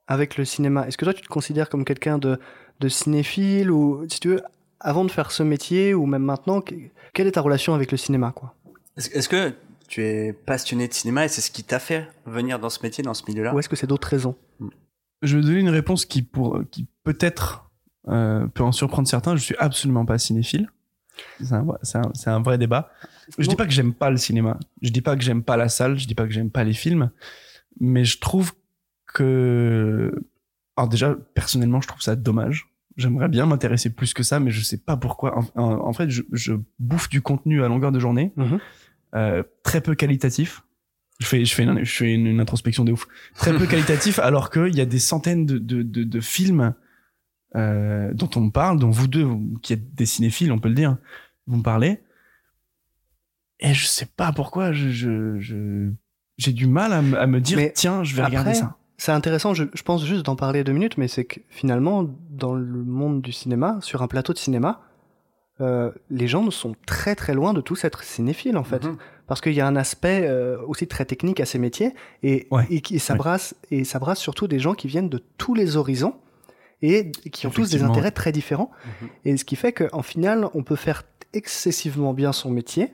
avec 0.08 0.36
le 0.36 0.44
cinéma 0.44 0.86
Est-ce 0.88 0.96
que 0.98 1.04
toi, 1.04 1.14
tu 1.14 1.22
te 1.22 1.28
considères 1.28 1.68
comme 1.68 1.84
quelqu'un 1.84 2.18
de, 2.18 2.40
de 2.80 2.88
cinéphile 2.88 3.70
ou, 3.70 4.04
si 4.08 4.18
tu 4.20 4.28
veux, 4.28 4.42
avant 4.80 5.04
de 5.04 5.10
faire 5.10 5.30
ce 5.30 5.42
métier 5.44 5.94
ou 5.94 6.06
même 6.06 6.22
maintenant, 6.24 6.60
que- 6.60 6.74
quelle 7.12 7.26
est 7.28 7.32
ta 7.32 7.40
relation 7.42 7.74
avec 7.74 7.92
le 7.92 7.98
cinéma, 7.98 8.32
quoi? 8.34 8.54
Est-ce 8.96 9.10
est-ce 9.16 9.28
que 9.28 9.52
tu 9.86 10.02
es 10.02 10.32
passionné 10.32 10.88
de 10.88 10.92
cinéma 10.94 11.24
et 11.24 11.28
c'est 11.28 11.40
ce 11.40 11.50
qui 11.50 11.62
t'a 11.62 11.78
fait 11.78 12.08
venir 12.26 12.58
dans 12.58 12.70
ce 12.70 12.80
métier, 12.82 13.04
dans 13.04 13.14
ce 13.14 13.22
milieu-là? 13.28 13.54
Ou 13.54 13.58
est-ce 13.60 13.68
que 13.68 13.76
c'est 13.76 13.86
d'autres 13.86 14.08
raisons? 14.08 14.34
Je 15.22 15.36
vais 15.36 15.42
donner 15.42 15.60
une 15.60 15.68
réponse 15.68 16.04
qui, 16.04 16.22
pour, 16.22 16.60
qui 16.70 16.86
peut-être 17.04 17.70
euh, 18.08 18.46
peut 18.48 18.62
en 18.62 18.72
surprendre 18.72 19.08
certains. 19.08 19.34
Je 19.36 19.42
suis 19.42 19.56
absolument 19.58 20.04
pas 20.06 20.18
cinéphile. 20.18 20.68
C'est 21.42 21.52
un, 21.54 21.66
c'est 21.82 21.98
un- 21.98 22.10
c'est 22.14 22.30
un 22.30 22.40
vrai 22.40 22.56
débat. 22.58 22.90
Je 23.36 23.48
dis 23.48 23.56
pas 23.56 23.66
que 23.66 23.72
j'aime 23.72 23.92
pas 23.92 24.10
le 24.10 24.16
cinéma. 24.16 24.58
Je 24.82 24.90
dis 24.90 25.00
pas 25.02 25.16
que 25.16 25.22
j'aime 25.22 25.42
pas 25.42 25.56
la 25.56 25.68
salle. 25.68 25.98
Je 25.98 26.06
dis 26.06 26.14
pas 26.14 26.24
que 26.24 26.30
j'aime 26.32 26.50
pas 26.50 26.62
les 26.64 26.72
films. 26.74 27.10
Mais 27.80 28.04
je 28.04 28.18
trouve 28.20 28.52
que, 29.12 30.12
alors 30.76 30.88
déjà, 30.88 31.16
personnellement, 31.34 31.80
je 31.80 31.88
trouve 31.88 32.02
ça 32.02 32.16
dommage. 32.16 32.68
J'aimerais 32.96 33.28
bien 33.28 33.46
m'intéresser 33.46 33.90
plus 33.94 34.12
que 34.14 34.22
ça, 34.22 34.40
mais 34.40 34.50
je 34.50 34.60
sais 34.60 34.78
pas 34.78 34.96
pourquoi. 34.96 35.38
En, 35.38 35.44
en- 35.62 35.86
en 35.88 35.92
fait, 35.92 36.10
je, 36.10 36.22
je 36.32 36.54
bouffe 36.78 37.08
du 37.08 37.22
contenu 37.22 37.62
à 37.62 37.68
longueur 37.68 37.92
de 37.92 37.98
journée, 38.00 38.32
Mhm. 38.36 38.58
euh, 39.14 39.42
très 39.62 39.80
peu 39.80 39.94
qualitatif. 39.94 40.62
Je 41.20 41.26
fais, 41.26 41.44
je 41.44 41.54
fais, 41.54 41.64
une, 41.64 41.84
je 41.84 41.92
fais 41.96 42.12
une, 42.12 42.26
une 42.26 42.40
introspection 42.40 42.84
de 42.84 42.92
ouf. 42.92 43.06
Très 43.34 43.56
peu 43.56 43.66
qualitatif, 43.66 44.18
alors 44.18 44.50
qu'il 44.50 44.74
y 44.76 44.80
a 44.80 44.84
des 44.86 44.98
centaines 44.98 45.46
de, 45.46 45.58
de, 45.58 45.82
de, 45.82 46.04
de 46.04 46.20
films 46.20 46.74
euh, 47.56 48.12
dont 48.14 48.30
on 48.36 48.40
me 48.42 48.50
parle, 48.50 48.78
dont 48.78 48.90
vous 48.90 49.08
deux, 49.08 49.26
qui 49.62 49.72
êtes 49.72 49.94
des 49.94 50.06
cinéphiles, 50.06 50.52
on 50.52 50.58
peut 50.58 50.68
le 50.68 50.74
dire, 50.74 50.96
vous 51.46 51.56
me 51.56 51.62
parlez. 51.62 52.00
Et 53.60 53.74
je 53.74 53.86
sais 53.86 54.06
pas 54.06 54.32
pourquoi, 54.32 54.72
je, 54.72 54.90
je, 54.90 55.38
je- 55.40 55.90
j'ai 56.36 56.52
du 56.52 56.66
mal 56.68 56.92
à, 56.92 57.02
me- 57.02 57.18
à 57.18 57.26
me 57.26 57.40
dire, 57.40 57.56
Mais 57.56 57.72
tiens, 57.74 58.04
je 58.04 58.14
vais 58.14 58.22
après, 58.22 58.30
regarder 58.38 58.54
ça. 58.54 58.76
C'est 59.00 59.12
intéressant, 59.12 59.54
je, 59.54 59.64
je 59.72 59.82
pense 59.82 60.04
juste 60.04 60.26
d'en 60.26 60.34
parler 60.36 60.64
deux 60.64 60.72
minutes, 60.72 60.98
mais 60.98 61.06
c'est 61.08 61.24
que 61.24 61.40
finalement, 61.48 62.04
dans 62.30 62.52
le 62.54 62.82
monde 62.84 63.22
du 63.22 63.30
cinéma, 63.32 63.78
sur 63.80 64.02
un 64.02 64.08
plateau 64.08 64.32
de 64.32 64.38
cinéma, 64.38 64.80
euh, 65.60 65.90
les 66.10 66.26
gens 66.28 66.50
sont 66.50 66.74
très 66.86 67.14
très 67.14 67.32
loin 67.34 67.52
de 67.54 67.60
tous 67.60 67.84
être 67.84 68.02
cinéphiles 68.02 68.56
en 68.56 68.64
fait. 68.64 68.84
Mhm. 68.84 68.96
Parce 69.28 69.40
qu'il 69.40 69.52
y 69.52 69.60
a 69.60 69.66
un 69.66 69.76
aspect 69.76 70.22
euh, 70.26 70.58
aussi 70.66 70.86
très 70.88 71.04
technique 71.04 71.38
à 71.40 71.46
ces 71.46 71.58
métiers 71.58 71.94
et, 72.22 72.46
Ouais. 72.50 72.66
et, 72.70 72.80
qui- 72.80 72.96
et 72.96 72.98
ça 72.98 73.14
Ouais. 73.14 73.18
brasse, 73.18 73.54
et 73.70 73.84
ça 73.84 73.98
brasse 73.98 74.18
surtout 74.18 74.48
des 74.48 74.58
gens 74.58 74.74
qui 74.74 74.88
viennent 74.88 75.08
de 75.08 75.22
tous 75.36 75.54
les 75.54 75.76
horizons 75.76 76.14
et 76.82 77.10
qui 77.10 77.46
ont 77.46 77.50
tous 77.50 77.70
des 77.70 77.82
intérêts 77.82 78.12
très 78.12 78.30
différents. 78.32 78.70
Mhm. 79.02 79.08
Et 79.24 79.36
ce 79.36 79.44
qui 79.44 79.56
fait 79.56 79.72
qu'en 79.72 80.02
final, 80.02 80.48
on 80.54 80.62
peut 80.62 80.76
faire 80.76 81.02
excessivement 81.34 82.14
bien 82.14 82.32
son 82.32 82.50
métier 82.50 82.92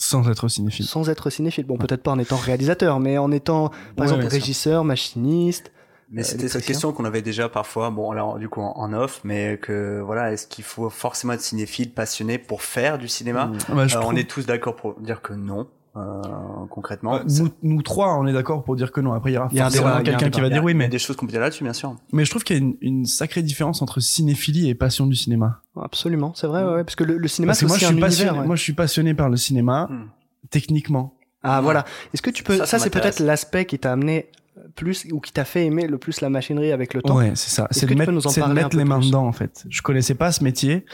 Sans 0.00 0.30
être 0.30 0.48
cinéphile. 0.48 0.86
sans 0.86 1.10
être 1.10 1.28
cinéphile. 1.28 1.66
Bon, 1.66 1.76
peut-être 1.76 2.02
pas 2.02 2.12
en 2.12 2.18
étant 2.18 2.36
réalisateur, 2.36 3.00
mais 3.00 3.18
en 3.18 3.30
étant, 3.32 3.68
par 3.96 4.06
Ouais, 4.06 4.12
exemple, 4.12 4.26
régisseur, 4.26 4.84
machiniste. 4.84 5.72
Mais 6.10 6.22
Euh, 6.22 6.24
c'était 6.24 6.48
cette 6.48 6.64
question 6.64 6.92
qu'on 6.92 7.04
avait 7.04 7.20
déjà 7.20 7.50
parfois, 7.50 7.90
bon 7.90 8.10
alors 8.12 8.38
du 8.38 8.48
coup 8.48 8.62
en, 8.62 8.72
en 8.78 8.92
off, 8.94 9.20
mais 9.24 9.58
que 9.60 10.00
voilà, 10.00 10.32
est-ce 10.32 10.46
qu'il 10.46 10.64
faut 10.64 10.88
forcément 10.88 11.34
être 11.34 11.42
cinéphile, 11.42 11.92
passionné 11.92 12.38
pour 12.38 12.62
faire 12.62 12.96
du 12.96 13.08
cinéma? 13.08 13.52
Bah, 13.68 13.86
je 13.86 13.96
Euh, 13.98 14.00
On 14.06 14.16
est 14.16 14.26
tous 14.30 14.46
d'accord 14.46 14.74
pour 14.74 14.94
dire 15.00 15.20
que 15.20 15.34
non, 15.34 15.66
euh, 15.98 16.66
concrètement. 16.70 17.16
Euh, 17.16 17.24
nous, 17.38 17.48
nous 17.62 17.82
trois, 17.82 18.16
on 18.18 18.26
est 18.26 18.32
d'accord 18.32 18.64
pour 18.64 18.76
dire 18.76 18.92
que 18.92 19.00
non. 19.00 19.12
Après, 19.12 19.30
il 19.30 19.34
y 19.34 19.38
aura 19.38 19.48
Il 19.52 19.56
y 19.56 19.60
a 19.60 19.66
un 19.66 19.70
forcément 19.70 20.02
quelqu'un 20.02 20.30
qui 20.30 20.40
va 20.40 20.48
dire 20.48 20.62
oui, 20.64 20.72
il 20.72 20.76
y 20.76 20.78
a 20.78 20.84
mais, 20.84 20.88
des 20.88 20.98
choses 20.98 21.16
qu'on 21.16 21.26
peut 21.26 21.32
dire 21.32 21.40
là-dessus, 21.40 21.64
bien 21.64 21.72
sûr. 21.72 21.94
mais 22.12 22.24
je 22.24 22.30
trouve 22.30 22.44
qu'il 22.44 22.56
y 22.56 22.58
a 22.60 22.62
une, 22.62 22.76
une 22.80 23.04
sacrée 23.06 23.42
différence 23.42 23.82
entre 23.82 24.00
cinéphilie 24.00 24.68
et 24.68 24.74
passion 24.74 25.06
du 25.06 25.16
cinéma. 25.16 25.62
Absolument, 25.80 26.32
c'est 26.34 26.46
vrai, 26.46 26.64
ouais, 26.64 26.72
ouais, 26.74 26.84
parce 26.84 26.96
que 26.96 27.04
le, 27.04 27.18
le 27.18 27.28
cinéma, 27.28 27.50
Parce 27.50 27.60
c'est 27.60 27.66
que 27.66 27.68
moi, 27.68 27.76
aussi 27.76 27.84
je 27.84 27.86
un 27.86 27.88
suis 27.90 27.94
univers. 27.98 28.08
passionné, 28.10 28.38
ouais. 28.40 28.46
moi, 28.46 28.56
je 28.56 28.62
suis 28.62 28.72
passionné 28.72 29.14
par 29.14 29.28
le 29.28 29.36
cinéma, 29.36 29.88
Hmm. 29.90 30.06
techniquement. 30.50 31.14
Ah 31.42 31.58
Ouais. 31.58 31.64
voilà. 31.64 31.84
Est-ce 32.12 32.22
que 32.22 32.30
tu 32.30 32.42
peux 32.42 32.56
Ça, 32.56 32.66
ça, 32.66 32.78
ça 32.78 32.84
c'est 32.84 32.90
peut-être 32.90 33.20
l'aspect 33.20 33.64
qui 33.64 33.78
t'a 33.78 33.92
amené 33.92 34.30
plus 34.74 35.06
ou 35.12 35.20
qui 35.20 35.32
t'a 35.32 35.44
fait 35.44 35.64
aimer 35.66 35.86
le 35.86 35.98
plus 35.98 36.20
la 36.20 36.28
machinerie 36.30 36.72
avec 36.72 36.94
le 36.94 37.00
temps. 37.02 37.16
Ouais, 37.16 37.32
c'est 37.36 37.50
ça. 37.50 37.68
Est-ce 37.70 37.80
C'est 37.80 37.86
que 37.86 37.90
de 37.90 37.94
tu 37.94 37.98
mettre, 37.98 38.10
peux 38.10 38.14
nous 38.16 38.26
en 38.26 38.30
c'est 38.30 38.40
de 38.42 38.52
mettre 38.52 38.76
les 38.76 38.84
mains 38.84 38.98
dedans, 38.98 39.26
en 39.26 39.32
fait. 39.32 39.64
Je 39.68 39.82
connaissais 39.82 40.14
pas 40.14 40.32
ce 40.32 40.42
métier. 40.42 40.84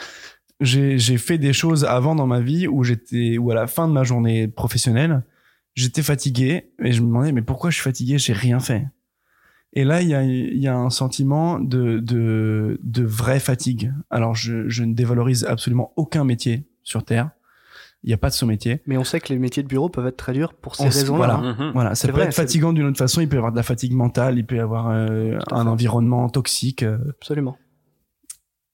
J'ai, 0.60 0.98
j'ai 0.98 1.18
fait 1.18 1.38
des 1.38 1.52
choses 1.52 1.84
avant 1.84 2.14
dans 2.14 2.26
ma 2.26 2.40
vie 2.40 2.68
où 2.68 2.84
j'étais, 2.84 3.38
où 3.38 3.50
à 3.50 3.54
la 3.54 3.66
fin 3.66 3.88
de 3.88 3.92
ma 3.92 4.04
journée 4.04 4.46
professionnelle, 4.48 5.22
j'étais 5.74 6.02
fatigué 6.02 6.70
et 6.82 6.92
je 6.92 7.00
me 7.02 7.06
demandais, 7.08 7.32
mais 7.32 7.42
pourquoi 7.42 7.70
je 7.70 7.74
suis 7.74 7.82
fatigué? 7.82 8.18
J'ai 8.18 8.32
rien 8.32 8.60
fait. 8.60 8.86
Et 9.72 9.82
là, 9.82 10.02
il 10.02 10.08
y 10.08 10.14
a, 10.14 10.22
il 10.22 10.56
y 10.58 10.68
a 10.68 10.76
un 10.76 10.90
sentiment 10.90 11.58
de, 11.58 11.98
de, 11.98 12.78
de 12.84 13.02
vraie 13.02 13.40
fatigue. 13.40 13.92
Alors, 14.08 14.36
je, 14.36 14.68
je 14.68 14.84
ne 14.84 14.94
dévalorise 14.94 15.44
absolument 15.44 15.92
aucun 15.96 16.22
métier 16.22 16.68
sur 16.84 17.04
Terre. 17.04 17.30
Il 18.04 18.08
n'y 18.08 18.14
a 18.14 18.18
pas 18.18 18.28
de 18.28 18.34
sous-métier. 18.34 18.82
Mais 18.86 18.96
on 18.98 19.02
sait 19.02 19.18
que 19.18 19.32
les 19.32 19.38
métiers 19.40 19.62
de 19.64 19.68
bureau 19.68 19.88
peuvent 19.88 20.06
être 20.06 20.16
très 20.18 20.32
durs 20.34 20.54
pour 20.54 20.76
ces 20.76 20.84
raisons-là. 20.84 21.16
voilà. 21.16 21.56
hein. 21.58 21.70
Voilà, 21.74 21.94
ça 21.96 22.06
peut 22.06 22.14
vrai, 22.14 22.26
être 22.26 22.34
fatigant 22.34 22.72
d'une 22.72 22.84
autre 22.84 22.98
façon. 22.98 23.20
Il 23.20 23.28
peut 23.28 23.34
y 23.34 23.38
avoir 23.38 23.50
de 23.50 23.56
la 23.56 23.62
fatigue 23.64 23.94
mentale, 23.94 24.38
il 24.38 24.44
peut 24.46 24.56
y 24.56 24.60
avoir 24.60 24.90
euh, 24.90 25.38
un 25.50 25.64
fait. 25.64 25.68
environnement 25.68 26.28
toxique. 26.28 26.82
euh. 26.84 26.98
Absolument. 27.10 27.56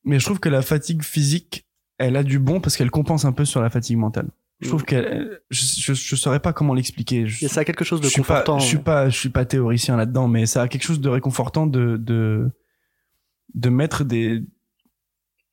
Mais 0.05 0.19
je 0.19 0.25
trouve 0.27 0.41
que 0.41 0.49
la 0.49 0.63
fatigue 0.63 1.03
physique, 1.03 1.65
elle 2.01 2.17
a 2.17 2.23
du 2.25 2.39
bon 2.39 2.61
parce 2.61 2.77
qu'elle 2.77 2.91
compense 2.91 3.25
un 3.25 3.33
peu 3.33 3.45
sur 3.45 3.61
la 3.63 3.71
fatigue 3.71 3.97
mentale. 3.99 4.29
Je 4.61 4.69
trouve 4.69 4.83
Mm. 4.83 4.87
qu'elle, 4.87 5.41
je, 5.51 5.63
je, 5.79 5.93
je 5.95 6.17
saurais 6.17 6.41
pas 6.41 6.53
comment 6.53 6.75
l'expliquer. 6.75 7.27
Je, 7.27 7.47
ça 7.47 7.61
a 7.61 7.65
quelque 7.65 7.85
chose 7.85 8.01
de 8.01 8.07
je 8.07 8.11
suis 8.11 8.23
pas, 8.23 8.41
confortant. 8.43 8.59
je 8.59 8.67
suis 8.67 8.79
pas, 8.79 9.09
je 9.09 9.17
suis 9.17 9.29
pas 9.31 9.45
théoricien 9.45 9.97
là-dedans, 9.97 10.27
mais 10.29 10.45
ça 10.47 10.63
a 10.63 10.69
quelque 10.69 10.83
chose 10.83 11.01
de 11.01 11.09
réconfortant 11.09 11.67
de, 11.67 11.97
de, 11.97 12.51
de 13.55 13.69
mettre 13.71 14.05
des, 14.05 14.43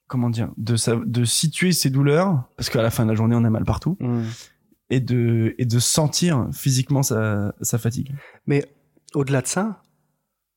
comment 0.08 0.30
dire, 0.30 0.52
de, 0.58 0.76
sa- 0.76 0.96
de 0.98 1.24
situer 1.26 1.72
ses 1.72 1.90
douleurs 1.90 2.44
parce 2.58 2.70
qu'à 2.70 2.82
la 2.82 2.90
fin 2.90 3.06
de 3.06 3.10
la 3.10 3.16
journée, 3.16 3.36
on 3.36 3.44
a 3.46 3.50
mal 3.50 3.64
partout 3.66 3.96
Hmm. 4.00 4.24
et 4.90 5.00
de, 5.00 5.56
et 5.58 5.66
de 5.66 5.80
sentir 5.80 6.48
physiquement 6.52 7.04
sa, 7.04 7.54
sa 7.62 7.78
fatigue. 7.78 8.14
Mais 8.46 8.66
au-delà 9.14 9.42
de 9.42 9.48
ça, 9.48 9.82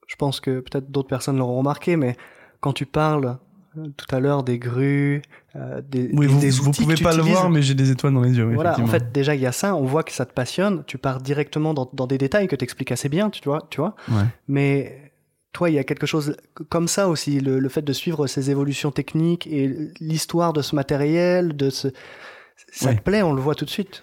je 0.08 0.16
pense 0.16 0.40
que 0.40 0.58
peut-être 0.60 0.90
d'autres 0.90 1.08
personnes 1.08 1.36
l'auront 1.38 1.58
remarqué, 1.58 1.94
mais 1.96 2.16
quand 2.60 2.72
tu 2.72 2.84
parles 2.84 3.38
tout 3.96 4.14
à 4.14 4.20
l'heure 4.20 4.42
des 4.42 4.58
grues, 4.58 5.22
euh, 5.56 5.80
des, 5.88 6.10
Oui, 6.12 6.26
des- 6.26 6.32
vous, 6.32 6.40
des 6.40 6.50
vous 6.50 6.70
pouvez 6.72 6.96
pas 6.96 7.14
le 7.14 7.22
voir, 7.22 7.50
mais 7.50 7.62
j'ai 7.62 7.74
des 7.74 7.90
étoiles 7.90 8.14
dans 8.14 8.22
les 8.22 8.36
yeux. 8.36 8.46
oui, 8.46 8.54
Voilà, 8.54 8.78
en 8.80 8.86
fait, 8.86 9.12
déjà, 9.12 9.34
il 9.34 9.40
y 9.40 9.46
a 9.46 9.52
ça, 9.52 9.76
on 9.76 9.84
voit 9.84 10.02
que 10.02 10.12
ça 10.12 10.26
te 10.26 10.32
passionne, 10.32 10.82
tu 10.86 10.98
pars 10.98 11.20
directement 11.20 11.72
dans, 11.74 11.88
dans 11.92 12.06
des 12.06 12.18
détails 12.18 12.48
que 12.48 12.56
tu 12.56 12.64
expliques 12.64 12.92
assez 12.92 13.08
bien, 13.08 13.30
tu 13.30 13.40
vois, 13.44 13.66
tu 13.70 13.80
vois. 13.80 13.94
Ouais. 14.08 14.24
Mais 14.48 15.12
toi, 15.52 15.70
il 15.70 15.74
y 15.74 15.78
a 15.78 15.84
quelque 15.84 16.06
chose 16.06 16.36
comme 16.68 16.88
ça 16.88 17.08
aussi, 17.08 17.40
le, 17.40 17.58
le 17.58 17.68
fait 17.68 17.82
de 17.82 17.92
suivre 17.92 18.26
ces 18.26 18.50
évolutions 18.50 18.90
techniques 18.90 19.46
et 19.46 19.90
l'histoire 20.00 20.52
de 20.52 20.62
ce 20.62 20.74
matériel, 20.74 21.56
de 21.56 21.70
ce, 21.70 21.88
ça 22.72 22.90
Ouais. 22.90 22.96
te 22.96 23.02
plaît, 23.02 23.22
on 23.22 23.32
le 23.32 23.40
voit 23.40 23.54
tout 23.54 23.64
de 23.64 23.70
suite. 23.70 24.02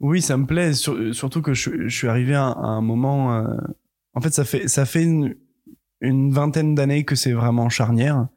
Oui, 0.00 0.22
ça 0.22 0.36
me 0.36 0.46
plaît, 0.46 0.74
sur- 0.74 1.12
surtout 1.14 1.42
que 1.42 1.54
je, 1.54 1.88
je 1.88 1.96
suis 1.96 2.06
arrivé 2.08 2.34
à, 2.34 2.46
à 2.48 2.66
un 2.66 2.80
moment. 2.82 3.34
euh, 3.36 3.44
en 4.14 4.20
fait, 4.20 4.30
ça 4.32 4.44
fait 4.44 4.68
ça 4.68 4.84
fait 4.86 5.02
une, 5.02 5.34
une 6.00 6.32
vingtaine 6.32 6.74
d'années 6.76 7.04
que 7.04 7.16
c'est 7.16 7.32
vraiment 7.32 7.68
charnière. 7.68 8.28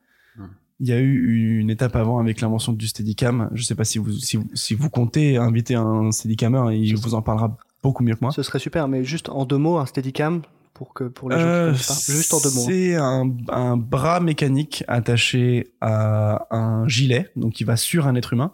Il 0.83 0.87
y 0.87 0.93
a 0.93 0.99
eu 0.99 1.59
une 1.59 1.69
étape 1.69 1.95
avant 1.95 2.17
avec 2.19 2.41
l'invention 2.41 2.73
du 2.73 2.87
Steadicam. 2.87 3.49
Je 3.53 3.61
sais 3.63 3.75
pas 3.75 3.83
si 3.85 3.99
vous 3.99 4.11
si, 4.13 4.37
vous- 4.37 4.49
si 4.55 4.73
vous 4.73 4.89
comptez 4.89 5.37
inviter 5.37 5.75
un 5.75 6.11
Steadicammer, 6.11 6.75
il 6.75 6.95
vous 6.97 7.13
en 7.13 7.21
parlera 7.21 7.55
beaucoup 7.83 8.03
mieux 8.03 8.15
que 8.15 8.19
moi. 8.21 8.31
Ce 8.31 8.41
serait 8.43 8.57
super, 8.59 8.87
mais 8.87 9.03
juste 9.03 9.29
en 9.29 9.45
deux 9.45 9.57
mots, 9.59 9.77
un 9.77 9.85
Steadicam 9.85 10.41
pour 10.73 10.93
que 10.95 11.03
pour 11.03 11.29
les 11.29 11.35
gens 11.37 11.45
Euh, 11.45 11.73
qui 11.73 11.85
pas. 11.87 11.93
Juste 11.93 12.33
en 12.33 12.39
deux 12.39 12.49
mots. 12.55 12.65
C'est 12.65 12.95
un, 12.95 13.31
un 13.49 13.77
bras 13.77 14.19
mécanique 14.21 14.83
attaché 14.87 15.67
à 15.81 16.47
un 16.49 16.87
gilet, 16.87 17.29
donc 17.35 17.53
qui 17.53 17.63
va 17.63 17.77
sur 17.77 18.07
un 18.07 18.15
être 18.15 18.33
humain. 18.33 18.51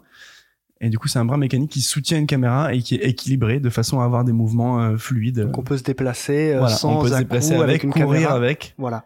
Et 0.82 0.90
du 0.90 0.98
coup, 0.98 1.08
c'est 1.08 1.18
un 1.18 1.24
bras 1.24 1.38
mécanique 1.38 1.70
qui 1.72 1.80
soutient 1.80 2.18
une 2.18 2.26
caméra 2.26 2.72
et 2.74 2.82
qui 2.82 2.94
est 2.96 3.04
équilibré 3.08 3.58
de 3.58 3.70
façon 3.70 4.00
à 4.00 4.04
avoir 4.04 4.24
des 4.24 4.32
mouvements 4.32 4.80
euh, 4.82 4.96
fluides. 4.98 5.40
Donc 5.40 5.56
on 5.58 5.62
peut 5.62 5.78
se 5.78 5.82
déplacer 5.82 6.52
euh, 6.52 6.58
Voilà, 6.60 6.76
sans 6.76 6.98
on 6.98 7.02
peut 7.02 7.08
se 7.08 7.16
déplacer 7.16 7.54
avec, 7.54 7.82
une 7.84 7.90
courir 7.90 8.06
caméra. 8.10 8.34
avec. 8.34 8.74
Voilà. 8.78 9.04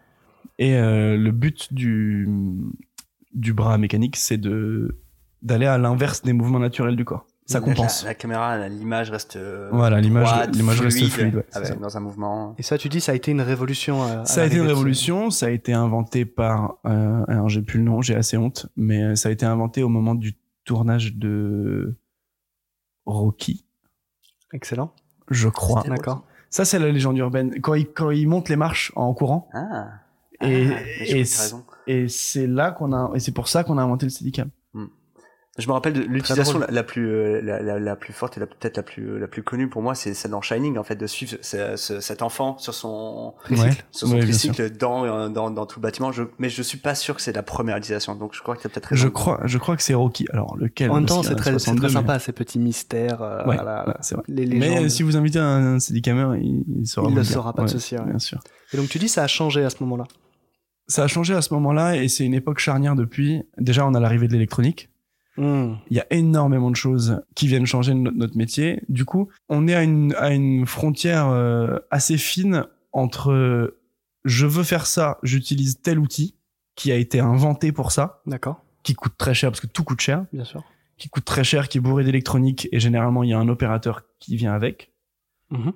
Et 0.59 0.75
euh, 0.77 1.17
le 1.17 1.31
but 1.31 1.73
du, 1.73 2.29
du 3.35 3.53
bras 3.53 3.79
mécanique, 3.79 4.17
c'est 4.17 4.37
de 4.39 4.99
d'aller 5.43 5.67
à 5.67 5.77
l'inverse 5.79 6.23
des 6.23 6.33
mouvements 6.33 6.61
naturels 6.61 6.95
du 6.97 7.05
corps. 7.05 7.27
Ça 7.47 7.61
compense. 7.61 8.05
La, 8.05 8.11
la 8.11 8.15
caméra, 8.15 8.69
l'image 8.69 9.11
reste. 9.11 9.35
euh, 9.35 9.69
Voilà, 9.73 10.01
l'image- 10.01 10.49
l'image 10.53 10.81
reste 10.81 11.05
fluide, 11.09 11.35
ouais, 11.35 11.45
avec- 11.53 11.81
dans 11.81 11.97
un 11.97 12.01
mouvement. 12.01 12.55
Et 12.59 12.63
ça, 12.63 12.79
tu 12.79 12.89
dis, 12.89 13.01
ça 13.01 13.11
a 13.13 13.15
été 13.17 13.33
une 13.33 13.41
révolution. 13.41 14.05
euh, 14.05 14.25
Ça 14.25 14.43
a 14.43 14.47
été 14.47 14.57
une 14.59 14.67
révolution, 14.69 15.31
ça 15.31 15.47
a 15.47 15.51
été 15.51 15.73
inventé 15.73 16.25
par, 16.25 16.77
euh, 16.87 17.25
alors 17.27 17.49
j'ai 17.49 17.61
plus 17.63 17.79
le 17.79 17.85
nom, 17.85 18.01
j'ai 18.01 18.15
assez 18.15 18.37
honte, 18.37 18.67
mais 18.77 19.03
euh, 19.03 19.15
ça 19.17 19.29
a 19.29 19.33
été 19.33 19.45
inventé 19.45 19.83
au 19.83 19.89
moment 19.89 20.15
du 20.15 20.37
tournage 20.65 21.17
de 21.17 21.97
Rocky, 23.07 23.65
Excellent. 24.53 24.93
je 25.31 25.49
crois. 25.49 25.83
D'accord. 25.89 26.25
Ça, 26.51 26.65
c'est 26.65 26.79
la 26.79 26.91
légende 26.93 27.19
urbaine. 27.19 27.61
Quand 27.61 27.75
il, 27.75 27.87
quand 27.89 28.11
il 28.11 28.29
monte 28.29 28.49
les 28.49 28.57
marches 28.57 28.93
en 28.95 29.13
courant, 29.15 29.49
Ah. 29.53 29.89
et, 30.41 30.69
Ah, 30.71 30.79
je 31.05 31.17
et, 31.17 31.25
t'as 31.87 31.93
et 31.93 32.09
c'est 32.09 32.47
là 32.47 32.71
qu'on 32.71 32.93
a, 32.93 33.11
et 33.15 33.21
c'est 33.21 33.33
pour 33.33 33.49
ça 33.49 33.65
qu'on 33.65 33.79
a 33.79 33.83
inventé 33.83 34.07
le 34.07 34.11
Steadicam. 34.11 34.49
Je 35.59 35.67
me 35.69 35.73
rappelle 35.75 35.93
de 35.93 36.01
l'utilisation 36.01 36.61
la, 36.61 36.67
la 36.69 36.83
plus 36.83 37.11
euh, 37.11 37.43
la, 37.43 37.61
la, 37.61 37.79
la 37.79 37.95
plus 37.95 38.15
forte 38.15 38.39
et 38.39 38.41
la- 38.41 38.47
peut-être 38.47 38.79
la 38.79 38.83
plus 38.83 39.19
la 39.19 39.29
plus 39.29 39.43
connue 39.43 39.69
pour 39.69 39.83
moi, 39.83 39.95
c'est 39.95 40.15
celle 40.15 40.31
dans 40.31 40.41
Shining 40.41 40.79
en 40.79 40.83
fait 40.83 40.97
de 40.97 41.07
suivre 41.07 41.37
ce- 41.43 41.77
ce- 41.77 42.01
cet 42.01 42.23
enfant 42.23 42.57
sur 42.57 42.73
son 42.73 43.35
Tricycle. 43.45 43.85
sur 43.91 44.09
son 44.09 44.15
Ouais, 44.15 44.21
tricycle 44.23 44.71
dans, 44.79 45.05
euh, 45.05 45.29
dans 45.29 45.51
dans 45.51 45.67
tout 45.67 45.79
le 45.79 45.83
bâtiment. 45.83 46.11
Je, 46.11 46.23
mais 46.39 46.49
je 46.49 46.63
suis 46.63 46.79
pas 46.79 46.95
sûr 46.95 47.15
que 47.15 47.21
c'est 47.21 47.35
la 47.35 47.43
première 47.43 47.77
utilisation. 47.77 48.15
Donc 48.15 48.33
je 48.35 48.41
crois 48.41 48.57
que 48.57 48.63
tu 48.63 48.67
as 48.67 48.71
peut-être 48.71 48.87
raison. 48.87 49.03
Je 49.03 49.09
crois, 49.09 49.41
je 49.45 49.59
crois 49.59 49.77
que 49.77 49.83
c'est 49.83 49.93
Rocky. 49.93 50.25
Alors, 50.33 50.57
lequel 50.57 50.91
En 50.91 50.95
même 50.95 51.05
temps, 51.05 51.23
c'est 51.23 51.35
très, 51.35 51.51
c'est 51.51 51.59
62, 51.59 51.81
très 51.81 51.89
mais- 51.89 51.93
sympa, 51.93 52.19
ces 52.19 52.33
petits 52.33 52.59
mystères. 52.59 53.21
euh, 53.21 53.45
Ouais, 53.45 53.57
voilà, 53.57 53.85
vrai. 53.85 54.23
les 54.29 54.47
Mais 54.47 54.79
euh, 54.85 54.89
si 54.89 55.03
vous 55.03 55.19
invitez 55.19 55.39
un 55.39 55.79
Steadicammer, 55.79 56.39
il, 56.41 56.65
il 56.81 56.87
saura 56.87 57.11
Il 57.11 57.15
dire. 57.15 57.27
saura, 57.27 57.53
pas 57.53 57.61
de 57.65 57.67
Ouais, 57.67 57.73
souci, 57.75 57.95
ouais. 57.99 58.05
Bien 58.07 58.19
sûr. 58.19 58.41
Et 58.73 58.79
donc 58.79 58.89
tu 58.89 58.99
dis, 58.99 59.11
ça 59.11 59.23
a 59.23 59.27
changé 59.27 59.63
à 59.63 59.69
ce 59.69 59.77
moment-là. 59.81 60.05
Ça 60.93 61.05
a 61.05 61.07
changé 61.07 61.33
à 61.33 61.41
ce 61.41 61.55
moment-là 61.55 61.97
et 61.97 62.07
c'est 62.09 62.27
une 62.27 62.35
époque 62.35 62.59
charnière 62.59 62.95
depuis. 62.95 63.43
Déjà, 63.57 63.87
on 63.87 63.95
a 63.95 64.01
l'arrivée 64.01 64.29
de 64.29 64.35
l'électronique. 64.35 64.91
Hmm. 65.39 65.77
Il 65.89 65.97
y 65.97 66.01
a 66.01 66.07
énormément 66.11 66.71
de 66.71 66.77
choses 66.77 67.23
qui 67.35 67.47
viennent 67.47 67.65
changer 67.65 67.95
notre, 67.95 68.37
métier. 68.37 68.83
Du 68.91 69.07
coup, 69.07 69.31
on 69.49 69.67
est 69.69 69.75
à 69.75 69.85
une, 69.85 70.15
à 70.19 70.35
une 70.35 70.67
frontière 70.67 71.29
euh, 71.29 71.79
assez 71.91 72.19
fine 72.19 72.67
entre 72.93 73.33
euh, 73.33 73.81
je 74.27 74.45
veux 74.45 74.65
faire 74.65 74.85
ça, 74.85 75.19
j'utilise 75.23 75.81
tel 75.81 75.99
outil 75.99 76.37
qui 76.75 76.93
a 76.93 76.97
été 76.97 77.21
inventé 77.21 77.73
pour 77.73 77.91
ça, 77.91 78.21
D'accord, 78.27 78.63
qui 78.83 78.93
coûte 78.93 79.15
très 79.17 79.33
cher 79.33 79.51
parce 79.51 79.63
que 79.63 79.67
tout 79.67 79.85
coûte 79.85 80.03
cher, 80.03 80.27
bien 80.35 80.45
sûr. 80.45 80.63
qui 80.99 81.09
coûte 81.09 81.25
très 81.25 81.43
cher, 81.43 81.71
qui 81.71 81.79
est 81.79 81.81
bourré 81.81 82.05
d'électronique 82.05 82.69
et 82.71 82.81
généralement 82.81 83.23
il 83.23 83.31
y 83.31 83.33
a 83.33 83.39
un 83.39 83.49
opérateur 83.49 84.03
qui 84.19 84.37
vient 84.37 84.53
avec. 84.53 84.93
Mhm. 85.49 85.73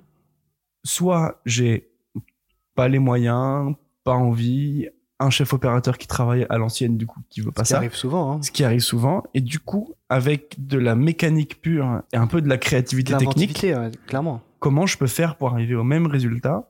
Soit 0.83 1.41
j'ai 1.47 1.89
pas 2.75 2.87
les 2.87 2.99
moyens, 2.99 3.73
pas 4.03 4.13
envie, 4.13 4.87
un 5.19 5.29
chef 5.29 5.51
opérateur 5.53 5.97
qui 5.97 6.07
travaille 6.07 6.45
à 6.49 6.57
l'ancienne 6.57 6.95
du 6.97 7.07
coup 7.07 7.19
qui 7.29 7.41
veut 7.41 7.51
pas 7.51 7.63
Ce 7.63 7.69
qui 7.69 7.71
ça. 7.71 7.77
arrive 7.77 7.95
souvent. 7.95 8.31
Hein. 8.33 8.41
ce 8.41 8.51
qui 8.51 8.63
arrive 8.63 8.81
souvent. 8.81 9.23
Et 9.33 9.41
du 9.41 9.59
coup, 9.59 9.93
avec 10.09 10.55
de 10.59 10.77
la 10.77 10.95
mécanique 10.95 11.61
pure 11.61 12.01
et 12.13 12.17
un 12.17 12.27
peu 12.27 12.41
de 12.41 12.47
la 12.49 12.57
créativité 12.57 13.15
technique, 13.17 13.59
ouais, 13.63 13.91
clairement. 14.07 14.41
comment 14.59 14.85
je 14.85 14.97
peux 14.97 15.07
faire 15.07 15.35
pour 15.35 15.49
arriver 15.51 15.75
au 15.75 15.83
même 15.83 16.05
résultat, 16.07 16.69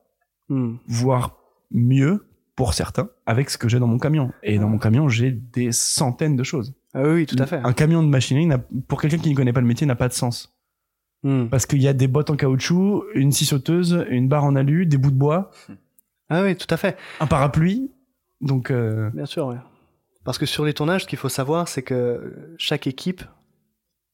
Hmm. 0.49 0.75
voire 0.87 1.35
mieux 1.71 2.25
pour 2.55 2.73
certains, 2.73 3.09
avec 3.25 3.49
ce 3.49 3.57
que 3.57 3.67
j'ai 3.67 3.79
dans 3.79 3.87
mon 3.87 3.97
camion. 3.99 4.31
Et 4.43 4.57
dans 4.59 4.69
mon 4.69 4.77
camion, 4.77 5.09
j'ai 5.09 5.29
des 5.31 5.73
centaines 5.73 6.37
de 6.37 6.43
choses. 6.43 6.73
Ah 6.93 7.03
oui, 7.03 7.25
tout 7.25 7.35
à 7.37 7.45
fait. 7.45 7.57
Un 7.63 7.73
camion 7.73 8.01
de 8.01 8.07
machinerie, 8.07 8.47
pour 8.87 9.01
quelqu'un 9.01 9.17
qui 9.17 9.29
ne 9.29 9.35
connaît 9.35 9.51
pas 9.51 9.59
le 9.59 9.67
métier, 9.67 9.85
n'a 9.85 9.95
pas 9.95 10.07
de 10.07 10.13
sens. 10.13 10.55
Hmm. 11.23 11.47
Parce 11.47 11.65
qu'il 11.65 11.81
y 11.81 11.87
a 11.89 11.93
des 11.93 12.07
bottes 12.07 12.29
en 12.29 12.37
caoutchouc, 12.37 13.03
une 13.13 13.33
scie 13.33 13.43
sauteuse, 13.45 14.05
une 14.09 14.29
barre 14.29 14.45
en 14.45 14.55
alu, 14.55 14.85
des 14.85 14.97
bouts 14.97 15.11
de 15.11 15.17
bois, 15.17 15.51
Ah 16.29 16.43
oui, 16.43 16.55
tout 16.55 16.67
à 16.73 16.77
fait. 16.77 16.95
un 17.19 17.27
parapluie. 17.27 17.91
Donc, 18.41 18.71
euh, 18.71 19.09
Bien 19.13 19.25
sûr, 19.25 19.47
ouais. 19.47 19.57
Parce 20.23 20.37
que 20.37 20.45
sur 20.45 20.65
les 20.65 20.73
tournages, 20.73 21.03
ce 21.03 21.07
qu'il 21.07 21.17
faut 21.17 21.29
savoir, 21.29 21.67
c'est 21.67 21.81
que 21.83 22.53
chaque 22.57 22.85
équipe, 22.87 23.23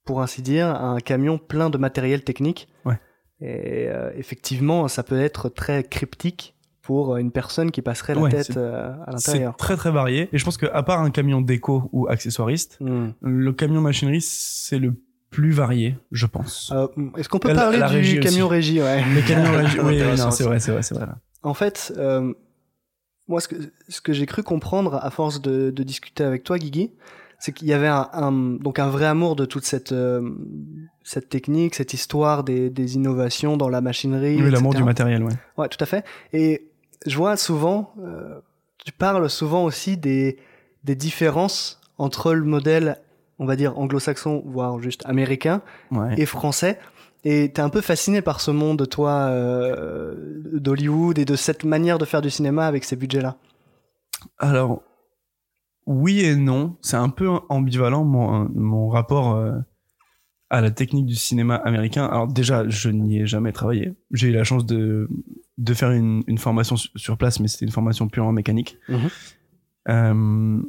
pour 0.05 0.21
ainsi 0.21 0.41
dire, 0.41 0.67
a 0.67 0.83
un 0.85 0.99
camion 0.99 1.37
plein 1.37 1.69
de 1.69 1.77
matériel 1.77 2.23
technique. 2.23 2.67
Ouais. 2.85 2.99
Et 3.41 3.87
euh, 3.89 4.11
effectivement, 4.15 4.87
ça 4.87 5.03
peut 5.03 5.19
être 5.19 5.49
très 5.49 5.83
cryptique 5.83 6.55
pour 6.81 7.17
une 7.17 7.31
personne 7.31 7.71
qui 7.71 7.81
passerait 7.81 8.13
la 8.15 8.21
Ouais, 8.21 8.29
tête 8.29 8.45
c'est- 8.47 8.57
euh, 8.57 8.91
à 9.07 9.17
c'est 9.17 9.31
l'intérieur. 9.31 9.55
très 9.57 9.75
très 9.75 9.91
varié. 9.91 10.29
Et 10.33 10.37
je 10.37 10.45
pense 10.45 10.57
qu'à 10.57 10.83
part 10.83 10.99
un 11.01 11.09
camion 11.11 11.41
déco 11.41 11.89
ou 11.93 12.07
accessoiriste, 12.07 12.77
Hmm. 12.79 13.09
Le 13.21 13.51
camion 13.53 13.81
machinerie, 13.81 14.21
c'est 14.21 14.79
le 14.79 14.93
plus 15.29 15.51
varié, 15.51 15.97
je 16.11 16.25
pense. 16.27 16.71
Euh, 16.75 16.87
Est-ce 17.17 17.27
qu'on 17.27 17.39
peut 17.39 17.47
La- 17.49 17.55
parler 17.55 17.79
la 17.79 17.89
du 17.89 17.95
régie 17.95 18.19
camion 18.19 18.45
aussi. 18.45 18.53
régie 18.55 18.81
ouais. 18.81 19.01
Le 19.15 19.27
camion 19.27 19.51
régie, 19.51 19.79
oui, 19.79 19.99
c'est 20.31 20.43
vrai, 20.43 20.59
c'est 20.59 20.71
vrai, 20.71 20.83
c'est 20.83 20.93
vrai. 20.95 21.07
En 21.41 21.53
fait, 21.55 21.91
euh, 21.97 22.33
moi, 23.27 23.39
ce 23.41 23.47
que, 23.47 23.55
ce 23.89 24.01
que 24.01 24.13
j'ai 24.13 24.25
cru 24.25 24.43
comprendre 24.43 24.95
à 25.01 25.09
force 25.09 25.41
de, 25.41 25.71
de 25.71 25.83
discuter 25.83 26.23
avec 26.23 26.43
toi, 26.43 26.57
Guigui, 26.57 26.91
c'est 27.39 27.51
qu'il 27.53 27.67
y 27.67 27.73
avait 27.73 27.87
un, 27.87 28.09
un- 28.13 28.31
donc 28.31 28.79
un 28.79 28.87
vrai 28.89 29.05
amour 29.05 29.35
de 29.35 29.45
toute 29.45 29.65
cette, 29.65 29.91
euh, 29.91 30.29
cette 31.03 31.29
technique, 31.29 31.75
cette 31.75 31.93
histoire 31.93 32.43
des, 32.43 32.69
des 32.69 32.95
innovations 32.95 33.57
dans 33.57 33.69
la 33.69 33.81
machinerie. 33.81 34.41
Oui, 34.41 34.49
l'amour 34.51 34.73
du 34.73 34.83
matériel, 34.83 35.23
ouais. 35.23 35.33
Ouais, 35.57 35.67
tout 35.69 35.81
à 35.81 35.85
fait. 35.85 36.05
Et 36.31 36.67
je 37.05 37.17
vois 37.17 37.35
souvent, 37.37 37.93
euh, 38.01 38.39
tu 38.85 38.91
parles 38.93 39.29
souvent 39.29 39.63
aussi 39.65 39.97
des, 39.97 40.37
des 40.83 40.95
différences 40.95 41.81
entre 41.97 42.33
le 42.33 42.43
modèle, 42.45 42.97
on 43.39 43.45
va 43.45 43.55
dire 43.55 43.77
anglo-saxon, 43.77 44.43
voire 44.45 44.79
juste 44.81 45.05
américain, 45.05 45.61
ouais. 45.91 46.15
et 46.17 46.25
français. 46.25 46.79
Et 47.25 47.51
t'es 47.53 47.61
un 47.61 47.69
peu 47.69 47.81
fasciné 47.81 48.21
par 48.21 48.41
ce 48.41 48.51
monde, 48.51 48.87
toi, 48.89 49.27
euh, 49.29 50.41
d'Hollywood 50.53 51.17
et 51.19 51.25
de 51.25 51.35
cette 51.35 51.63
manière 51.63 51.97
de 51.97 52.05
faire 52.05 52.21
du 52.21 52.29
cinéma 52.29 52.67
avec 52.67 52.83
ces 52.83 52.95
budgets-là? 52.97 53.37
Alors, 54.39 54.83
oui 55.85 56.19
et 56.21 56.35
non. 56.35 56.77
C'est 56.81 56.97
un 56.97 57.09
peu 57.09 57.29
ambivalent, 57.49 58.03
mon, 58.03 58.49
mon 58.53 58.89
rapport 58.89 59.35
euh, 59.35 59.53
à 60.49 60.59
la 60.59 60.71
technique 60.71 61.05
du 61.05 61.15
cinéma 61.15 61.55
américain. 61.55 62.05
Alors, 62.05 62.27
déjà, 62.27 62.67
je 62.67 62.89
n'y 62.89 63.21
ai 63.21 63.25
jamais 63.25 63.53
travaillé. 63.53 63.93
J'ai 64.11 64.27
eu 64.27 64.33
la 64.33 64.43
chance 64.43 64.65
de, 64.65 65.09
de 65.57 65.73
faire 65.73 65.91
une, 65.91 66.23
une 66.27 66.37
formation 66.37 66.75
su- 66.75 66.89
sur 66.95 67.17
place, 67.17 67.39
mais 67.39 67.47
c'était 67.47 67.65
une 67.65 67.71
formation 67.71 68.09
purement 68.09 68.33
mécanique. 68.33 68.77
Mhm. 68.89 69.09
Euh, 69.89 70.61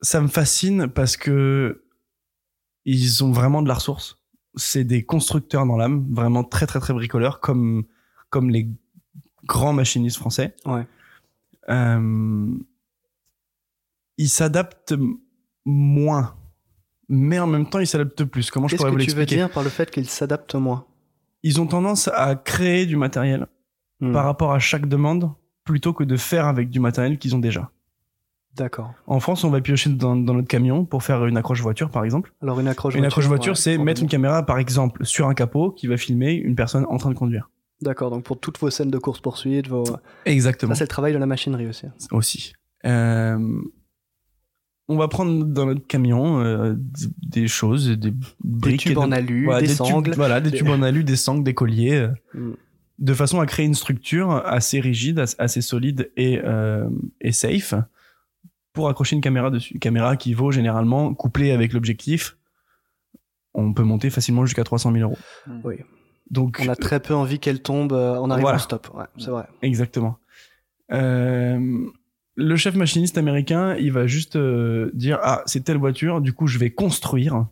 ça 0.00 0.20
me 0.22 0.28
fascine 0.28 0.88
parce 0.88 1.18
que 1.18 1.84
ils 2.86 3.22
ont 3.22 3.32
vraiment 3.32 3.60
de 3.60 3.68
la 3.68 3.74
ressource. 3.74 4.16
C'est 4.56 4.84
des 4.84 5.04
constructeurs 5.04 5.64
dans 5.66 5.76
l'âme, 5.76 6.06
vraiment 6.10 6.42
très 6.44 6.66
très 6.66 6.80
très 6.80 6.92
bricoleurs, 6.92 7.40
comme 7.40 7.84
comme 8.30 8.50
les 8.50 8.68
grands 9.44 9.72
machinistes 9.72 10.16
français. 10.16 10.54
Ouais. 10.66 10.86
Euh, 11.68 12.48
ils 14.18 14.28
s'adaptent 14.28 14.94
moins, 15.64 16.34
mais 17.08 17.38
en 17.38 17.46
même 17.46 17.68
temps 17.68 17.78
ils 17.78 17.86
s'adaptent 17.86 18.24
plus. 18.24 18.50
Comment 18.50 18.66
je 18.68 18.72
Qu'est-ce 18.72 18.82
pourrais 18.82 18.90
que 18.92 18.96
vous 18.96 19.04
tu 19.04 19.10
veux 19.12 19.20
l'expliquer? 19.20 19.42
dire 19.42 19.50
par 19.50 19.62
le 19.62 19.70
fait 19.70 19.90
qu'ils 19.90 20.08
s'adaptent 20.08 20.54
moins? 20.56 20.84
Ils 21.42 21.60
ont 21.60 21.66
tendance 21.66 22.08
à 22.08 22.34
créer 22.36 22.86
du 22.86 22.96
matériel 22.96 23.46
Hmm. 24.02 24.12
par 24.14 24.24
rapport 24.24 24.52
à 24.54 24.58
chaque 24.58 24.86
demande, 24.88 25.30
plutôt 25.62 25.92
que 25.92 26.04
de 26.04 26.16
faire 26.16 26.46
avec 26.46 26.70
du 26.70 26.80
matériel 26.80 27.18
qu'ils 27.18 27.36
ont 27.36 27.38
déjà. 27.38 27.70
D'accord. 28.56 28.92
En 29.06 29.20
France, 29.20 29.44
on 29.44 29.50
va 29.50 29.60
piocher 29.60 29.90
dans, 29.90 30.16
dans 30.16 30.34
notre 30.34 30.48
camion 30.48 30.84
pour 30.84 31.02
faire 31.02 31.24
une 31.26 31.36
accroche 31.36 31.60
voiture, 31.62 31.88
par 31.90 32.04
exemple. 32.04 32.32
Alors 32.42 32.58
une 32.60 32.68
accroche 32.68 32.94
Une 32.94 33.00
voiture. 33.00 33.06
accroche 33.18 33.26
voiture, 33.28 33.52
ouais, 33.52 33.56
c'est 33.58 33.78
mettre 33.78 34.02
une 34.02 34.08
caméra, 34.08 34.44
par 34.44 34.58
exemple, 34.58 35.04
sur 35.06 35.28
un 35.28 35.34
capot 35.34 35.70
qui 35.70 35.86
va 35.86 35.96
filmer 35.96 36.34
une 36.34 36.56
personne 36.56 36.84
en 36.88 36.96
train 36.98 37.10
de 37.10 37.14
conduire. 37.14 37.48
D'accord, 37.80 38.10
donc 38.10 38.24
pour 38.24 38.38
toutes 38.40 38.58
vos 38.58 38.68
scènes 38.68 38.90
de 38.90 38.98
course-poursuite, 38.98 39.68
vos... 39.68 39.84
Exactement. 40.26 40.74
ça 40.74 40.78
c'est 40.78 40.84
le 40.84 40.88
travail 40.88 41.12
de 41.14 41.18
la 41.18 41.26
machinerie 41.26 41.66
aussi. 41.68 41.86
Aussi. 42.10 42.52
Euh, 42.84 43.38
on 44.88 44.96
va 44.96 45.06
prendre 45.08 45.44
dans 45.44 45.66
notre 45.66 45.86
camion 45.86 46.40
euh, 46.40 46.74
des 47.22 47.46
choses, 47.46 47.88
des 47.88 47.96
Des 48.10 48.12
briques, 48.42 48.80
tubes 48.80 48.92
et 48.92 48.94
de- 48.96 48.98
en 49.00 49.12
alu, 49.12 49.44
voilà, 49.44 49.60
des 49.60 49.68
tubes- 49.68 49.76
sangles. 49.76 50.12
voilà, 50.16 50.40
des 50.40 50.50
des- 50.50 50.58
tubes 50.58 50.68
en 50.68 50.82
alu, 50.82 51.04
des 51.04 51.16
sangles, 51.16 51.44
des 51.44 51.54
colliers, 51.54 51.94
euh, 51.94 52.08
Hmm. 52.34 52.52
de 52.98 53.14
façon 53.14 53.40
à 53.40 53.46
créer 53.46 53.64
une 53.66 53.74
structure 53.74 54.30
assez 54.44 54.80
rigide, 54.80 55.20
as- 55.20 55.36
assez 55.38 55.62
solide 55.62 56.10
et, 56.16 56.40
euh, 56.44 56.88
et 57.20 57.32
safe 57.32 57.74
pour 58.72 58.88
accrocher 58.88 59.16
une 59.16 59.22
caméra 59.22 59.50
dessus. 59.50 59.78
Caméra 59.78 60.16
qui 60.16 60.34
vaut 60.34 60.50
généralement, 60.50 61.12
couplée 61.14 61.50
avec 61.52 61.72
l'objectif, 61.72 62.36
on 63.54 63.72
peut 63.72 63.82
monter 63.82 64.10
facilement 64.10 64.44
jusqu'à 64.46 64.64
300 64.64 64.92
000 64.92 65.02
euros. 65.04 65.18
Oui. 65.64 65.76
Donc, 66.30 66.60
On 66.64 66.68
a 66.68 66.76
très 66.76 67.00
peu 67.00 67.14
envie 67.14 67.40
qu'elle 67.40 67.60
tombe 67.60 67.92
euh, 67.92 68.16
en 68.16 68.30
arrivant 68.30 68.46
Voilà. 68.48 68.58
au 68.58 68.60
stop. 68.60 68.88
Ouais, 68.94 69.06
c'est 69.18 69.30
vrai. 69.30 69.46
Exactement. 69.62 70.18
Euh, 70.92 71.86
le 72.36 72.56
chef 72.56 72.74
machiniste 72.76 73.18
américain, 73.18 73.74
il 73.76 73.92
va 73.92 74.06
juste 74.06 74.36
euh, 74.36 74.90
dire 74.94 75.18
ah 75.22 75.42
c'est 75.46 75.64
telle 75.64 75.76
voiture, 75.76 76.20
du 76.20 76.32
coup 76.32 76.46
je 76.46 76.58
vais 76.58 76.70
construire 76.70 77.46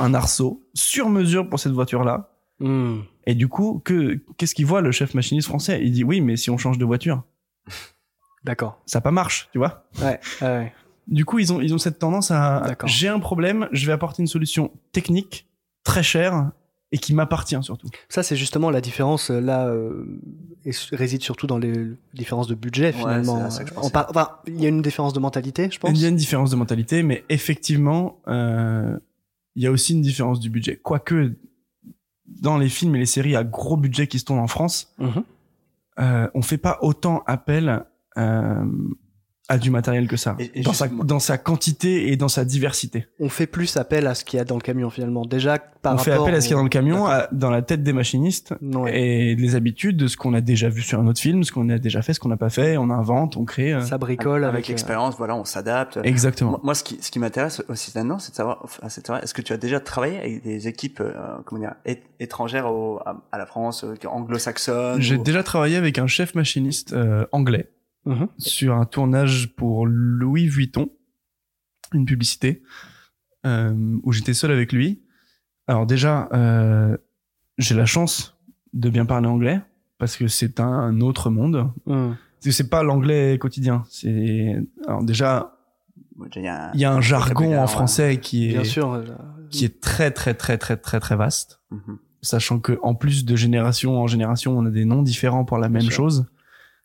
un 0.00 0.14
arceau 0.14 0.66
sur 0.74 1.08
mesure 1.08 1.48
pour 1.48 1.60
cette 1.60 1.72
voiture-là. 1.72 2.30
Hmm. 2.60 3.00
Et 3.26 3.34
du 3.34 3.48
coup, 3.48 3.80
que 3.84 4.20
qu'est-ce 4.36 4.54
qu'il 4.54 4.66
voit 4.66 4.80
le 4.80 4.90
chef 4.90 5.14
machiniste 5.14 5.48
français? 5.48 5.80
Il 5.82 5.92
dit 5.92 6.04
oui, 6.04 6.20
mais 6.20 6.36
si 6.36 6.50
on 6.50 6.58
change 6.58 6.78
de 6.78 6.84
voiture, 6.84 7.22
D'accord. 8.44 8.80
ça 8.86 9.00
pas 9.00 9.10
marche, 9.10 9.48
tu 9.52 9.58
vois. 9.58 9.84
Ouais, 10.00 10.20
ouais, 10.42 10.46
ouais. 10.46 10.72
Du 11.06 11.24
coup, 11.24 11.38
ils 11.38 11.52
ont 11.52 11.60
ils 11.60 11.72
ont 11.74 11.78
cette 11.78 11.98
tendance 11.98 12.30
à 12.30 12.62
D'accord. 12.66 12.88
j'ai 12.88 13.08
un 13.08 13.18
problème, 13.20 13.68
je 13.72 13.86
vais 13.86 13.92
apporter 13.92 14.22
une 14.22 14.26
solution 14.28 14.70
technique 14.92 15.46
très 15.84 16.02
chère 16.02 16.50
et 16.92 16.98
qui 16.98 17.12
m'appartient 17.14 17.56
surtout. 17.62 17.88
Ça, 18.08 18.22
c'est 18.22 18.36
justement 18.36 18.70
la 18.70 18.80
différence 18.80 19.30
euh, 19.30 19.40
là, 19.40 19.66
euh, 19.68 20.20
réside 20.92 21.22
surtout 21.22 21.46
dans 21.46 21.58
les 21.58 21.72
différences 22.14 22.46
de 22.46 22.54
budget 22.54 22.92
finalement. 22.92 23.38
c'est 23.38 23.44
à 23.46 23.50
ça 23.50 23.64
que 23.64 23.70
je 23.70 23.74
On 23.74 23.80
pensais. 23.80 23.92
par- 23.92 24.06
enfin, 24.10 24.28
il 24.46 24.60
y 24.60 24.66
a 24.66 24.68
une 24.68 24.80
différence 24.82 25.12
de 25.12 25.20
mentalité, 25.20 25.68
je 25.70 25.78
pense. 25.78 25.90
Il 25.90 25.98
y 25.98 26.04
a 26.06 26.08
une 26.08 26.16
différence 26.16 26.50
de 26.50 26.56
mentalité, 26.56 27.02
mais 27.02 27.24
effectivement, 27.28 28.18
euh, 28.28 28.98
il 29.56 29.62
y 29.62 29.66
a 29.66 29.70
aussi 29.70 29.92
une 29.94 30.00
différence 30.02 30.40
du 30.40 30.48
budget. 30.50 30.76
Quoique, 30.76 31.34
dans 32.26 32.56
les 32.58 32.68
films 32.68 32.94
et 32.96 32.98
les 33.00 33.06
séries 33.06 33.36
à 33.36 33.44
gros 33.44 33.76
budget 33.76 34.06
qui 34.06 34.18
se 34.18 34.24
tournent 34.24 34.38
en 34.38 34.46
France, 34.46 34.92
Mhm. 34.98 35.24
euh, 36.00 36.28
on 36.34 36.42
fait 36.42 36.58
pas 36.58 36.78
autant 36.82 37.22
appel 37.26 37.84
euh, 38.18 38.64
à 39.50 39.56
du 39.56 39.70
matériel 39.70 40.08
que 40.08 40.18
ça. 40.18 40.36
Et- 40.38 40.60
et 40.60 40.62
dans, 40.62 40.74
sa, 40.74 40.88
dans 40.88 41.18
sa 41.20 41.38
quantité 41.38 42.12
et 42.12 42.16
dans 42.18 42.28
sa 42.28 42.44
diversité. 42.44 43.06
On 43.18 43.30
fait 43.30 43.46
plus 43.46 43.78
appel 43.78 44.06
à 44.06 44.14
ce 44.14 44.22
qu'il 44.22 44.36
y 44.36 44.40
a 44.40 44.44
dans 44.44 44.56
le 44.56 44.60
camion 44.60 44.90
finalement. 44.90 45.24
Déjà 45.24 45.56
par 45.80 45.94
on 45.94 45.96
rapport 45.96 46.04
fait 46.04 46.12
appel 46.20 46.34
à 46.34 46.40
ce 46.42 46.48
qu'il 46.48 46.50
y 46.50 46.54
a 46.54 46.58
dans 46.58 46.64
le 46.64 46.68
camion, 46.68 47.06
à- 47.06 47.28
dans 47.32 47.48
la 47.48 47.62
tête 47.62 47.82
des 47.82 47.94
machinistes 47.94 48.52
Ouais. 48.60 49.00
et 49.00 49.36
les 49.36 49.54
habitudes 49.54 49.96
de 49.96 50.06
ce 50.06 50.18
qu'on 50.18 50.34
a 50.34 50.42
déjà 50.42 50.68
vu 50.68 50.82
sur 50.82 51.00
un 51.00 51.06
autre 51.06 51.20
film, 51.20 51.44
ce 51.44 51.52
qu'on 51.52 51.66
a 51.70 51.78
déjà 51.78 52.02
fait, 52.02 52.12
ce 52.12 52.20
qu'on 52.20 52.28
n'a 52.28 52.36
pas 52.36 52.50
fait, 52.50 52.76
on 52.76 52.90
invente, 52.90 53.38
on 53.38 53.46
crée. 53.46 53.72
euh, 53.72 53.80
Ça 53.80 53.96
bricole 53.96 54.44
avec, 54.44 54.54
avec, 54.54 54.66
euh, 54.66 54.72
l'expérience, 54.72 55.16
voilà, 55.16 55.34
on 55.34 55.46
s'adapte. 55.46 55.98
Exactement. 56.04 56.50
Moi, 56.50 56.60
moi, 56.64 56.74
ce 56.74 56.84
qui, 56.84 56.98
ce 57.00 57.10
qui 57.10 57.18
m'intéresse 57.18 57.62
aussi 57.70 57.90
là-dedans, 57.94 58.18
c'est 58.18 58.32
de 58.32 58.36
savoir, 58.36 58.60
enfin, 58.64 58.86
c'est 58.90 59.00
de 59.00 59.06
savoir, 59.06 59.24
est-ce 59.24 59.32
que 59.32 59.40
tu 59.40 59.54
as 59.54 59.56
déjà 59.56 59.80
travaillé 59.80 60.18
avec 60.18 60.42
des 60.42 60.68
équipes, 60.68 61.00
euh, 61.00 61.14
comment 61.46 61.62
dire, 61.62 61.74
étrangères 62.20 62.70
au, 62.70 62.98
à, 63.06 63.22
à 63.32 63.38
la 63.38 63.46
France, 63.46 63.82
euh, 63.84 63.94
anglo-saxonnes 64.06 65.00
J'ai 65.00 65.16
ou- 65.16 65.22
déjà 65.22 65.42
travaillé 65.42 65.76
avec 65.76 65.98
un 65.98 66.06
chef 66.06 66.34
machiniste 66.34 66.92
euh, 66.92 67.24
anglais 67.32 67.70
Mhm. 68.08 68.28
sur 68.38 68.74
un 68.74 68.84
tournage 68.86 69.54
pour 69.54 69.86
Louis 69.86 70.46
Vuitton, 70.48 70.88
une 71.92 72.04
publicité, 72.06 72.62
euh, 73.46 73.74
où 74.02 74.12
j'étais 74.12 74.34
seul 74.34 74.50
avec 74.50 74.72
lui. 74.72 75.02
Alors 75.66 75.86
déjà, 75.86 76.28
euh, 76.32 76.96
j'ai 77.58 77.74
la 77.74 77.86
chance 77.86 78.36
de 78.72 78.88
bien 78.90 79.04
parler 79.06 79.28
anglais, 79.28 79.60
parce 79.98 80.16
que 80.16 80.26
c'est 80.28 80.58
un 80.60 81.00
autre 81.00 81.28
monde. 81.30 81.70
Que 82.42 82.50
c'est 82.52 82.68
pas 82.70 82.82
l'anglais 82.82 83.36
quotidien. 83.38 83.84
C'est 83.90 84.56
alors 84.86 85.02
déjà, 85.04 85.56
Il 86.36 86.42
y 86.42 86.48
a 86.48 86.68
un, 86.68 86.72
il 86.74 86.80
y 86.80 86.84
a 86.84 86.92
un 86.92 87.00
jargon 87.00 87.56
en 87.58 87.62
ouais. 87.62 87.66
français 87.68 88.18
qui 88.20 88.48
est 88.48 88.52
Bien 88.52 88.64
sûr. 88.64 88.92
euh, 88.92 89.04
qui 89.50 89.64
est 89.64 89.80
très 89.80 90.10
très 90.12 90.34
très 90.34 90.56
très 90.56 90.76
très 90.76 91.00
très 91.00 91.16
vaste. 91.16 91.60
Mhm. 91.70 91.98
Sachant 92.22 92.58
que 92.60 92.78
en 92.82 92.94
plus 92.94 93.24
de 93.24 93.36
génération 93.36 94.00
en 94.00 94.06
génération, 94.06 94.56
on 94.58 94.64
a 94.66 94.70
des 94.70 94.84
noms 94.84 95.02
différents 95.02 95.44
pour 95.44 95.58
la 95.58 95.68
même 95.68 95.82
sûr. 95.82 95.92
chose. 95.92 96.26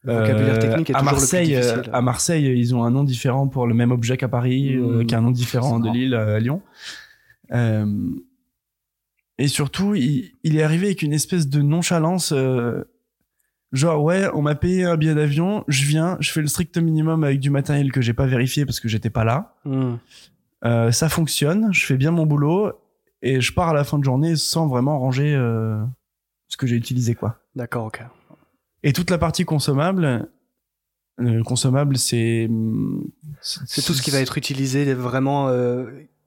Le 0.03 0.13
vocabulaire 0.13 0.55
Euh, 0.55 0.59
technique 0.59 0.89
est 0.89 0.95
à 0.95 0.99
toujours 0.99 1.13
Marseille, 1.13 1.47
le 1.53 1.59
plus 1.59 1.67
euh, 1.67 1.71
difficile. 1.75 1.89
à 1.93 2.01
Marseille, 2.01 2.59
ils 2.59 2.75
ont 2.75 2.83
un 2.83 2.91
nom 2.91 3.03
différent 3.03 3.47
pour 3.47 3.67
le 3.67 3.73
même 3.73 3.91
objet 3.91 4.17
qu'à 4.17 4.27
Paris, 4.27 4.75
euh, 4.75 5.03
Mm. 5.03 5.07
qu'un 5.07 5.21
nom 5.21 5.31
différent 5.31 5.79
de. 5.79 5.89
Lille 5.89 6.13
à 6.13 6.39
Lyon. 6.39 6.61
Et 9.39 9.47
surtout, 9.47 9.95
il, 9.95 10.31
il 10.43 10.57
est 10.57 10.63
arrivé 10.63 10.87
avec 10.87 11.01
une 11.01 11.13
espèce 11.13 11.47
de 11.47 11.61
nonchalance. 11.61 12.33
genre, 13.71 14.03
ouais, 14.03 14.27
on 14.33 14.41
m'a 14.41 14.55
payé 14.55 14.83
un 14.85 14.97
billet 14.97 15.15
d'avion, 15.15 15.63
je 15.67 15.85
viens, 15.85 16.17
je 16.19 16.31
fais 16.31 16.41
le 16.41 16.47
strict 16.47 16.77
minimum 16.77 17.23
avec 17.23 17.39
du 17.39 17.49
matériel 17.49 17.91
que 17.91 18.01
j'ai 18.01 18.13
pas 18.13 18.27
vérifié 18.27 18.65
parce 18.65 18.79
que 18.79 18.87
j'étais 18.87 19.09
pas 19.09 19.23
là. 19.23 19.55
Hmm. 19.65 19.95
Euh, 20.65 20.91
ça 20.91 21.09
fonctionne, 21.09 21.73
je 21.73 21.85
fais 21.85 21.97
bien 21.97 22.11
mon 22.11 22.25
boulot 22.25 22.71
et 23.21 23.41
je 23.41 23.51
pars 23.53 23.69
à 23.69 23.73
la 23.73 23.83
fin 23.83 23.97
de 23.99 24.03
journée 24.03 24.35
sans 24.35 24.67
vraiment 24.67 24.99
ranger 24.99 25.33
euh, 25.35 25.83
ce 26.47 26.55
que 26.57 26.67
j'ai 26.67 26.75
utilisé, 26.75 27.15
quoi. 27.15 27.39
D'accord, 27.55 27.85
ok. 27.85 28.01
Et 28.84 28.93
toute 28.93 29.09
la 29.09 29.17
partie 29.17 29.45
consommable, 29.45 30.29
euh, 31.21 31.41
consommable, 31.43 31.97
c'est 31.97 32.49
C'est 33.41 33.81
tout 33.81 33.93
ce 33.93 34.01
qui 34.01 34.11
va 34.11 34.19
être 34.19 34.38
utilisé 34.38 34.93
vraiment 34.93 35.47
euh, 35.47 35.86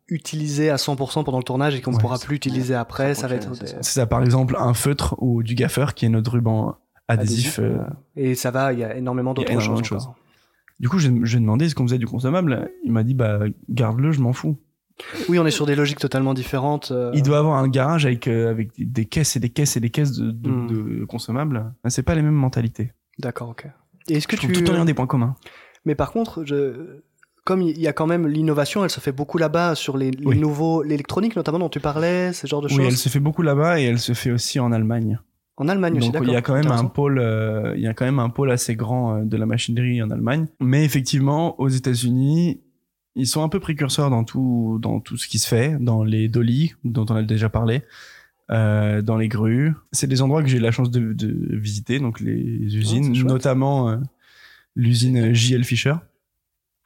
utilisé 0.08 0.70
à 0.70 0.76
100% 0.76 1.24
pendant 1.24 1.38
le 1.38 1.44
tournage 1.44 1.74
et 1.74 1.80
qu'on 1.82 1.90
ne 1.90 1.96
Ouais, 1.96 2.00
pourra 2.00 2.18
plus 2.18 2.36
utiliser 2.36 2.74
après. 2.74 3.14
Ça 3.14 3.26
va 3.28 3.34
être 3.34 3.54
c'est 3.54 3.82
ça. 3.84 4.06
Par 4.06 4.22
exemple, 4.22 4.56
un 4.58 4.74
feutre 4.74 5.16
ou 5.18 5.42
du 5.42 5.54
gaffer 5.54 5.86
qui 5.94 6.06
est 6.06 6.08
notre 6.08 6.32
ruban 6.32 6.76
adhésif. 7.08 7.58
euh. 7.58 7.78
Et 8.16 8.34
ça 8.34 8.50
va, 8.50 8.72
il 8.72 8.78
y 8.78 8.84
a 8.84 8.96
énormément 8.96 9.34
d'autres 9.34 9.60
choses. 9.60 10.08
Du 10.78 10.88
coup, 10.88 10.98
j'ai 10.98 11.10
j'ai 11.24 11.38
demandé 11.40 11.68
ce 11.68 11.74
qu'on 11.74 11.84
faisait 11.84 11.98
du 11.98 12.06
consommable? 12.06 12.70
Il 12.84 12.92
m'a 12.92 13.02
dit, 13.02 13.14
bah, 13.14 13.40
garde-le, 13.70 14.12
je 14.12 14.20
m'en 14.20 14.32
fous. 14.34 14.58
Oui, 15.28 15.38
on 15.38 15.46
est 15.46 15.50
sur 15.50 15.66
des 15.66 15.74
logiques 15.76 15.98
totalement 15.98 16.34
différentes. 16.34 16.90
euh, 16.90 17.10
Il 17.14 17.22
doit 17.22 17.38
avoir 17.38 17.58
un 17.58 17.68
garage 17.68 18.06
avec, 18.06 18.26
euh, 18.28 18.50
avec 18.50 18.70
des- 18.78 19.04
caisses 19.04 19.36
et 19.36 19.40
des 19.40 19.50
caisses 19.50 19.76
et 19.76 19.80
des 19.80 19.90
caisses 19.90 20.12
de, 20.12 20.30
de, 20.30 20.48
Hmm. 20.50 20.98
de 21.00 21.04
consommables. 21.04 21.72
C'est 21.88 22.02
pas 22.02 22.14
les 22.14 22.22
mêmes 22.22 22.34
mentalités. 22.34 22.92
D'accord, 23.18 23.50
ok. 23.50 23.66
Et 24.08 24.14
est-ce 24.14 24.26
que 24.28 24.36
Je 24.36 24.42
tu... 24.46 24.52
tout 24.52 24.70
en 24.70 24.74
ayant 24.74 24.84
des 24.84 24.94
points 24.94 25.06
communs. 25.06 25.34
Mais 25.84 25.94
par 25.94 26.12
contre, 26.12 26.44
je... 26.44 27.00
comme 27.44 27.60
il 27.62 27.78
y 27.78 27.86
a 27.88 27.92
quand 27.92 28.06
même 28.06 28.26
l'innovation, 28.26 28.84
elle 28.84 28.90
se 28.90 29.00
fait 29.00 29.12
beaucoup 29.12 29.38
là-bas 29.38 29.74
sur 29.74 29.96
les, 29.96 30.10
les 30.10 30.26
Oui. 30.26 30.38
nouveaux, 30.38 30.82
l'électronique 30.82 31.36
notamment 31.36 31.58
dont 31.58 31.68
tu 31.68 31.80
parlais, 31.80 32.32
ce 32.32 32.46
genre 32.46 32.60
de 32.62 32.68
Oui, 32.68 32.76
choses. 32.76 32.86
elle 32.86 32.96
se 32.96 33.08
fait 33.08 33.20
beaucoup 33.20 33.42
là-bas 33.42 33.80
et 33.80 33.84
elle 33.84 33.98
se 33.98 34.12
fait 34.14 34.30
aussi 34.30 34.58
en 34.60 34.72
Allemagne. 34.72 35.18
En 35.58 35.68
Allemagne 35.68 35.96
aussi, 35.96 36.08
Donc 36.08 36.12
d'accord. 36.14 36.28
il 36.28 36.32
y 36.32 36.36
a 36.36 36.42
quand 36.42 36.52
même 36.54 36.66
un 36.66 36.70
Intéressant. 36.72 36.88
pôle, 36.88 37.18
euh, 37.18 37.72
il 37.76 37.82
y 37.82 37.86
a 37.86 37.94
quand 37.94 38.04
même 38.04 38.18
un 38.18 38.28
pôle 38.28 38.50
assez 38.50 38.74
grand 38.76 39.22
de 39.24 39.36
la 39.38 39.46
machinerie 39.46 40.02
en 40.02 40.10
Allemagne. 40.10 40.46
Mais 40.60 40.84
effectivement, 40.84 41.58
aux 41.60 41.68
États-Unis, 41.68 42.60
ils 43.16 43.26
sont 43.26 43.42
un 43.42 43.48
peu 43.48 43.58
précurseurs 43.60 44.10
dans 44.10 44.22
tout, 44.24 44.78
dans 44.80 45.00
tout 45.00 45.16
ce 45.16 45.26
qui 45.26 45.38
se 45.38 45.48
fait, 45.48 45.76
dans 45.80 46.04
les 46.04 46.28
dolly 46.28 46.74
dont 46.84 47.06
on 47.10 47.16
a 47.16 47.22
déjà 47.22 47.48
parlé, 47.48 47.82
euh, 48.50 49.02
dans 49.02 49.16
les 49.16 49.26
grues. 49.28 49.72
C'est 49.90 50.06
des 50.06 50.22
endroits 50.22 50.42
que 50.42 50.48
j'ai 50.48 50.58
eu 50.58 50.60
la 50.60 50.70
chance 50.70 50.90
de, 50.90 51.12
de 51.12 51.56
visiter, 51.56 51.98
donc 51.98 52.20
les 52.20 52.76
usines, 52.76 53.06
c'est 53.14 53.20
chouette. 53.20 53.32
notamment 53.32 53.88
euh, 53.90 53.96
l'usine 54.76 55.32
JL 55.34 55.64
Fisher, 55.64 55.94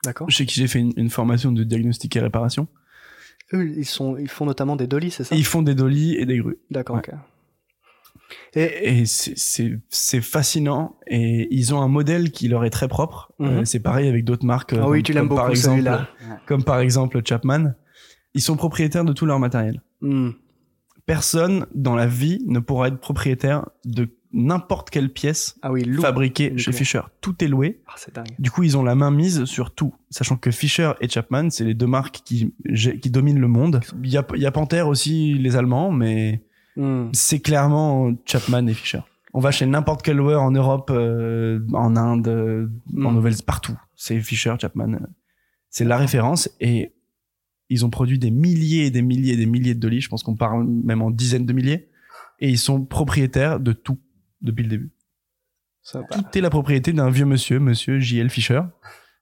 D'accord. 0.04 0.30
chez 0.30 0.46
qui 0.46 0.54
j'ai 0.60 0.68
fait 0.68 0.78
une, 0.78 0.92
une 0.96 1.10
formation 1.10 1.52
de 1.52 1.64
diagnostic 1.64 2.16
et 2.16 2.20
réparation. 2.20 2.68
Eux, 3.52 3.68
ils, 3.76 3.84
sont, 3.84 4.16
ils 4.16 4.28
font 4.28 4.46
notamment 4.46 4.76
des 4.76 4.86
dolly, 4.86 5.10
c'est 5.10 5.24
ça? 5.24 5.34
Ils 5.34 5.44
font 5.44 5.62
des 5.62 5.74
dolly 5.74 6.14
et 6.14 6.24
des 6.24 6.38
grues. 6.38 6.58
D'accord, 6.70 6.96
Ouais. 6.96 7.02
ok. 7.08 7.14
Et, 8.54 9.00
et 9.00 9.06
c'est- 9.06 10.20
fascinant. 10.20 10.96
Et 11.06 11.48
ils 11.50 11.74
ont 11.74 11.80
un 11.80 11.88
modèle 11.88 12.30
qui 12.30 12.48
leur 12.48 12.64
est 12.64 12.70
très 12.70 12.88
propre. 12.88 13.32
Mhm. 13.38 13.46
Euh, 13.48 13.64
c'est 13.64 13.80
pareil 13.80 14.08
avec 14.08 14.24
d'autres 14.24 14.44
marques. 14.46 14.72
Ah 14.74 14.82
euh, 14.84 14.88
oui, 14.88 14.98
comme- 14.98 15.02
tu 15.02 15.12
l'aimes 15.12 15.28
beaucoup, 15.28 15.48
exemple, 15.50 15.76
celui-là. 15.76 16.08
Comme 16.46 16.64
par 16.64 16.80
exemple 16.80 17.20
Chapman. 17.24 17.74
Ils 18.34 18.42
sont 18.42 18.56
propriétaires 18.56 19.04
de 19.04 19.12
tout 19.12 19.26
leur 19.26 19.38
matériel. 19.40 19.82
Hmm. 20.00 20.30
Personne 21.06 21.66
dans 21.74 21.96
la 21.96 22.06
vie 22.06 22.44
ne 22.46 22.60
pourra 22.60 22.88
être 22.88 23.00
propriétaire 23.00 23.68
de 23.84 24.08
n'importe 24.32 24.90
quelle 24.90 25.12
pièce 25.12 25.56
Ah 25.62 25.72
oui, 25.72 25.84
fabriquée 26.00 26.56
chez 26.56 26.70
Fisher. 26.70 27.00
Tout 27.20 27.42
est 27.42 27.48
loué. 27.48 27.80
Ah, 27.88 27.94
dingue. 28.14 28.28
Du 28.38 28.52
coup, 28.52 28.62
ils 28.62 28.78
ont 28.78 28.84
la 28.84 28.94
main 28.94 29.10
mise 29.10 29.44
sur 29.46 29.74
tout. 29.74 29.92
Sachant 30.10 30.36
que 30.36 30.52
Fisher 30.52 30.92
et 31.00 31.08
Chapman, 31.08 31.50
c'est 31.50 31.64
les 31.64 31.74
deux 31.74 31.88
marques 31.88 32.20
qui, 32.24 32.54
qui 33.02 33.10
dominent 33.10 33.40
le 33.40 33.48
monde. 33.48 33.80
Il 34.04 34.10
y 34.10 34.16
a, 34.16 34.24
y 34.36 34.46
a 34.46 34.52
Panther 34.52 34.82
aussi, 34.82 35.34
les 35.34 35.56
Allemands, 35.56 35.90
mais 35.90 36.44
Hmm. 36.76 37.08
c'est 37.12 37.40
clairement 37.40 38.12
Chapman 38.26 38.66
et 38.66 38.74
Fisher. 38.74 39.00
On 39.32 39.40
va 39.40 39.50
chez 39.50 39.66
n'importe 39.66 40.02
quel 40.02 40.16
loueur 40.16 40.42
en 40.42 40.50
Europe, 40.50 40.90
euh, 40.92 41.60
en 41.72 41.96
Inde, 41.96 42.28
euh, 42.28 42.68
en 42.96 43.10
Mm. 43.12 43.14
Nouvelle, 43.14 43.34
partout. 43.46 43.78
C'est 43.94 44.18
Fisher, 44.20 44.54
Chapman. 44.60 44.98
C'est 45.68 45.84
la 45.84 45.96
référence 45.96 46.50
et 46.60 46.92
ils 47.68 47.84
ont 47.84 47.90
produit 47.90 48.18
des 48.18 48.32
milliers 48.32 48.86
et 48.86 48.90
des 48.90 49.02
milliers 49.02 49.34
et 49.34 49.36
des 49.36 49.46
milliers 49.46 49.74
de 49.74 49.80
dolly. 49.80 50.00
Je 50.00 50.08
pense 50.08 50.24
qu'on 50.24 50.34
parle 50.36 50.66
même 50.66 51.02
en 51.02 51.10
dizaines 51.10 51.46
de 51.46 51.52
milliers. 51.52 51.88
Et 52.40 52.48
ils 52.50 52.58
sont 52.58 52.84
propriétaires 52.84 53.60
de 53.60 53.72
tout 53.72 53.98
depuis 54.40 54.64
le 54.64 54.68
début. 54.68 54.90
Ça, 55.82 56.02
Tout 56.10 56.24
est 56.36 56.40
la 56.40 56.50
propriété 56.50 56.92
d'un 56.92 57.10
vieux 57.10 57.24
monsieur, 57.24 57.60
monsieur 57.60 58.00
J.L. 58.00 58.30
Fisher, 58.30 58.60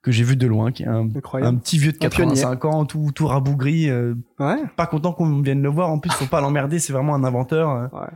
que 0.02 0.12
j'ai 0.12 0.24
vu 0.24 0.36
de 0.36 0.46
loin, 0.46 0.70
qui 0.72 0.84
est 0.84 0.86
un, 0.88 1.08
un 1.42 1.54
petit 1.56 1.78
vieux 1.78 1.92
de 1.92 1.96
Un 2.04 2.08
pionnier. 2.08 2.34
85 2.34 2.64
ans, 2.66 2.84
tout, 2.84 3.10
tout 3.14 3.26
rabougri, 3.26 3.90
euh, 3.90 4.14
Ouais, 4.38 4.56
pas 4.76 4.86
content 4.86 5.12
qu'on 5.12 5.40
vienne 5.42 5.60
le 5.62 5.68
voir. 5.68 5.90
En 5.90 5.98
plus, 5.98 6.10
faut 6.12 6.26
pas 6.26 6.40
l'emmerder, 6.40 6.78
c'est 6.78 6.92
vraiment 6.92 7.14
un 7.14 7.24
inventeur. 7.24 7.70
euh. 7.70 7.82
ouais. 7.92 8.08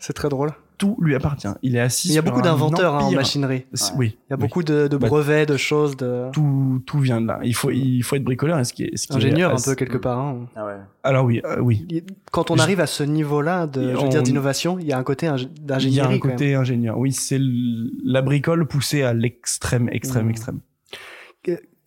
C'est 0.00 0.12
très 0.12 0.28
drôle. 0.28 0.50
tout 0.78 0.96
lui 1.00 1.16
appartient. 1.16 1.48
Il 1.62 1.74
est 1.74 1.80
assis. 1.80 2.06
Il 2.08 2.14
y 2.14 2.18
a 2.18 2.22
beaucoup 2.22 2.40
d'inventeurs 2.40 2.94
hein, 2.94 3.00
en 3.02 3.10
machinerie. 3.10 3.64
Ouais. 3.72 3.78
Oui. 3.96 4.16
Il 4.28 4.30
y 4.30 4.34
a 4.34 4.36
oui. 4.36 4.42
beaucoup 4.42 4.62
de, 4.62 4.86
de 4.86 4.96
Bah, 4.96 5.08
brevets, 5.08 5.44
de 5.44 5.56
choses, 5.56 5.96
de 5.96 6.26
Tout, 6.32 6.80
tout 6.86 7.00
vient 7.00 7.20
de 7.20 7.26
là. 7.26 7.40
Il 7.42 7.52
faut, 7.54 7.72
il 7.72 8.00
faut 8.02 8.14
être 8.14 8.22
bricoleur. 8.22 8.64
Ce 8.64 8.72
qui 8.72 8.84
est, 8.84 8.96
ce 8.96 9.08
qui 9.08 9.12
est 9.12 9.16
ingénieurs 9.16 9.50
un 9.50 9.54
assez- 9.54 9.70
peu 9.72 9.74
quelque 9.74 9.98
part. 9.98 10.18
hein. 10.20 10.46
Ah 10.54 10.66
ouais. 10.66 10.76
Alors 11.02 11.24
oui, 11.24 11.40
euh, 11.44 11.58
oui. 11.60 12.04
Quand 12.30 12.52
on 12.52 12.56
Je- 12.56 12.62
arrive 12.62 12.78
à 12.78 12.86
ce 12.86 13.02
niveau-là 13.02 13.66
de, 13.66 13.82
je 13.90 13.96
veux 13.96 13.98
On- 14.04 14.08
dire, 14.08 14.22
d'innovation, 14.22 14.78
il 14.78 14.86
y 14.86 14.92
a 14.92 14.98
un 14.98 15.02
côté 15.02 15.26
ing- 15.26 15.36
Il 15.36 15.42
y 15.42 15.44
a 15.46 15.48
d'ingénierie. 15.66 16.14
un 16.14 16.18
côté 16.20 16.54
ingénieur. 16.54 16.96
Oui, 16.96 17.10
c'est 17.12 17.40
la 17.40 18.22
bricole 18.22 18.64
poussée 18.68 19.02
à 19.02 19.14
l'extrême, 19.14 19.88
extrême, 19.90 20.26
Mm. 20.26 20.30
extrême. 20.30 20.60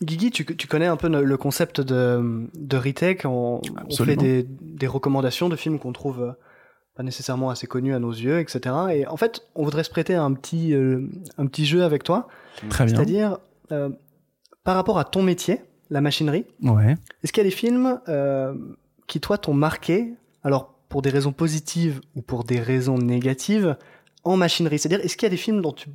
Guigui, 0.02 0.32
tu, 0.32 0.46
tu 0.46 0.68
connais 0.68 0.88
un 0.88 0.98
peu 0.98 1.08
le 1.10 1.38
concept 1.38 1.80
de, 1.82 2.48
de 2.56 2.78
Retech. 2.78 3.24
On, 3.26 3.62
on 3.88 3.96
fait 4.04 4.16
des, 4.16 4.44
des 4.50 4.88
recommandations 4.88 5.48
de 5.50 5.56
films 5.56 5.78
qu'on 5.78 5.94
trouve 5.94 6.22
euh, 6.24 6.32
pas 6.96 7.04
nécessairement 7.04 7.50
assez 7.52 7.68
connus 7.68 7.94
à 7.94 8.00
nos 8.00 8.12
yeux, 8.12 8.40
etc. 8.40 8.76
Et 8.94 9.06
en 9.08 9.16
fait, 9.18 9.42
on 9.54 9.64
voudrait 9.64 9.84
se 9.84 9.92
prêter 9.92 10.16
à 10.16 10.24
un 10.24 10.34
petit, 10.34 10.74
euh, 10.74 11.08
un 11.38 11.46
petit 11.46 11.66
jeu 11.68 11.84
avec 11.84 12.04
toi. 12.04 12.28
Très 12.70 12.86
bien. 12.86 12.96
C'est-à-dire, 12.96 13.38
euh, 13.72 13.90
par 14.64 14.76
rapport 14.76 14.98
à 14.98 15.06
ton 15.06 15.22
métier, 15.22 15.62
la 15.92 16.02
machinerie, 16.02 16.46
Ouais. 16.64 16.96
est-ce 17.24 17.32
qu'il 17.32 17.44
y 17.44 17.46
a 17.46 17.50
des 17.50 17.56
films 17.56 18.00
euh, 18.08 18.56
qui, 19.08 19.20
toi, 19.20 19.38
t'ont 19.38 19.54
marqué, 19.54 20.14
alors 20.44 20.74
pour 20.90 21.02
des 21.04 21.10
raisons 21.12 21.32
positives 21.32 22.02
ou 22.16 22.22
pour 22.24 22.44
des 22.44 22.60
raisons 22.60 22.98
négatives, 22.98 23.78
en 24.24 24.36
machinerie? 24.36 24.80
C'est-à-dire, 24.80 25.06
est-ce 25.06 25.16
qu'il 25.16 25.26
y 25.26 25.28
a 25.28 25.30
des 25.30 25.38
films 25.38 25.62
dont 25.62 25.74
tu, 25.74 25.90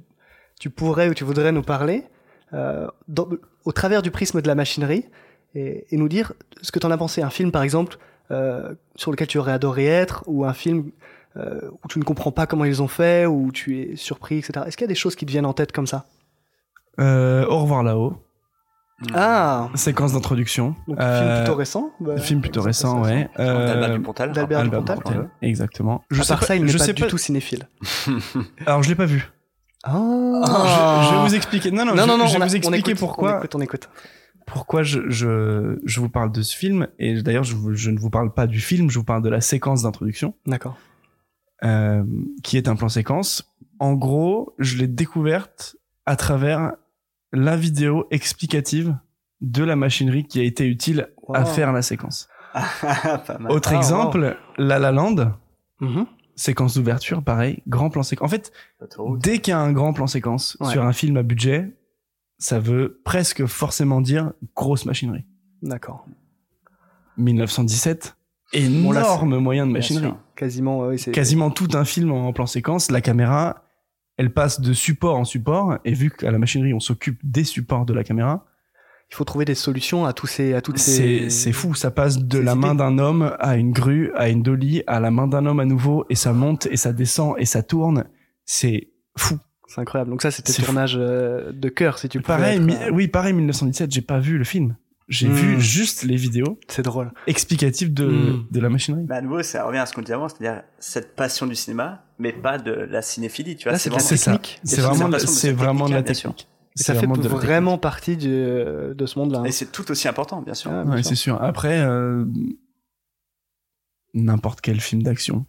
tu 0.61 0.71
pourrais 0.71 1.09
ou 1.09 1.15
tu 1.15 1.25
voudrais 1.25 1.51
nous 1.51 1.63
parler 1.63 2.05
euh, 2.53 2.87
dans- 3.09 3.29
au 3.67 3.73
travers 3.73 4.01
du 4.01 4.11
prisme 4.11 4.41
de 4.41 4.47
la 4.49 4.55
machinerie 4.55 5.05
et, 5.55 5.85
et 5.91 5.97
nous 5.99 6.09
dire 6.09 6.33
ce 6.63 6.73
que 6.73 6.79
tu 6.79 6.87
en 6.87 6.91
as 6.91 6.97
pensé 6.97 7.21
Un 7.21 7.31
film, 7.31 7.51
par 7.53 7.63
exemple, 7.63 7.99
euh, 8.31 8.75
sur 8.95 9.11
lequel 9.11 9.27
tu 9.27 9.37
aurais 9.39 9.53
adoré 9.53 9.87
être 9.87 10.25
ou 10.27 10.45
un 10.47 10.55
film 10.55 10.91
euh, 11.37 11.61
où 11.85 11.89
tu 11.89 11.99
ne 11.99 12.05
comprends 12.05 12.33
pas 12.33 12.47
comment 12.47 12.65
ils 12.65 12.81
ont 12.83 12.89
fait, 12.89 13.27
ou 13.27 13.53
tu 13.53 13.79
es 13.83 13.97
surpris, 13.97 14.39
etc. 14.39 14.65
Est-ce 14.67 14.77
qu'il 14.79 14.85
y 14.87 14.89
a 14.89 14.95
des 14.95 14.95
choses 14.95 15.15
qui 15.17 15.27
te 15.27 15.31
viennent 15.31 15.45
en 15.45 15.53
tête 15.53 15.71
comme 15.73 15.87
ça? 15.87 16.07
Euh, 16.99 17.45
au 17.47 17.59
revoir 17.59 17.83
là-haut. 17.83 18.17
Ah 19.13 19.69
Séquence 19.75 20.15
d'introduction. 20.15 20.75
donc, 20.89 20.99
Euh, 20.99 21.21
film 21.21 21.37
plutôt 21.45 21.55
récent 21.57 21.91
bah, 22.01 22.17
Film 22.17 22.41
plutôt 22.41 22.63
récent, 22.63 23.05
ça, 23.05 23.11
ouais. 23.11 23.29
D'Albert 23.37 23.91
Euh, 23.91 23.95
Dupontel. 23.99 24.33
d'Albert 24.33 24.61
Albert 24.61 24.81
Dupontel, 24.81 24.97
Dupontel, 25.05 25.21
ouais. 25.43 25.49
exactement. 25.49 26.03
Je 26.11 26.21
à 26.21 26.25
sais 26.25 26.29
part 26.33 26.41
pas, 26.41 26.47
ça, 26.47 26.57
il 26.57 26.63
n'est 26.65 26.69
je 26.73 26.79
pas 26.79 26.85
sais 26.85 26.93
du 26.95 27.03
tout 27.03 27.19
cinéphile. 27.19 27.69
Alors 28.67 28.83
je 28.83 28.89
l'ai 28.89 28.95
pas 28.95 29.05
vu. 29.05 29.29
Oh. 29.93 30.43
Je, 30.47 31.09
je 31.09 31.15
vais 31.15 31.21
vous 31.29 31.35
expliquer. 31.35 31.71
Non, 31.71 31.85
non, 31.85 31.95
non, 31.95 32.03
je, 32.03 32.09
non, 32.09 32.19
non, 32.19 32.27
je 32.27 32.33
vais 32.33 32.39
on 32.39 32.43
a- 32.43 32.47
vous 32.47 32.53
on 32.53 32.57
expliquer 32.57 32.91
écoute, 32.93 32.99
pourquoi. 33.01 33.35
On 33.35 33.39
écoute, 33.39 33.55
on 33.55 33.61
écoute. 33.61 33.89
pourquoi 34.47 34.83
je, 34.83 35.01
je, 35.09 35.79
je 35.85 36.01
vous 36.01 36.09
parle 36.09 36.33
de 36.33 36.43
ce 36.43 36.57
film. 36.57 36.89
Et 36.99 37.23
d'ailleurs, 37.23 37.45
je, 37.45 37.57
je 37.73 37.91
ne 37.91 37.99
vous 37.99 38.11
parle 38.11 38.33
pas 38.33 38.47
du 38.47 38.61
film, 38.61 38.91
je 38.91 38.99
vous 38.99 39.05
parle 39.05 39.23
de 39.23 39.29
la 39.29 39.41
séquence 39.41 39.83
d'introduction, 39.83 40.35
D'accord. 40.47 40.77
euh, 41.65 42.03
qui 42.43 42.57
est 42.57 42.69
un 42.69 42.77
plan 42.77 42.89
séquence. 42.89 43.53
En 43.79 43.95
gros, 43.95 44.55
je 44.59 44.77
l'ai 44.79 44.87
découverte 44.89 45.77
à 46.07 46.17
travers 46.17 46.73
la 47.33 47.57
vidéo 47.57 48.07
explicative 48.11 48.97
de 49.43 49.63
la 49.65 49.77
machinerie 49.77 50.25
qui 50.27 50.41
a 50.41 50.45
été 50.45 50.67
utile 50.67 51.09
à 51.35 51.41
Wow. 51.41 51.47
faire 51.47 51.73
la 51.73 51.83
séquence. 51.83 52.29
Autre 53.49 53.71
Ah, 53.73 53.77
exemple, 53.77 54.37
La 54.59 54.79
La 54.79 54.93
Land, 54.93 55.33
Mhm. 55.81 56.07
Séquence 56.37 56.75
d'ouverture, 56.75 57.23
pareil, 57.23 57.63
grand 57.67 57.91
plan 57.91 58.03
séquence. 58.03 58.27
En 58.27 58.31
fait, 58.31 58.53
dès 59.19 59.39
qu'il 59.41 59.51
y 59.51 59.55
a 59.55 59.59
un 59.61 59.73
grand 59.73 59.93
plan 59.93 60.07
séquence 60.07 60.57
Ouais. 60.61 60.71
sur 60.71 60.85
un 60.85 60.93
film 60.93 61.17
à 61.17 61.23
budget, 61.23 61.75
ça 62.39 62.61
veut 62.61 63.01
presque 63.05 63.47
forcément 63.47 64.01
dire 64.01 64.33
grosse 64.55 64.85
machinerie. 64.85 65.25
D'accord. 65.63 66.07
1917, 67.17 68.17
Bon, 68.53 68.93
là, 68.93 69.01
énorme 69.01 69.39
moyen 69.39 69.67
de 69.67 69.73
machinerie. 69.73 70.13
Quasiment, 70.37 70.81
ouais. 70.87 70.97
Quasiment 70.97 71.51
tout 71.51 71.69
un 71.75 71.85
film 71.85 72.13
en 72.13 72.33
plan 72.33 72.47
séquence, 72.47 72.91
la 72.91 73.01
caméra, 73.01 73.65
elle 74.19 74.33
passe 74.33 74.61
de 74.61 74.73
support 74.73 75.17
en 75.17 75.25
support, 75.25 75.79
et 75.85 75.93
vu 75.95 76.11
qu'à 76.11 76.31
la 76.31 76.39
machinerie, 76.39 76.73
on 76.75 76.81
s'occupe 76.81 77.19
des 77.25 77.45
supports 77.45 77.87
de 77.87 77.93
la 77.93 78.05
caméra, 78.05 78.47
Il 79.11 79.15
faut 79.15 79.25
trouver 79.25 79.45
des 79.45 79.55
solutions 79.55 80.05
à 80.05 80.13
tous 80.13 80.27
ces, 80.27 80.53
à 80.55 80.61
toutes 80.61 80.79
c'est 80.79 81.29
ces. 81.29 81.31
c'est 81.31 81.53
fou, 81.53 81.75
ça 81.75 81.91
passe 81.93 82.19
de 82.19 82.39
la 82.39 82.55
main 82.57 82.75
d'un 82.75 82.99
homme 82.99 83.35
à 83.39 83.57
une 83.57 83.71
grue, 83.73 84.13
à 84.15 84.29
une 84.29 84.43
dolly, 84.43 84.83
à 84.89 84.99
la 84.99 85.11
main 85.13 85.27
d'un 85.29 85.47
homme 85.47 85.61
à 85.61 85.65
nouveau, 85.65 86.05
et 86.11 86.17
ça 86.17 86.33
monte, 86.33 86.67
et 86.67 86.77
ça 86.77 86.93
descend, 86.93 87.35
et 87.39 87.45
ça 87.45 87.63
tourne. 87.63 88.05
C'est 88.45 88.89
fou. 89.17 89.39
C'est 89.69 89.81
incroyable. 89.81 90.11
Donc 90.11 90.23
ça, 90.23 90.31
c'était 90.31 90.53
fou. 90.53 90.63
tournage 90.63 90.97
euh, 90.99 91.53
de 91.53 91.69
cœur, 91.69 91.99
si 91.99 92.09
tu 92.09 92.19
peux. 92.19 92.25
Pareil, 92.25 92.59
mi- 92.61 92.75
oui, 92.93 93.07
pareil, 93.09 93.33
1917, 93.33 93.91
j'ai 93.93 94.01
pas 94.01 94.19
vu 94.19 94.39
le 94.39 94.45
film. 94.45 94.77
J'ai 95.09 95.29
Hmm. 95.29 95.33
vu 95.35 95.61
juste 95.61 96.03
les 96.03 96.17
vidéos 96.17 96.59
C'est 96.67 96.83
drôle. 96.83 97.13
explicatives 97.29 97.95
de, 97.95 98.07
Hmm. 98.09 98.47
de 98.51 98.61
la 98.61 98.69
machinerie. 98.69 99.07
Mais 99.09 99.15
à 99.15 99.21
nouveau, 99.23 99.41
ça 99.45 99.65
revient 99.65 99.79
à 99.79 99.87
ce 99.87 99.95
qu'on 99.95 100.01
disait 100.01 100.15
avant, 100.15 100.29
c'est-à-dire 100.29 100.63
cette 100.81 101.15
passion 101.15 101.47
du 101.47 101.55
cinéma, 101.55 102.05
mais 102.19 102.33
pas 102.33 102.59
de 102.59 102.73
la 102.73 103.03
cinéphilie, 103.03 103.55
tu 103.55 103.65
vois. 103.65 103.73
Là, 103.73 103.79
c'est 103.79 103.89
vraiment- 103.91 104.05
technique. 104.09 104.61
C'est 104.65 104.81
vraiment, 104.81 105.17
c'est 105.19 105.53
vraiment 105.53 105.89
de 105.89 105.95
la 105.95 106.03
technique, 106.03 106.49
ça 106.77 106.95
C'est 106.95 107.01
fait 107.01 107.07
vraiment 107.07 107.79
partie 107.79 108.17
du, 108.17 108.29
de 108.29 109.05
ce 109.07 109.19
monde-là. 109.19 109.41
hein. 109.41 109.45
Et 109.45 109.51
c'est 109.53 109.73
tout 109.73 109.91
aussi 109.91 110.07
important, 110.09 110.43
bien 110.43 110.55
sûr. 110.55 110.71
Ah, 110.71 110.85
Ouais, 110.85 111.03
c'est 111.03 111.15
sûr. 111.17 111.43
Après, 111.43 111.81
euh, 111.81 112.25
n'importe 114.15 114.61
quel 114.61 114.81
film 114.81 115.03
d'action, 115.03 115.47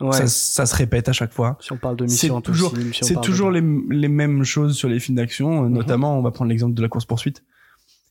Ouais. 0.00 0.12
ça, 0.12 0.26
ça 0.28 0.66
se 0.66 0.76
répète 0.76 1.08
à 1.08 1.12
chaque 1.12 1.32
fois. 1.32 1.58
Si 1.60 1.72
on 1.72 1.76
parle 1.76 1.96
de 1.96 2.06
C'est 2.06 2.12
mission 2.26 2.40
toujours- 2.40 2.68
impossible, 2.70 2.94
si 2.94 3.02
on 3.02 3.06
C'est 3.06 3.20
toujours 3.20 3.50
de- 3.50 3.58
les, 3.58 3.96
les 3.96 4.08
mêmes 4.08 4.44
choses 4.44 4.76
sur 4.76 4.88
les 4.88 5.00
films 5.00 5.16
d'action. 5.16 5.64
euh, 5.64 5.68
Mhm. 5.68 5.74
Notamment, 5.74 6.16
on 6.18 6.22
va 6.22 6.30
prendre 6.30 6.48
l'exemple 6.50 6.74
de 6.74 6.82
la 6.82 6.88
course-poursuite. 6.88 7.42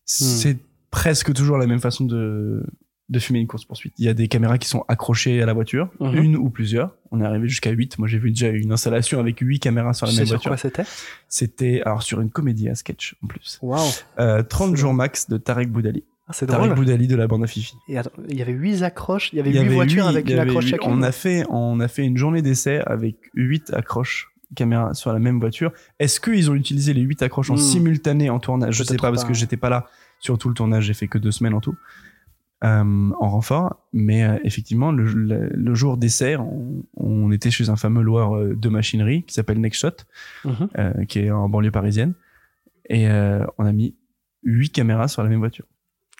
C'est 0.06 0.58
presque 0.92 1.34
toujours 1.34 1.58
la 1.58 1.68
même 1.68 1.80
façon 1.80 2.06
de, 2.06 2.64
de 3.10 3.20
filmer 3.20 3.40
une 3.40 3.48
course-poursuite. 3.48 3.94
Il 3.98 4.06
y 4.06 4.10
a 4.10 4.14
des 4.14 4.28
caméras 4.28 4.58
qui 4.58 4.68
sont 4.68 4.84
accrochées 4.90 5.42
à 5.42 5.46
la 5.46 5.54
voiture, 5.54 5.90
Mhm. 6.02 6.16
une 6.24 6.36
ou 6.36 6.50
plusieurs. 6.50 6.94
On 7.12 7.22
est 7.22 7.26
arrivé 7.26 7.48
jusqu'à 7.48 7.70
8. 7.72 7.98
Moi, 8.00 8.08
j'ai 8.10 8.18
vu 8.18 8.32
déjà 8.32 8.50
une 8.50 8.72
installation 8.74 9.20
avec 9.20 9.40
8 9.40 9.60
caméras 9.60 9.94
sur 9.94 10.08
Tu 10.08 10.12
la 10.12 10.16
sais 10.16 10.20
même 10.22 10.28
sur 10.28 10.36
voiture. 10.36 10.50
quoi 10.52 10.58
c'était? 10.58 10.84
C'était 11.30 11.82
alors 11.86 12.04
sur 12.04 12.20
une 12.22 12.30
comédie 12.30 12.68
à 12.70 12.76
sketch 12.76 13.16
en 13.24 13.28
plus. 13.28 13.60
Waouh. 13.62 13.82
Euh, 14.20 14.44
30 14.44 14.72
C'est 14.72 14.82
jours 14.82 14.94
max 14.94 15.30
de 15.30 15.38
Tarek 15.38 15.72
Boudali. 15.72 16.04
Ah, 16.28 16.34
c'est 16.34 16.48
Tarek 16.48 16.66
drôle. 16.66 16.76
Boudali 16.80 17.08
de 17.08 17.16
la 17.16 17.28
bande 17.28 17.46
à 17.46 17.48
Fifi. 17.48 17.76
Et 17.88 17.98
attends, 17.98 18.12
il 18.28 18.38
y 18.38 18.42
avait 18.42 18.52
huit 18.52 18.82
accroches. 18.84 19.32
Il 19.32 19.38
y 19.38 19.40
avait 19.40 19.52
Il 19.52 19.56
y 19.56 19.60
huit 19.60 19.66
avait 19.68 19.76
voitures 19.76 20.04
huit- 20.06 20.10
avec 20.10 20.30
une 20.30 20.40
accroche 20.40 20.66
chacune. 20.68 20.92
On 20.92 21.02
a 21.02 21.14
fait, 21.14 21.46
on 21.50 21.80
a 21.80 21.88
fait 21.88 22.04
une 22.04 22.18
journée 22.18 22.42
d'essai 22.42 22.82
avec 22.86 23.16
huit 23.34 23.72
accroches 23.74 24.34
caméra 24.56 24.94
sur 24.94 25.14
la 25.14 25.20
même 25.20 25.40
voiture. 25.40 25.72
Est-ce 26.00 26.20
qu'ils 26.20 26.52
ont 26.52 26.56
utilisé 26.56 26.94
les 26.94 27.02
huit 27.02 27.22
accroches 27.22 27.50
en 27.52 27.56
Hmm. 27.56 27.60
simultané 27.60 28.30
en 28.30 28.40
tournage? 28.40 28.76
Je 28.76 28.84
sais 28.84 28.90
Peut-être 28.90 29.02
pas 29.02 29.12
parce 29.12 29.24
pas. 29.24 29.30
que 29.30 29.34
j'étais 29.34 29.56
pas 29.58 29.70
là 29.70 29.88
sur 30.20 30.38
tout 30.38 30.50
le 30.50 30.54
tournage. 30.56 30.84
J'ai 30.86 30.94
fait 30.94 31.08
que 31.08 31.18
deux 31.18 31.32
semaines 31.32 31.54
en 31.54 31.62
tout 31.62 31.76
euh, 32.64 33.12
en 33.20 33.30
renfort. 33.30 33.76
Mais 33.94 34.24
euh, 34.24 34.38
effectivement, 34.44 34.92
le, 34.92 35.06
le- 35.06 35.50
le 35.54 35.76
jour 35.76 35.98
d'essai, 35.98 36.36
on, 36.38 36.84
on 36.96 37.32
était 37.32 37.52
chez 37.52 37.70
un 37.70 37.76
fameux 37.76 38.02
loueur 38.02 38.36
euh, 38.36 38.56
de 38.56 38.70
machinerie 38.70 39.24
qui 39.24 39.34
s'appelle 39.34 39.60
Nextshot, 39.60 39.92
Mhm. 40.46 40.70
euh, 40.78 41.06
qui 41.06 41.20
est 41.20 41.32
en 41.32 41.50
banlieue 41.50 41.72
parisienne, 41.72 42.14
et 42.90 43.08
euh, 43.10 43.46
on 43.58 43.66
a 43.66 43.72
mis 43.72 43.96
huit 44.44 44.70
caméras 44.72 45.08
sur 45.08 45.24
la 45.24 45.30
même 45.30 45.40
voiture. 45.40 45.66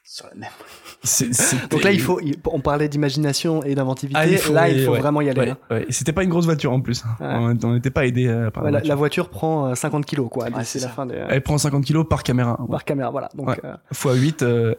Sur 0.04 0.26
la 0.28 0.36
même. 0.36 0.50
C'est- 1.04 1.68
Donc 1.70 1.84
là, 1.84 1.92
il 1.92 2.00
faut, 2.00 2.20
on 2.46 2.60
parlait 2.62 2.88
d'imagination 2.88 3.62
et 3.64 3.76
d'inventivité. 3.76 4.20
Ah, 4.20 4.38
faut- 4.38 4.54
là, 4.54 4.70
il 4.70 4.84
faut 4.86 4.92
ouais, 4.94 5.00
vraiment 5.00 5.22
y 5.22 5.30
aller. 5.30 5.40
Ouais, 5.42 5.50
hein. 5.50 5.58
ouais. 5.70 5.86
C'était 5.90 6.14
pas 6.14 6.24
une 6.24 6.30
grosse 6.30 6.46
voiture 6.46 6.72
en 6.72 6.80
plus. 6.82 7.04
Ouais. 7.20 7.28
On 7.64 7.74
n'était 7.74 7.90
pas 7.92 8.06
aidé 8.06 8.26
euh, 8.28 8.50
par 8.50 8.64
Ouais, 8.64 8.72
la 8.72 8.80
la, 8.80 8.86
la 8.88 8.96
voiture. 8.96 9.26
voiture 9.26 9.30
prend 9.30 9.68
euh, 9.68 9.76
50 9.76 10.06
kilos, 10.06 10.30
quoi, 10.32 10.50
d'ici 10.50 10.80
c'est 10.80 10.86
la 10.86 10.90
fin 10.92 11.06
des. 11.06 11.16
Elle 11.30 11.42
prend 11.44 11.58
50 11.58 11.84
kilos 11.84 12.06
par 12.10 12.24
caméra. 12.24 12.58
Par 12.70 12.86
caméra, 12.86 13.10
voilà. 13.12 13.30
Donc, 13.36 13.50
Ouais. 13.50 13.60
euh, 13.66 13.76
Fois 13.92 14.14
8, 14.16 14.44
euh, 14.44 14.76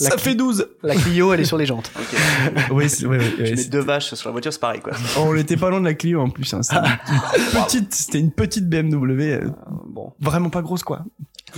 La 0.00 0.10
ça 0.10 0.18
fait 0.18 0.34
12. 0.36 0.68
la 0.84 0.94
Clio, 0.94 1.32
elle 1.32 1.40
est 1.40 1.44
sur 1.44 1.58
les 1.58 1.66
jantes. 1.66 1.90
Ok. 1.98 2.16
oui, 2.70 2.84
ouais, 3.02 3.06
ouais, 3.06 3.18
ouais, 3.18 3.44
Tu 3.50 3.54
mets 3.56 3.64
deux 3.64 3.80
vaches 3.80 4.14
sur 4.14 4.28
la 4.28 4.32
voiture, 4.32 4.52
c'est 4.52 4.60
pareil, 4.60 4.80
quoi. 4.80 4.92
on 5.18 5.34
n'était 5.34 5.56
pas 5.56 5.70
loin 5.70 5.80
de 5.80 5.84
la 5.86 5.94
Clio 5.94 6.20
en 6.20 6.30
plus. 6.30 6.52
hein. 6.54 6.62
C'était 6.62 6.78
une 6.78 7.64
petite, 7.64 7.94
c'était 7.94 8.20
une 8.20 8.30
petite 8.30 8.68
BMW, 8.68 9.22
euh, 9.22 9.40
Euh, 9.44 9.48
bon, 9.86 10.12
vraiment 10.20 10.50
pas 10.50 10.62
grosse 10.62 10.84
quoi. 10.84 11.04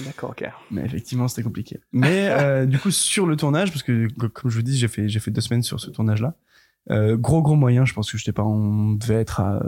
d'accord, 0.07 0.31
ok. 0.31 0.49
Mais 0.71 0.83
effectivement, 0.87 1.29
c'était 1.29 1.43
compliqué. 1.43 1.81
Mais 1.93 2.29
euh, 2.31 2.65
du 2.65 2.79
coup, 2.79 2.91
sur 2.91 3.27
le 3.27 3.37
tournage, 3.37 3.71
parce 3.73 3.83
que 3.83 4.09
co- 4.19 4.29
comme 4.31 4.51
je 4.51 4.57
vous 4.57 4.63
dis, 4.63 4.79
j'ai 4.79 4.89
fait, 4.89 5.09
j'ai 5.09 5.21
fait 5.21 5.31
deux 5.31 5.43
semaines 5.43 5.63
sur 5.63 5.79
ce 5.79 5.91
tournage-là. 5.91 6.35
Euh, 6.91 7.19
gros 7.19 7.43
gros 7.43 7.57
moyen, 7.57 7.85
je 7.85 7.93
pense 7.93 8.11
que 8.11 8.17
je 8.17 8.25
sais 8.25 8.33
pas, 8.33 8.43
on 8.43 8.93
devait 8.93 9.17
être 9.21 9.41
à, 9.41 9.61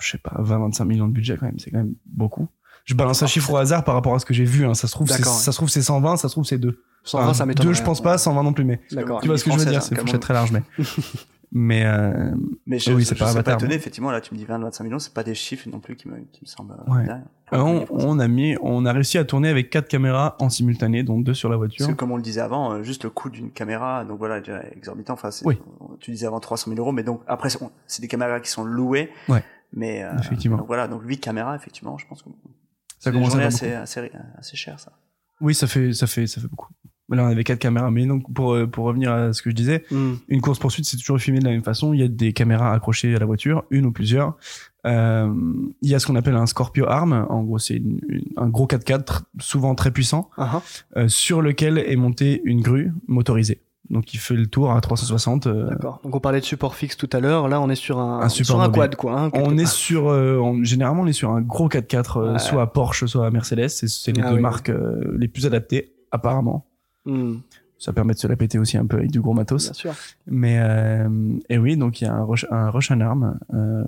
je 0.00 0.10
sais 0.10 0.18
pas, 0.18 0.36
20-25 0.40 0.84
millions 0.84 1.08
de 1.08 1.12
budget 1.12 1.36
quand 1.36 1.46
même. 1.46 1.58
C'est 1.58 1.72
quand 1.72 1.78
même 1.78 1.94
beaucoup. 2.06 2.46
Je 2.84 2.94
balance 2.94 3.22
un 3.24 3.26
chiffre 3.26 3.50
au 3.52 3.56
hasard 3.56 3.82
par 3.82 3.94
rapport 3.96 4.14
à 4.14 4.20
ce 4.20 4.24
que 4.26 4.32
j'ai 4.32 4.44
vu. 4.44 4.64
Hein. 4.64 4.74
Ça 4.74 4.86
se 4.86 4.92
trouve, 4.92 5.08
ça 5.08 5.18
se 5.50 5.50
trouve 5.56 5.68
c'est 5.68 5.82
120, 5.82 6.16
ça 6.18 6.28
se 6.28 6.34
trouve 6.34 6.44
c'est 6.44 6.58
2. 6.58 6.80
120, 7.04 7.34
ça 7.34 7.46
m'étonne. 7.46 7.66
Deux, 7.66 7.72
je 7.72 7.82
pense 7.82 8.00
pas, 8.02 8.18
120 8.18 8.42
non 8.42 8.52
plus, 8.52 8.64
mais 8.64 8.80
D'accord. 8.92 9.20
tu 9.20 9.28
vois 9.28 9.38
ce 9.38 9.44
que 9.44 9.50
je 9.52 9.56
veux 9.58 9.64
dire, 9.64 9.82
c'est 9.82 9.94
une 9.94 10.00
fourchette 10.00 10.20
très 10.20 10.34
large, 10.34 10.52
mais. 10.52 10.62
mais 11.52 11.84
euh, 11.84 12.30
Mais 12.66 12.78
je, 12.78 12.92
Oui, 12.92 13.04
c'est 13.04 13.16
pas 13.16 13.42
pas 13.42 13.54
étonné, 13.54 13.74
effectivement, 13.74 14.10
là, 14.10 14.20
tu 14.20 14.32
me 14.34 14.38
dis 14.38 14.44
20-25 14.44 14.82
millions, 14.84 14.98
c'est 15.00 15.12
pas 15.14 15.24
des 15.24 15.34
chiffres 15.34 15.68
non 15.68 15.80
plus 15.80 15.96
qui 15.96 16.08
me, 16.08 16.16
qui 16.32 16.40
me 16.42 16.46
semblent. 16.46 16.72
euh, 16.88 16.92
Ouais. 16.92 17.06
le 17.52 17.58
on, 17.90 18.18
a 18.20 18.28
mis, 18.28 18.56
on 18.62 18.84
a 18.86 18.92
réussi 18.92 19.18
à 19.18 19.24
tourner 19.24 19.48
avec 19.48 19.70
quatre 19.70 19.88
caméras 19.88 20.36
en 20.38 20.48
simultané, 20.48 21.02
dont 21.02 21.18
deux 21.18 21.34
sur 21.34 21.48
la 21.48 21.56
voiture. 21.56 21.78
Parce 21.86 21.90
que 21.94 21.98
comme 21.98 22.12
on 22.12 22.16
le 22.16 22.22
disait 22.22 22.40
avant, 22.40 22.72
euh, 22.74 22.82
juste 22.84 23.02
le 23.04 23.10
coût 23.10 23.30
d'une 23.30 23.50
caméra, 23.50 24.04
donc 24.04 24.18
voilà, 24.18 24.38
déjà 24.40 24.62
exorbitant. 24.76 25.14
Enfin, 25.14 25.30
c'est- 25.32 25.44
Oui. 25.46 25.58
tu 25.98 26.12
disais 26.12 26.26
avant 26.26 26.38
300 26.38 26.70
000 26.70 26.80
euros, 26.80 26.92
mais 26.92 27.02
donc 27.02 27.22
après, 27.26 27.48
c'est- 27.50 28.00
des 28.00 28.08
caméras 28.08 28.38
qui 28.40 28.50
sont 28.50 28.62
louées. 28.64 29.10
Ouais. 29.28 29.42
Mais 29.72 30.02
euh, 30.04 30.10
Effectivement. 30.18 30.56
donc 30.58 30.66
voilà, 30.66 30.86
donc 30.88 31.02
8 31.04 31.18
caméras, 31.18 31.56
effectivement, 31.56 31.96
je 31.98 32.06
pense 32.06 32.22
que 32.22 32.28
Ça 32.98 33.10
commence 33.10 33.34
à 33.34 33.38
faire 33.38 33.46
assez, 33.46 33.72
assez, 33.72 34.10
assez 34.38 34.56
cher, 34.56 34.78
ça. 34.78 34.92
Oui, 35.40 35.54
ça 35.54 35.66
fait, 35.66 35.92
ça 35.94 36.06
fait, 36.06 36.26
ça 36.26 36.40
fait 36.40 36.48
beaucoup. 36.48 36.68
Là, 37.10 37.24
on 37.24 37.26
avait 37.28 37.44
quatre 37.44 37.58
caméras. 37.58 37.90
Mais 37.90 38.06
donc, 38.06 38.32
pour, 38.32 38.54
euh, 38.54 38.66
pour 38.66 38.84
revenir 38.84 39.12
à 39.12 39.32
ce 39.32 39.42
que 39.42 39.50
je 39.50 39.54
disais, 39.54 39.84
Hmm. 39.90 40.14
une 40.28 40.40
course 40.40 40.58
poursuite, 40.58 40.84
c'est 40.86 40.96
toujours 40.96 41.18
filmé 41.18 41.40
de 41.40 41.44
la 41.44 41.50
même 41.50 41.64
façon. 41.64 41.92
Il 41.92 42.00
y 42.00 42.04
a 42.04 42.08
des 42.08 42.32
caméras 42.32 42.72
accrochées 42.72 43.14
à 43.14 43.18
la 43.18 43.26
voiture, 43.26 43.64
une 43.70 43.86
ou 43.86 43.92
plusieurs. 43.92 44.36
Euh, 44.86 45.32
il 45.82 45.90
y 45.90 45.94
a 45.94 45.98
ce 45.98 46.06
qu'on 46.06 46.16
appelle 46.16 46.36
un 46.36 46.46
Scorpio 46.46 46.86
Arm. 46.86 47.26
En 47.28 47.42
gros, 47.42 47.58
c'est 47.58 47.74
une- 47.74 48.00
une- 48.08 48.24
un 48.36 48.48
gros 48.48 48.66
4x4, 48.66 49.04
tr- 49.04 49.22
souvent 49.40 49.74
très 49.74 49.90
puissant, 49.90 50.30
Ah, 50.38 50.62
euh, 50.96 51.08
sur 51.08 51.42
lequel 51.42 51.78
est 51.78 51.96
montée 51.96 52.40
une 52.44 52.62
grue 52.62 52.92
motorisée. 53.08 53.60
Donc, 53.90 54.14
il 54.14 54.18
fait 54.18 54.34
le 54.34 54.46
tour 54.46 54.70
à 54.72 54.80
360. 54.80 55.48
euh, 55.48 55.68
D'accord. 55.68 56.00
Donc 56.04 56.14
on 56.14 56.20
parlait 56.20 56.38
de 56.38 56.44
support 56.44 56.76
fixe 56.76 56.96
tout 56.96 57.10
à 57.12 57.18
l'heure. 57.18 57.48
Là, 57.48 57.60
on 57.60 57.68
est 57.68 57.74
sur 57.74 57.98
un, 57.98 58.20
Un 58.20 58.28
support 58.28 58.56
sur 58.58 58.60
un 58.60 58.70
quad, 58.70 58.94
quoi. 58.94 59.20
hein, 59.20 59.30
on 59.34 59.58
est 59.58 59.66
sur, 59.66 60.08
euh, 60.08 60.36
on- 60.38 60.62
généralement, 60.62 61.02
on 61.02 61.06
est 61.08 61.12
sur 61.12 61.30
un 61.32 61.40
gros 61.40 61.68
4x4, 61.68 62.16
euh, 62.18 62.32
Ouais. 62.34 62.38
soit 62.38 62.62
à 62.62 62.66
Porsche, 62.68 63.06
soit 63.06 63.26
à 63.26 63.30
Mercedes. 63.30 63.68
C'est, 63.68 63.88
c'est 63.88 64.12
les 64.12 64.22
Ah 64.22 64.30
deux 64.30 64.36
oui, 64.36 64.40
marques 64.42 64.70
les 65.18 65.26
plus 65.26 65.44
adaptées, 65.44 65.92
apparemment. 66.12 66.66
Hmm, 67.06 67.36
Ça 67.78 67.92
permet 67.94 68.12
de 68.12 68.18
se 68.18 68.26
la 68.26 68.36
péter 68.36 68.58
aussi 68.58 68.76
un 68.76 68.84
peu 68.86 68.98
avec 68.98 69.10
du 69.10 69.20
gros 69.20 69.32
matos. 69.32 69.64
bien 69.64 69.72
sûr. 69.72 69.92
Mais 70.26 70.58
euh, 70.60 71.08
et 71.48 71.56
oui, 71.58 71.76
donc 71.76 72.00
il 72.00 72.04
y 72.04 72.06
a 72.06 72.12
un 72.14 72.22
Rush, 72.24 72.46
un 72.50 72.68
Rush 72.70 72.90
and 72.90 73.00
Arm 73.00 73.38
euh, 73.54 73.84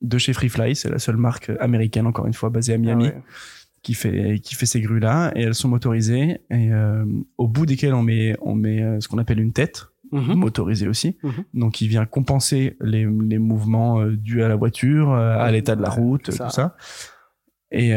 de 0.00 0.18
chez 0.18 0.32
Freefly, 0.32 0.74
c'est 0.74 0.88
la 0.90 0.98
seule 0.98 1.16
marque 1.18 1.50
américaine 1.60 2.06
encore 2.06 2.26
une 2.26 2.32
fois 2.34 2.48
basée 2.50 2.72
à 2.74 2.78
Miami 2.78 3.08
Ah 3.12 3.16
ouais. 3.16 3.22
qui 3.82 3.92
fait 3.94 4.38
qui 4.42 4.54
fait 4.54 4.64
ces 4.66 4.80
grues 4.80 4.98
là 5.00 5.30
et 5.36 5.42
elles 5.42 5.54
sont 5.54 5.68
motorisées 5.68 6.40
et 6.50 6.72
euh, 6.72 7.04
au 7.36 7.46
bout 7.46 7.66
desquelles 7.66 7.92
on 7.94 8.02
met 8.02 8.34
on 8.40 8.54
met 8.54 8.82
euh, 8.82 8.98
ce 9.00 9.08
qu'on 9.08 9.18
appelle 9.18 9.40
une 9.40 9.52
tête 9.52 9.88
Mhm. 10.12 10.34
motorisée 10.34 10.86
aussi, 10.86 11.16
Mhm. 11.24 11.32
donc 11.54 11.80
il 11.80 11.88
vient 11.88 12.06
compenser 12.06 12.76
les 12.80 13.04
les 13.04 13.38
mouvements 13.38 14.00
euh, 14.00 14.16
dus 14.16 14.42
à 14.44 14.48
la 14.48 14.54
voiture, 14.54 15.12
à 15.12 15.50
l'état 15.50 15.74
de 15.76 15.82
la 15.82 15.88
route, 15.90 16.30
ça. 16.30 16.44
tout 16.44 16.50
ça. 16.52 16.76
Et, 17.72 17.90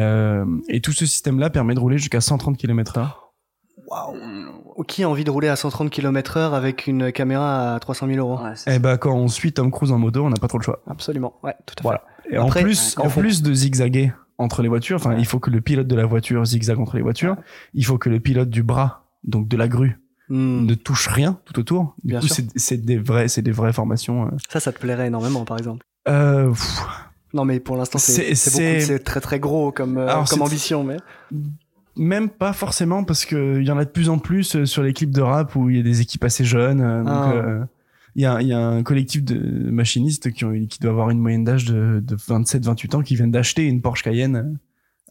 et 0.69 0.81
tout 0.81 0.91
ce 0.93 1.05
système 1.05 1.37
là 1.37 1.51
permet 1.51 1.75
de 1.75 1.79
rouler 1.79 1.99
jusqu'à 1.99 2.19
130 2.21 2.57
km/h. 2.57 3.07
Ou 4.75 4.83
Qui 4.83 5.03
a 5.03 5.09
envie 5.09 5.23
de 5.23 5.31
rouler 5.31 5.47
à 5.47 5.55
130 5.55 5.89
km 5.89 6.37
heure 6.37 6.53
avec 6.53 6.87
une 6.87 7.11
caméra 7.11 7.75
à 7.75 7.79
300 7.79 8.07
000 8.07 8.19
euros 8.19 8.41
Ouais, 8.43 8.73
Et 8.75 8.79
bah 8.79 8.97
quand 8.97 9.13
on 9.13 9.27
suit 9.27 9.53
Tom 9.53 9.71
Cruise 9.71 9.91
en 9.91 9.97
moto, 9.97 10.25
on 10.25 10.29
n'a 10.29 10.37
pas 10.37 10.47
trop 10.47 10.57
le 10.57 10.63
choix. 10.63 10.81
Absolument. 10.87 11.33
Ouais, 11.43 11.55
tout 11.65 11.73
à 11.77 11.81
fait. 11.81 11.83
Voilà. 11.83 12.01
Et 12.29 12.35
Après, 12.37 12.59
en 12.61 12.63
plus, 12.63 12.95
en 12.97 13.09
fait- 13.09 13.19
plus 13.21 13.41
de 13.41 13.53
zigzaguer 13.53 14.11
entre 14.37 14.61
les 14.61 14.67
voitures, 14.67 14.97
enfin, 14.97 15.15
il 15.17 15.25
faut 15.25 15.39
que 15.39 15.49
le 15.49 15.61
pilote 15.61 15.87
de 15.87 15.95
la 15.95 16.05
voiture 16.05 16.45
zigzague 16.45 16.79
entre 16.79 16.95
les 16.97 17.01
voitures. 17.01 17.35
Il 17.73 17.85
faut 17.85 17.97
que 17.97 18.09
le 18.09 18.19
pilote 18.19 18.49
du 18.49 18.63
bras, 18.63 19.05
donc 19.23 19.47
de 19.47 19.55
la 19.57 19.67
grue, 19.67 19.99
Hmm. 20.29 20.65
ne 20.65 20.73
touche 20.73 21.07
rien 21.07 21.39
tout 21.45 21.57
autour. 21.57 21.95
Du 22.03 22.09
Bien 22.09 22.19
coup, 22.19 22.27
sûr. 22.27 22.43
c'est 22.55 22.77
des 22.77 22.97
vrais, 22.97 23.29
c'est 23.29 23.41
des 23.41 23.51
vraies 23.51 23.71
formations. 23.73 24.25
euh. 24.27 24.31
Ça, 24.49 24.59
ça 24.59 24.73
te 24.73 24.79
plairait 24.79 25.07
énormément, 25.07 25.45
par 25.45 25.57
exemple. 25.57 25.85
Euh, 26.09 26.53
Non, 27.33 27.45
mais 27.45 27.59
pour 27.59 27.77
l'instant, 27.77 27.97
c'est 27.97 28.11
C'est- 28.11 28.35
c'est 28.35 28.51
beaucoup- 28.51 28.61
c'est- 28.63 28.79
c'est 28.81 28.99
très 29.03 29.21
très 29.21 29.39
gros 29.39 29.71
comme, 29.71 29.97
euh, 29.97 30.07
Alors, 30.07 30.27
comme 30.29 30.41
ambition, 30.41 30.83
mais 30.83 30.97
même 31.97 32.29
pas 32.29 32.53
forcément 32.53 33.03
parce 33.03 33.25
que 33.25 33.59
il 33.59 33.65
y 33.67 33.71
en 33.71 33.77
a 33.77 33.85
de 33.85 33.89
plus 33.89 34.09
en 34.09 34.19
plus 34.19 34.55
euh, 34.55 34.65
sur 34.65 34.83
les 34.83 34.93
clips 34.93 35.11
de 35.11 35.21
rap 35.21 35.55
où 35.55 35.69
il 35.69 35.77
y 35.77 35.79
a 35.79 35.83
des 35.83 36.01
équipes 36.01 36.23
assez 36.23 36.45
jeunes. 36.45 36.81
euh, 36.81 36.99
donc, 36.99 37.07
Ah. 37.11 37.31
euh, 37.33 37.65
il 38.15 38.21
y 38.23 38.25
a, 38.25 38.41
il 38.41 38.47
y 38.47 38.53
a 38.53 38.59
un 38.59 38.81
collectif 38.83 39.23
de 39.23 39.37
machinistes 39.69 40.31
qui, 40.31 40.43
ont, 40.45 40.51
qui 40.67 40.79
doit 40.79 40.89
avoir 40.91 41.09
une 41.11 41.19
moyenne 41.19 41.43
d'âge 41.43 41.65
de, 41.65 41.99
de 42.03 42.15
27-28 42.15 42.95
ans 42.95 43.01
qui 43.03 43.15
viennent 43.15 43.29
d'acheter 43.31 43.65
une 43.65 43.81
Porsche 43.81 44.01
Cayenne 44.03 44.57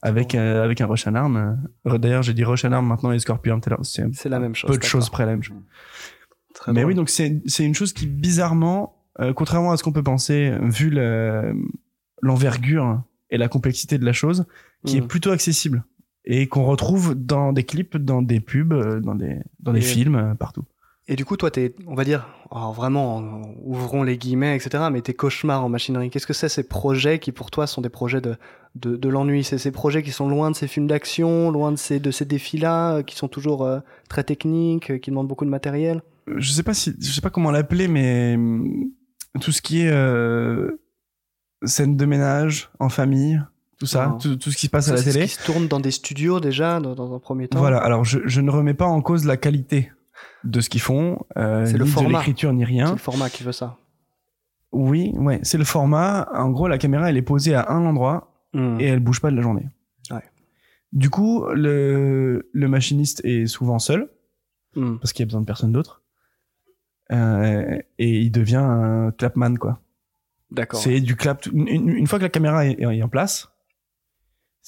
avec, 0.03 0.35
euh, 0.35 0.65
avec 0.65 0.81
un 0.81 0.87
Rush 0.87 1.07
Alarm. 1.07 1.57
D'ailleurs, 1.85 2.23
j'ai 2.25 2.35
dit 2.35 2.43
Rush 2.45 2.65
Alarm 2.65 2.85
maintenant 2.87 3.13
et 3.13 3.19
Scorpion 3.21 3.53
Arm 3.55 3.61
tout 3.61 3.71
à 3.71 3.75
l'heure. 3.75 3.85
C'est 3.87 4.29
la 4.29 4.41
même 4.41 4.55
chose. 4.57 4.71
peu 4.73 4.77
de 4.79 4.83
choses 4.83 5.09
près 5.11 5.25
la 5.25 5.33
même 5.33 5.43
chose. 5.43 5.57
Très 6.55 6.73
Mais 6.73 6.81
drôle. 6.81 6.93
oui, 6.93 6.97
donc 6.97 7.09
c'est 7.09 7.65
une 7.65 7.75
chose 7.75 7.93
qui 7.93 8.07
bizarrement, 8.09 8.97
euh, 9.21 9.33
contrairement 9.33 9.71
à 9.73 9.77
ce 9.77 9.83
qu'on 9.85 9.93
peut 9.93 10.03
penser, 10.03 10.53
vu 10.63 10.91
le- 10.91 11.55
l'envergure 12.23 13.03
et 13.31 13.39
la 13.39 13.49
complexité 13.49 13.99
de 13.99 14.05
la 14.05 14.13
chose, 14.13 14.47
qui 14.85 14.97
est 14.99 15.07
plutôt 15.07 15.31
accessible 15.31 15.85
et 16.27 16.49
qu'on 16.49 16.65
retrouve 16.65 17.15
dans 17.15 17.53
des 17.53 17.65
clips, 17.65 17.97
dans 17.97 18.23
des 18.23 18.41
pubs, 18.41 18.73
euh, 18.73 19.01
dans 19.01 19.15
des 19.15 19.39
dans 19.61 19.73
des 19.73 19.79
Et- 19.79 19.83
films, 19.83 20.17
euh, 20.17 20.35
partout. 20.35 20.65
Et 21.09 21.15
du 21.15 21.25
coup, 21.25 21.37
toi, 21.37 21.53
t'es, 21.53 21.73
on 21.87 21.95
va 21.95 22.03
dire, 22.03 22.27
alors 22.51 22.73
vraiment, 22.73 23.17
en- 23.19 23.43
ouvrons 23.63 24.03
les 24.03 24.19
guillemets, 24.19 24.57
etc., 24.57 24.89
mais 24.91 25.03
tes 25.03 25.15
cauchemars 25.15 25.65
en 25.65 25.69
machinerie, 25.69 26.11
qu'est-ce 26.11 26.27
que 26.27 26.33
c'est 26.33 26.49
ces 26.49 26.67
projets 26.67 27.21
qui 27.21 27.31
pour 27.31 27.53
toi 27.53 27.69
sont 27.69 27.81
des 27.81 27.89
projets 27.89 28.21
de, 28.21 28.35
de, 28.75 28.97
de 28.97 29.09
l'ennui? 29.09 29.45
C'est 29.45 29.59
ces 29.59 29.71
projets 29.71 30.03
qui 30.03 30.11
sont 30.11 30.29
loin 30.29 30.51
de 30.51 30.57
ces 30.57 30.67
films 30.67 30.89
d'action, 30.89 31.53
loin 31.53 31.71
de 31.71 31.77
ces, 31.77 32.01
de 32.01 32.11
ces 32.11 32.25
défis-là, 32.25 32.97
euh, 32.97 33.03
qui 33.05 33.15
sont 33.15 33.29
toujours 33.29 33.65
euh, 33.65 33.79
très 34.09 34.25
techniques, 34.25 35.01
qui 35.01 35.11
demandent 35.11 35.29
beaucoup 35.29 35.45
de 35.45 35.51
matériel? 35.51 36.03
Je 36.39 36.51
sais 36.53 36.65
pas 36.65 36.75
si, 36.75 36.93
je 37.01 37.13
sais 37.13 37.21
pas 37.21 37.31
comment 37.31 37.53
l'appeler, 37.53 37.87
mais 37.87 38.35
hum, 38.35 38.91
tout 39.41 39.53
ce 39.53 39.63
qui 39.63 39.83
est 39.83 39.93
euh, 39.93 40.73
scène 41.65 41.97
de 41.97 42.05
ménage 42.05 42.69
en 42.81 42.89
famille, 42.89 43.41
tout 43.79 43.87
ça, 43.87 44.17
tout, 44.21 44.37
tout 44.37 44.51
ce 44.51 44.57
qui 44.57 44.67
se 44.67 44.71
passe 44.71 44.89
à 44.89 44.93
la 44.93 44.99
c'est 45.03 45.13
télé. 45.13 45.27
Ce 45.27 45.37
qui 45.37 45.43
se 45.43 45.47
tourne 45.47 45.69
dans 45.69 45.81
des 45.81 45.91
studios 45.91 46.41
déjà, 46.41 46.81
dans, 46.81 46.95
dans 46.95 47.15
un 47.15 47.19
premier 47.19 47.49
temps 47.49 47.59
Voilà. 47.59 47.79
Alors, 47.79 48.05
je, 48.05 48.21
je 48.25 48.41
ne 48.41 48.51
remets 48.51 48.75
pas 48.75 48.87
en 48.87 49.03
cause 49.03 49.25
la 49.27 49.37
qualité 49.37 49.93
de 50.45 50.61
ce 50.61 50.69
qu'ils 50.71 50.81
font, 50.81 51.19
euh, 51.37 51.67
C'est 51.67 51.73
ni 51.75 51.79
le 51.81 51.85
de 51.85 51.91
format. 51.91 52.19
l'écriture 52.19 52.53
ni 52.53 52.61
C'est 52.63 52.67
rien. 52.67 52.93
le 52.93 52.97
format 52.99 53.29
qui 53.31 53.43
veut 53.43 53.53
ça. 53.53 53.77
Oui, 54.73 55.13
ouais, 55.17 55.41
c'est 55.43 55.59
le 55.59 55.65
format. 55.65 56.29
En 56.35 56.51
gros, 56.51 56.69
la 56.69 56.79
caméra, 56.79 57.09
elle 57.11 57.17
est 57.17 57.23
posée 57.23 57.55
à 57.55 57.71
un 57.71 57.85
endroit 57.85 58.33
Hmm. 58.53 58.81
et 58.81 58.85
elle 58.85 59.01
bouge 59.01 59.21
pas 59.21 59.31
de 59.31 59.37
la 59.37 59.43
journée. 59.43 59.69
Ouais. 60.11 60.23
Du 60.93 61.11
coup, 61.11 61.45
le, 61.53 62.49
le 62.53 62.69
machiniste 62.69 63.23
est 63.25 63.47
souvent 63.47 63.79
seul 63.79 64.09
Hmm. 64.75 64.97
parce 64.99 65.13
qu'il 65.13 65.23
y 65.23 65.25
a 65.25 65.27
besoin 65.27 65.41
de 65.41 65.47
personne 65.47 65.73
d'autre. 65.73 66.03
Euh, 67.13 67.79
et 67.99 68.21
il 68.21 68.31
devient 68.31 68.57
un 68.57 69.11
clapman, 69.11 69.55
quoi. 69.57 69.81
D'accord. 70.51 70.81
C'est 70.81 71.01
du 71.01 71.17
clap. 71.17 71.47
Une, 71.47 71.69
une- 71.69 71.89
une 71.89 72.07
fois 72.07 72.19
que 72.19 72.25
la 72.25 72.31
caméra 72.31 72.67
est, 72.67 72.81
est 72.81 73.03
en 73.03 73.09
place, 73.09 73.49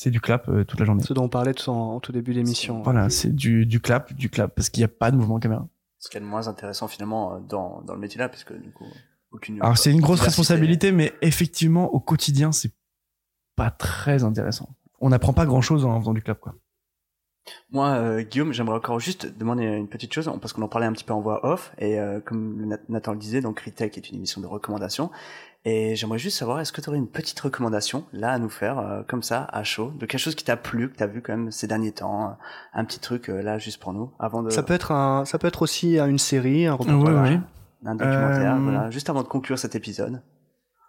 c'est 0.00 0.12
du 0.12 0.20
clap 0.20 0.48
euh, 0.48 0.62
toute 0.64 0.78
la 0.78 0.86
journée. 0.86 1.02
Ce 1.02 1.12
dont 1.12 1.24
on 1.24 1.28
parlait 1.28 1.54
tout 1.54 1.70
en, 1.70 1.96
en 1.96 2.00
tout 2.00 2.12
début 2.12 2.32
d'émission. 2.32 2.82
Voilà, 2.82 3.10
c'est 3.10 3.34
du, 3.34 3.66
du 3.66 3.80
clap, 3.80 4.12
du 4.12 4.30
clap, 4.30 4.54
parce 4.54 4.70
qu'il 4.70 4.80
n'y 4.80 4.84
a 4.84 4.88
pas 4.88 5.10
de 5.10 5.16
mouvement 5.16 5.40
caméra. 5.40 5.66
Ce 5.98 6.08
qui 6.08 6.16
est 6.16 6.20
le 6.20 6.26
moins 6.26 6.46
intéressant 6.46 6.86
finalement 6.86 7.34
euh, 7.34 7.40
dans, 7.40 7.82
dans 7.82 7.94
le 7.94 8.00
métier 8.00 8.20
là, 8.20 8.28
puisque 8.28 8.52
du 8.52 8.70
coup, 8.70 8.86
aucune. 9.32 9.60
Alors 9.60 9.76
c'est 9.76 9.90
une 9.90 10.00
grosse 10.00 10.20
diversité. 10.20 10.40
responsabilité, 10.42 10.92
mais 10.92 11.12
effectivement, 11.20 11.92
au 11.92 11.98
quotidien, 11.98 12.52
c'est 12.52 12.70
pas 13.56 13.72
très 13.72 14.22
intéressant. 14.22 14.68
On 15.00 15.08
n'apprend 15.08 15.32
pas 15.32 15.46
grand 15.46 15.62
chose 15.62 15.84
en 15.84 15.98
faisant 15.98 16.14
du 16.14 16.22
clap, 16.22 16.38
quoi. 16.38 16.54
Moi, 17.70 17.88
euh, 17.88 18.22
Guillaume, 18.22 18.52
j'aimerais 18.52 18.76
encore 18.76 19.00
juste 19.00 19.36
demander 19.38 19.64
une 19.64 19.88
petite 19.88 20.12
chose, 20.12 20.30
parce 20.40 20.52
qu'on 20.52 20.62
en 20.62 20.68
parlait 20.68 20.86
un 20.86 20.92
petit 20.92 21.04
peu 21.04 21.14
en 21.14 21.22
voix 21.22 21.44
off, 21.46 21.72
et 21.78 21.98
euh, 21.98 22.20
comme 22.20 22.66
Nat- 22.66 22.78
Nathan 22.88 23.12
le 23.12 23.18
disait, 23.18 23.40
donc 23.40 23.58
Ritech 23.60 23.96
est 23.96 24.10
une 24.10 24.16
émission 24.16 24.40
de 24.42 24.46
recommandation, 24.46 25.10
et 25.68 25.96
j'aimerais 25.96 26.18
juste 26.18 26.38
savoir, 26.38 26.60
est-ce 26.60 26.72
que 26.72 26.80
tu 26.80 26.88
aurais 26.88 26.98
une 26.98 27.08
petite 27.08 27.38
recommandation, 27.40 28.04
là, 28.12 28.32
à 28.32 28.38
nous 28.38 28.48
faire, 28.48 28.78
euh, 28.78 29.02
comme 29.06 29.22
ça, 29.22 29.46
à 29.52 29.64
chaud, 29.64 29.92
de 29.98 30.06
quelque 30.06 30.20
chose 30.20 30.34
qui 30.34 30.44
t'a 30.44 30.56
plu, 30.56 30.90
que 30.90 30.96
t'as 30.96 31.06
vu 31.06 31.20
quand 31.20 31.36
même 31.36 31.50
ces 31.50 31.66
derniers 31.66 31.92
temps, 31.92 32.24
euh, 32.30 32.32
un 32.74 32.84
petit 32.84 33.00
truc, 33.00 33.28
euh, 33.28 33.42
là, 33.42 33.58
juste 33.58 33.80
pour 33.80 33.92
nous, 33.92 34.10
avant 34.18 34.42
de... 34.42 34.50
Ça 34.50 34.62
peut 34.62 34.72
être 34.74 34.92
un, 34.92 35.24
ça 35.24 35.38
peut 35.38 35.46
être 35.46 35.62
aussi 35.62 35.98
une 35.98 36.18
série, 36.18 36.66
un 36.66 36.74
reportage. 36.74 37.40
Un 37.84 37.94
documentaire, 37.94 38.54
Euh, 38.56 38.58
voilà, 38.60 38.90
juste 38.90 39.08
avant 39.10 39.22
de 39.22 39.28
conclure 39.28 39.58
cet 39.58 39.74
épisode. 39.76 40.22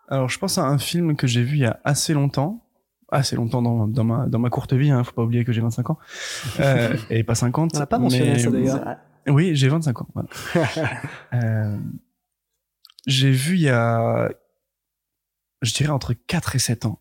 Alors, 0.08 0.28
je 0.30 0.40
pense 0.40 0.58
à 0.58 0.64
un 0.64 0.78
film 0.80 1.16
que 1.16 1.28
j'ai 1.28 1.44
vu 1.44 1.58
il 1.58 1.62
y 1.62 1.66
a 1.66 1.80
assez 1.84 2.14
longtemps. 2.14 2.66
Assez 3.12 3.36
longtemps 3.36 3.62
dans, 3.62 3.88
dans, 3.88 4.04
ma, 4.04 4.28
dans 4.28 4.40
ma 4.40 4.50
courte 4.50 4.74
vie, 4.74 4.92
hein, 4.92 5.04
faut 5.04 5.12
pas 5.12 5.24
oublier 5.24 5.44
que 5.44 5.52
j'ai 5.52 5.62
25 5.62 5.90
ans. 5.90 5.98
Euh, 6.60 6.96
et 7.10 7.24
pas 7.24 7.36
50. 7.36 7.72
On 7.76 7.80
l'a 7.80 7.86
pas 7.88 7.98
mentionné, 8.00 8.34
mais- 8.34 8.40
ça, 8.40 8.50
d'ailleurs. 8.50 8.98
Oui, 9.28 9.56
j'ai 9.56 9.68
25 9.68 10.02
ans. 10.02 10.08
Voilà. 10.14 10.30
Euh, 11.34 11.78
j'ai 13.06 13.32
vu 13.32 13.56
il 13.56 13.62
y 13.62 13.70
a, 13.70 14.30
je 15.62 15.74
dirais 15.74 15.90
entre 15.92 16.14
4 16.14 16.56
et 16.56 16.60
7 16.60 16.86
ans. 16.86 17.00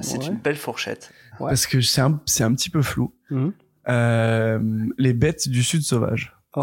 C'est 0.00 0.18
Ouais. 0.18 0.26
une 0.26 0.36
belle 0.38 0.56
fourchette. 0.56 1.12
Ouais. 1.38 1.50
Parce 1.50 1.66
que 1.66 1.80
c'est 1.80 2.00
un, 2.00 2.20
c'est 2.26 2.42
un 2.44 2.52
petit 2.54 2.70
peu 2.70 2.82
flou. 2.82 3.14
Mhm. 3.30 3.52
Euh, 3.88 4.58
les 4.98 5.12
bêtes 5.12 5.48
du 5.48 5.62
sud 5.62 5.82
sauvage. 5.82 6.34
Oh, 6.56 6.62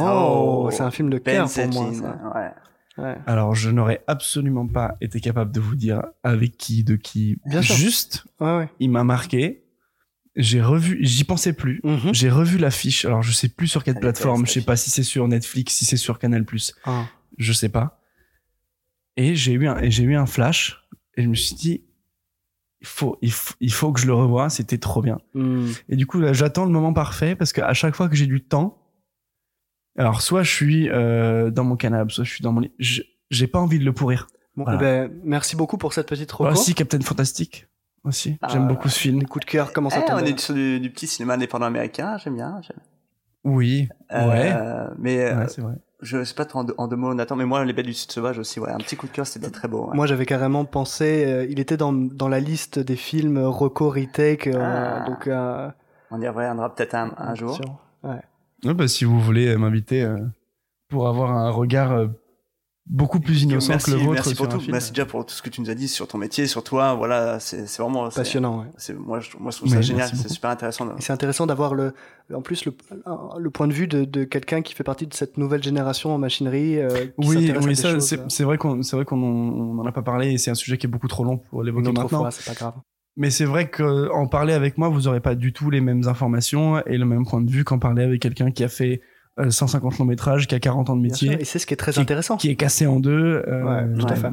Oh, 0.68 0.70
c'est 0.72 0.82
un 0.82 0.91
film 0.91 1.10
de 1.10 1.18
Ben 1.20 1.45
cœur 1.47 1.49
pour 1.72 1.84
moi. 1.84 1.93
Ça. 1.93 2.20
ouais. 2.36 2.52
Ouais. 2.97 3.16
Alors, 3.26 3.56
je 3.56 3.70
n'aurais 3.70 4.04
absolument 4.08 4.68
pas 4.68 4.95
été 4.99 5.22
capable 5.22 5.52
de 5.54 5.60
vous 5.62 5.76
dire 5.76 6.02
avec 6.24 6.58
qui, 6.58 6.84
de 6.84 6.95
qui. 6.97 7.38
Bien 7.45 7.62
sûr. 7.62 7.76
Juste, 7.76 8.26
Ouais, 8.41 8.58
ouais. 8.58 8.70
il 8.80 8.89
m'a 8.89 9.04
marqué. 9.06 9.64
J'ai 10.36 10.62
revu, 10.62 10.97
j'y 11.02 11.24
pensais 11.24 11.54
plus. 11.54 11.80
Mhm. 11.84 12.14
J'ai 12.14 12.30
revu 12.30 12.58
l'affiche. 12.58 13.06
Alors, 13.06 13.22
je 13.22 13.32
sais 13.32 13.47
plus 13.49 13.68
sur 13.68 13.84
quelle 13.84 13.99
plateforme. 13.99 14.45
Je 14.45 14.52
sais 14.52 14.62
pas 14.62 14.76
si 14.76 14.89
c'est 14.89 15.04
sur 15.04 15.28
Netflix, 15.28 15.74
si 15.74 15.86
c'est 15.86 15.97
sur 15.97 16.20
Canal+. 16.20 16.45
Ah. 16.86 17.06
Je 17.38 17.54
sais 17.54 17.70
pas. 17.70 18.01
Et 19.18 19.36
j'ai 19.36 19.53
eu 19.53 19.68
un, 19.68 19.78
et 19.78 19.91
j'ai 19.91 20.03
eu 20.03 20.16
un 20.16 20.26
flash. 20.26 20.88
Et 21.18 21.24
je 21.24 21.28
me 21.28 21.36
suis 21.36 21.55
dit, 21.55 21.84
il 22.80 22.88
faut, 22.88 23.18
il 23.22 23.32
faut, 23.32 23.53
il 23.59 23.72
faut 23.72 23.91
que 23.91 23.99
je 23.99 24.07
le 24.07 24.14
revoie. 24.14 24.49
C'était 24.49 24.78
trop 24.78 25.01
bien. 25.01 25.18
Hmm. 25.34 25.68
Et 25.89 25.95
du 25.95 26.05
coup, 26.07 26.20
là, 26.20 26.34
j'attends 26.34 26.66
le 26.66 26.72
moment 26.72 26.93
parfait 26.93 27.36
parce 27.36 27.53
qu'à 27.53 27.74
chaque 27.74 27.95
fois 27.95 28.09
que 28.09 28.16
j'ai 28.16 28.28
du 28.28 28.43
temps, 28.43 28.78
alors 29.97 30.22
soit 30.22 30.43
je 30.43 30.51
suis 30.51 30.89
euh, 30.89 31.51
dans 31.51 31.64
mon 31.66 31.76
canapé, 31.76 32.14
soit 32.14 32.24
je 32.24 32.32
suis 32.32 32.41
dans 32.43 32.53
mon 32.53 32.62
lit, 32.62 32.72
je- 32.80 33.01
j'ai 33.30 33.47
pas 33.47 33.59
envie 33.59 33.80
de 33.80 33.84
le 33.86 33.93
pourrir. 33.93 34.28
Bon, 34.55 34.64
Voilà. 34.64 34.78
eh 34.80 34.82
ben, 35.07 35.20
merci 35.24 35.55
beaucoup 35.55 35.78
pour 35.78 35.93
cette 35.93 36.07
petite 36.07 36.32
reco. 36.32 36.49
Aussi 36.51 36.74
Captain 36.74 36.99
Fantastic. 37.01 37.68
Aussi, 38.03 38.38
Ah, 38.41 38.47
j'aime 38.51 38.68
beaucoup 38.68 38.89
ce 38.89 38.97
film. 38.97 39.20
Les 39.20 39.26
coups 39.26 39.45
de 39.45 39.51
cœur, 39.51 39.74
comment 39.74 39.89
ça 39.91 40.01
Eh, 40.03 40.05
tombe 40.09 40.20
on 40.22 40.26
est 40.26 40.39
sur 40.39 40.55
du, 40.55 40.80
du 40.80 40.89
petit 40.89 41.05
cinéma 41.05 41.36
indépendant 41.36 41.68
américain, 41.68 42.18
j'aime 42.18 42.36
bien. 42.36 42.59
j'aime- 42.64 42.80
Oui, 43.43 43.89
Euh, 44.12 44.28
ouais, 44.30 44.93
Mais 44.97 45.20
euh, 45.20 45.38
ouais, 45.39 45.47
c'est 45.49 45.62
vrai. 45.62 45.76
Je 46.02 46.24
sais 46.24 46.34
pas 46.34 46.45
trop 46.45 46.60
en 46.60 46.64
deux, 46.64 46.74
en 46.78 46.88
deux 46.88 46.95
mots, 46.95 47.14
Nathan, 47.14 47.36
mais 47.36 47.45
moi, 47.45 47.64
Les 47.66 47.74
Belles 47.74 47.86
du 47.86 47.93
Sud 47.93 48.12
Sauvage 48.12 48.39
aussi, 48.39 48.60
ouais, 48.60 48.70
un 48.72 48.78
petit 48.78 48.95
coup 48.95 49.08
de 49.08 49.12
cœur, 49.12 49.28
c'était 49.28 49.49
très 49.49 49.68
beau. 49.68 49.88
ouais. 49.89 49.95
Moi, 49.95 50.06
j'avais 50.08 50.26
carrément 50.26 50.66
pensé, 50.66 51.26
euh, 51.28 51.45
il 51.49 51.60
était 51.60 51.78
dans, 51.78 51.93
dans 51.93 52.28
la 52.28 52.39
liste 52.39 52.80
des 52.80 52.95
films 52.95 53.38
reco 53.38 53.89
retake, 53.89 54.47
euh, 54.47 54.60
Ah. 55.04 55.06
donc 55.10 55.28
euh, 55.28 55.70
On 56.12 56.22
y 56.22 56.28
reviendra 56.28 56.74
peut-être 56.74 56.95
un, 56.95 57.12
un 57.18 57.36
jour. 57.36 57.60
Ouais. 58.04 58.22
Ouais, 58.66 58.74
bah, 58.74 58.88
si 58.88 59.06
vous 59.06 59.20
voulez 59.20 59.47
euh, 59.49 59.58
m'inviter 59.58 60.04
euh, 60.04 60.18
pour 60.89 61.08
avoir 61.08 61.32
un 61.32 61.49
regard 61.49 61.91
euh, 61.91 62.08
beaucoup 62.88 63.19
plus 63.19 63.43
innocent 63.43 63.69
merci, 63.69 63.86
que 63.91 63.91
le 63.91 63.97
vôtre 63.97 64.11
merci 64.13 64.36
pour 64.36 64.49
tout. 64.49 64.59
film. 64.59 64.71
Merci 64.73 64.91
déjà 64.91 65.05
pour 65.05 65.25
tout 65.25 65.34
ce 65.34 65.41
que 65.41 65.49
tu 65.49 65.61
nous 65.61 65.69
as 65.69 65.75
dit 65.75 65.88
sur 65.88 66.07
ton 66.07 66.17
métier, 66.17 66.47
sur 66.47 66.63
toi. 66.63 66.95
Voilà, 66.95 67.39
c'est 67.39 67.67
c'est 67.67 67.82
vraiment 67.82 68.09
Passionnant, 68.09 68.61
ouais. 68.61 68.67
C'est 68.77 68.93
moi, 68.93 69.19
je, 69.19 69.29
moi, 69.39 69.51
je 69.51 69.57
trouve 69.57 69.69
ça 69.69 69.77
Mais 69.77 69.82
génial. 69.84 70.09
C'est 70.13 70.29
super 70.29 70.49
intéressant. 70.49 70.88
c'est 70.99 71.13
intéressant 71.13 71.45
d'avoir 71.45 71.73
le, 71.75 71.93
en 72.34 72.41
plus 72.41 72.65
le, 72.65 72.73
le 73.38 73.49
point 73.49 73.67
de 73.67 73.73
vue 73.73 73.88
de, 73.88 74.03
de 74.03 74.23
quelqu'un 74.23 74.61
qui 74.61 74.73
fait 74.73 74.84
partie 74.84 75.07
de 75.07 75.13
cette 75.13 75.38
nouvelle 75.38 75.63
génération 75.63 76.13
en 76.13 76.17
machinerie. 76.17 76.79
euh, 76.79 76.89
qui 76.89 77.11
Oui, 77.17 77.53
oui, 77.63 77.75
ça, 77.75 77.99
c'est 77.99 78.19
euh, 78.19 78.25
c'est 78.27 78.43
vrai 78.43 78.57
qu'on 78.57 78.82
c'est 78.84 78.95
vrai 78.95 79.05
qu'on 79.05 79.21
en, 79.21 79.77
on 79.77 79.79
en 79.79 79.86
a 79.86 79.91
pas 79.91 80.01
parlé 80.01 80.32
et 80.32 80.38
c'est 80.38 80.51
un 80.51 80.55
sujet 80.55 80.77
qui 80.77 80.88
est 80.88 80.89
beaucoup 80.89 81.07
trop 81.07 81.23
long 81.23 81.38
pour 81.38 81.63
l'évoquer 81.63 81.91
maintenant. 81.91 82.29
c'est 82.32 82.45
pas 82.45 82.55
grave. 82.55 82.73
Mais 83.17 83.29
c'est 83.29 83.45
vrai 83.45 83.69
qu'en 83.69 84.27
parler 84.27 84.53
avec 84.53 84.77
moi, 84.77 84.88
vous 84.88 85.07
aurez 85.09 85.19
pas 85.19 85.36
du 85.36 85.51
tout 85.51 85.69
les 85.69 85.82
mêmes 85.82 86.07
informations 86.07 86.82
et 86.86 86.97
le 86.97 87.05
même 87.05 87.25
point 87.25 87.41
de 87.41 87.51
vue 87.51 87.65
qu'en 87.65 87.77
parler 87.77 88.03
avec 88.03 88.21
quelqu'un 88.21 88.51
qui 88.51 88.63
a 88.63 88.69
fait 88.69 89.01
euh, 89.01 89.05
150 89.38 89.97
longs 89.99 90.05
métrages, 90.05 90.47
qui 90.47 90.55
a 90.55 90.59
40 90.59 90.89
ans 90.89 90.95
de 90.95 91.07
sûr. 91.09 91.27
métier, 91.29 91.41
Et 91.41 91.45
c'est 91.45 91.59
ce 91.59 91.65
qui 91.65 91.73
est 91.73 91.77
très 91.77 91.93
Qui- 91.93 91.99
intéressant. 91.99 92.38
qui 92.38 92.49
est 92.49 92.55
cassé 92.55 92.86
en 92.88 92.99
deux, 92.99 93.43
euh, 93.47 93.63
Ouais, 93.63 94.03
ouais. 94.03 94.32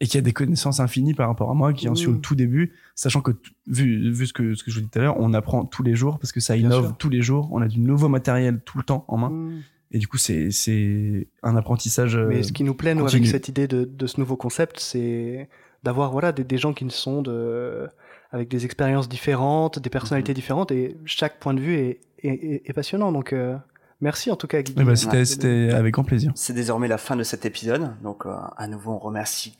et 0.00 0.06
qui 0.06 0.18
a 0.18 0.20
des 0.20 0.32
connaissances 0.32 0.78
infinies 0.80 1.14
par 1.14 1.28
rapport 1.28 1.50
à 1.50 1.54
moi, 1.54 1.72
qui 1.72 1.88
en 1.88 1.94
suis 1.94 2.08
au 2.08 2.12
Mm. 2.12 2.20
tout 2.20 2.34
début, 2.34 2.72
sachant 2.94 3.22
que 3.22 3.32
vu, 3.66 4.10
vu 4.12 4.26
ce 4.26 4.32
que 4.32 4.54
ce 4.54 4.62
que 4.62 4.70
je 4.70 4.76
vous 4.76 4.84
dis 4.84 4.90
tout 4.90 4.98
à 4.98 5.02
l'heure, 5.02 5.16
on 5.18 5.32
apprend 5.34 5.64
tous 5.64 5.82
les 5.82 5.94
jours 5.96 6.18
parce 6.18 6.32
que 6.32 6.40
ça 6.40 6.54
Bien 6.54 6.66
innove 6.66 6.86
sûr. 6.88 6.96
tous 6.98 7.08
les 7.08 7.22
jours, 7.22 7.48
on 7.52 7.60
a 7.62 7.68
du 7.68 7.80
nouveau 7.80 8.08
matériel 8.08 8.60
tout 8.64 8.76
le 8.78 8.84
temps 8.84 9.04
en 9.08 9.16
main 9.16 9.30
Mm. 9.30 9.62
et 9.92 9.98
du 9.98 10.06
coup 10.06 10.18
c'est 10.18 10.50
c'est 10.50 11.28
un 11.42 11.56
apprentissage. 11.56 12.14
euh, 12.16 12.26
Mais 12.28 12.42
ce 12.42 12.52
qui 12.52 12.62
nous 12.62 12.74
plaît, 12.74 12.94
nous, 12.94 13.06
avec 13.06 13.26
cette 13.26 13.48
idée 13.48 13.66
de, 13.68 13.84
de 13.84 14.06
ce 14.06 14.20
nouveau 14.20 14.36
concept, 14.36 14.78
c'est 14.80 15.48
d'avoir 15.82 16.10
voilà, 16.12 16.32
des, 16.32 16.44
des 16.44 16.58
gens 16.58 16.72
qui 16.74 16.84
sont 16.90 17.22
de, 17.22 17.86
avec 18.32 18.48
des 18.48 18.64
expériences 18.66 19.08
différentes, 19.08 19.78
des 19.78 19.88
personnalités 19.90 20.32
Mhm. 20.32 20.36
différentes, 20.36 20.72
et 20.72 20.96
chaque 21.04 21.38
point 21.40 21.54
de 21.54 21.60
vue 21.60 21.74
est, 21.74 22.00
est, 22.22 22.28
est- 22.28 22.62
est 22.68 22.72
passionnant. 22.74 23.12
Donc, 23.12 23.32
euh, 23.32 23.56
merci 24.00 24.30
en 24.30 24.36
tout 24.36 24.46
cas, 24.46 24.62
Guy. 24.62 24.74
eh 24.78 24.84
ben, 24.84 24.96
c'était 24.96 25.70
avec 25.72 25.94
grand 25.94 26.04
plaisir. 26.04 26.32
C'est 26.34 26.52
désormais 26.54 26.88
la 26.88 26.98
fin 26.98 27.16
de 27.16 27.22
cet 27.22 27.44
épisode. 27.46 27.92
Donc, 28.02 28.26
euh, 28.26 28.34
à 28.56 28.66
nouveau, 28.68 28.92
on 28.92 28.98
remercie 28.98 29.56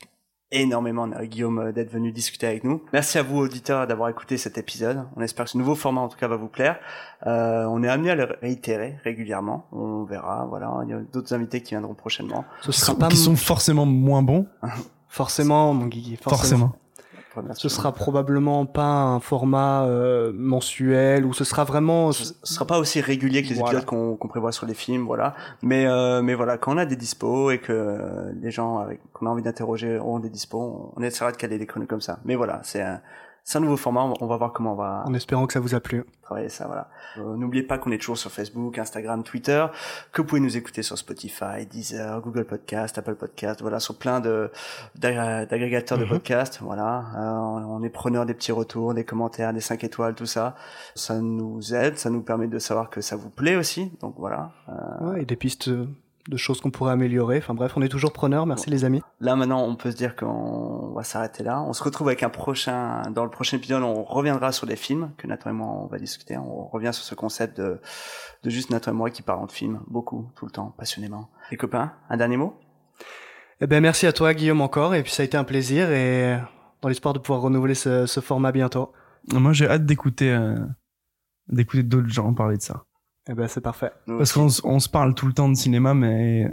énormément 0.51 1.09
euh, 1.11 1.25
Guillaume 1.25 1.59
euh, 1.59 1.71
d'être 1.73 1.91
venu 1.91 2.11
discuter 2.13 2.47
avec 2.47 2.63
nous. 2.63 2.81
Merci 2.93 3.17
à 3.17 3.23
vous, 3.23 3.37
auditeurs, 3.37 3.85
d'avoir 3.85 4.09
écouté 4.09 4.37
cet 4.37 4.57
épisode. 4.57 5.03
On 5.17 5.21
espère 5.21 5.43
que 5.45 5.51
ce 5.51 5.57
nouveau 5.57 5.75
format, 5.75 5.99
en 6.01 6.07
tout 6.07 6.17
cas, 6.17 6.27
va 6.29 6.37
vous 6.37 6.47
plaire. 6.47 6.79
Euh, 7.25 7.65
on 7.65 7.83
est 7.83 7.89
amené 7.89 8.11
à 8.11 8.15
le 8.15 8.27
réitérer 8.41 8.97
régulièrement. 9.03 9.65
On 9.73 10.03
verra. 10.05 10.45
Voilà, 10.49 10.71
il 10.85 10.89
y 10.89 10.93
a 10.93 10.99
d'autres 11.11 11.33
invités 11.33 11.61
qui 11.61 11.71
viendront 11.71 11.95
prochainement. 11.95 12.45
Ce 12.61 12.71
Qui 12.71 12.79
sera 12.79 12.93
sont, 12.93 12.97
pas 12.97 13.07
qui 13.09 13.17
sont 13.17 13.35
forcément 13.35 13.85
moins 13.85 14.21
bons, 14.23 14.47
forcément, 15.09 15.73
mon 15.73 15.87
Guy, 15.87 16.15
forcément. 16.15 16.37
forcément. 16.37 16.75
Ce 17.53 17.69
sera 17.69 17.91
probablement 17.91 18.65
pas 18.65 18.85
un 19.03 19.19
format 19.19 19.85
euh, 19.85 20.31
mensuel 20.35 21.25
ou 21.25 21.33
ce 21.33 21.43
sera 21.43 21.63
vraiment. 21.63 22.11
ce 22.11 22.25
ce 22.43 22.53
sera 22.53 22.65
pas 22.65 22.79
aussi 22.79 23.01
régulier 23.01 23.43
que 23.43 23.49
les 23.49 23.55
Voilà. 23.55 23.79
épisodes 23.79 23.85
qu'on 23.85 24.15
qu'on 24.15 24.27
prévoit 24.27 24.51
sur 24.51 24.65
les 24.65 24.73
films, 24.73 25.05
voilà. 25.05 25.33
Mais 25.61 25.85
euh, 25.85 26.21
mais 26.21 26.33
voilà, 26.35 26.57
quand 26.57 26.73
on 26.73 26.77
a 26.77 26.85
des 26.85 26.95
dispos 26.95 27.51
et 27.51 27.59
que 27.59 27.71
euh, 27.73 28.31
les 28.41 28.51
gens 28.51 28.85
qu'on 29.13 29.25
a 29.27 29.29
envie 29.29 29.43
d'interroger 29.43 29.97
auront 29.99 30.19
des 30.19 30.29
dispos, 30.29 30.93
on 30.95 31.01
essaiera 31.03 31.31
de 31.31 31.37
caler 31.37 31.57
des 31.57 31.65
chronos 31.65 31.87
comme 31.87 32.01
ça. 32.01 32.19
Mais 32.25 32.35
voilà, 32.35 32.59
c'est 32.63 32.81
un 32.81 33.01
c'est 33.49 33.57
un 33.59 33.61
nouveau 33.61 33.77
format. 33.77 34.01
On 34.03 34.09
va- 34.09 34.15
On 34.19 34.27
va 34.27 34.35
voir 34.35 34.51
comment 34.51 34.73
on 34.73 34.75
va 34.75 35.03
En 35.05 35.13
espérant 35.13 35.47
que 35.47 35.53
ça 35.53 35.61
vous 35.61 35.73
a 35.73 35.79
plu. 35.79 36.03
travailler 36.21 36.49
ça. 36.49 36.65
Voilà. 36.67 36.89
Euh, 37.17 37.37
N'oubliez 37.37 37.63
pas 37.63 37.77
qu'on 37.77 37.91
est 37.91 37.97
toujours 37.97 38.17
sur 38.17 38.29
Facebook, 38.29 38.77
Instagram, 38.77 39.23
Twitter, 39.23 39.65
que 40.11 40.21
vous 40.21 40.27
pouvez 40.27 40.41
nous 40.41 40.57
écouter 40.57 40.83
sur 40.83 40.97
Spotify, 40.97 41.65
Deezer, 41.65 42.19
Google 42.21 42.43
Podcast, 42.43 42.97
Apple 42.97 43.15
Podcast, 43.15 43.61
voilà, 43.61 43.79
sur 43.79 43.97
plein 43.97 44.19
de 44.19 44.51
d'agré- 44.95 45.45
d'agrégateurs 45.45 45.97
de 45.97 46.03
Mhm. 46.03 46.09
podcasts. 46.09 46.59
Voilà, 46.61 47.05
Euh, 47.15 47.63
on 47.77 47.81
est 47.83 47.89
preneur 47.89 48.25
des 48.25 48.33
petits 48.33 48.51
retours, 48.51 48.93
des 48.93 49.05
commentaires, 49.05 49.53
des 49.53 49.61
5 49.61 49.83
étoiles, 49.85 50.13
tout 50.15 50.25
ça. 50.25 50.55
Ça 50.95 51.15
nous 51.21 51.73
aide, 51.73 51.97
ça 51.97 52.09
nous 52.09 52.21
permet 52.21 52.47
de 52.47 52.59
savoir 52.59 52.89
que 52.89 52.99
ça 52.99 53.15
vous 53.15 53.29
plaît 53.29 53.55
aussi. 53.55 53.93
Donc 54.01 54.15
voilà. 54.17 54.51
Euh, 54.67 54.73
Ouais, 55.11 55.21
et 55.21 55.25
des 55.25 55.37
pistes 55.37 55.69
de 56.27 56.37
choses 56.37 56.61
qu'on 56.61 56.71
pourrait 56.71 56.91
améliorer. 56.91 57.37
Enfin 57.37 57.53
bref, 57.53 57.73
on 57.75 57.81
est 57.81 57.89
toujours 57.89 58.13
preneurs. 58.13 58.45
Merci 58.45 58.69
les 58.69 58.85
amis. 58.85 59.01
Là 59.19 59.35
maintenant, 59.35 59.63
on 59.63 59.75
peut 59.75 59.91
se 59.91 59.95
dire 59.95 60.15
qu'on 60.15 60.93
va 60.95 61.03
s'arrêter 61.03 61.43
là. 61.43 61.61
On 61.61 61.73
se 61.73 61.83
retrouve 61.83 62.07
avec 62.07 62.23
un 62.23 62.29
prochain. 62.29 63.03
Dans 63.11 63.23
le 63.23 63.29
prochain 63.29 63.57
épisode, 63.57 63.83
on 63.83 64.03
reviendra 64.03 64.51
sur 64.51 64.67
des 64.67 64.75
films 64.75 65.11
que 65.17 65.27
Nathan 65.27 65.51
et 65.51 65.53
moi 65.53 65.67
on 65.67 65.87
va 65.87 65.99
discuter. 65.99 66.37
On 66.37 66.67
revient 66.67 66.91
sur 66.93 67.03
ce 67.03 67.15
concept 67.15 67.57
de, 67.57 67.79
de 68.43 68.49
juste 68.49 68.69
Nathan 68.69 68.91
et 68.91 68.95
moi 68.95 69.09
qui 69.09 69.21
parlons 69.21 69.45
de 69.45 69.51
films 69.51 69.81
beaucoup, 69.87 70.29
tout 70.35 70.45
le 70.45 70.51
temps, 70.51 70.73
passionnément. 70.77 71.29
Les 71.51 71.57
copains, 71.57 71.93
un 72.09 72.17
dernier 72.17 72.37
mot? 72.37 72.59
Eh 73.59 73.67
ben 73.67 73.81
merci 73.81 74.05
à 74.05 74.13
toi 74.13 74.33
Guillaume 74.33 74.61
encore 74.61 74.93
et 74.93 75.01
puis 75.01 75.11
ça 75.11 75.23
a 75.23 75.25
été 75.25 75.35
un 75.35 75.43
plaisir 75.43 75.89
et 75.91 76.37
dans 76.81 76.89
l'espoir 76.89 77.13
de 77.13 77.19
pouvoir 77.19 77.41
renouveler 77.41 77.73
ce, 77.73 78.05
ce 78.05 78.19
format 78.19 78.51
bientôt. 78.51 78.91
Moi 79.33 79.51
j'ai 79.53 79.67
hâte 79.67 79.85
d'écouter 79.85 80.31
euh, 80.31 80.55
d'écouter 81.47 81.83
d'autres 81.83 82.09
gens 82.09 82.33
parler 82.33 82.57
de 82.57 82.61
ça. 82.61 82.83
Eh 83.29 83.33
ben 83.33 83.47
c'est 83.47 83.61
parfait. 83.61 83.91
Nous 84.07 84.17
Parce 84.17 84.31
qu'on 84.33 84.47
on 84.63 84.79
se 84.79 84.89
parle 84.89 85.13
tout 85.13 85.27
le 85.27 85.33
temps 85.33 85.49
de 85.49 85.55
cinéma, 85.55 85.93
mais 85.93 86.49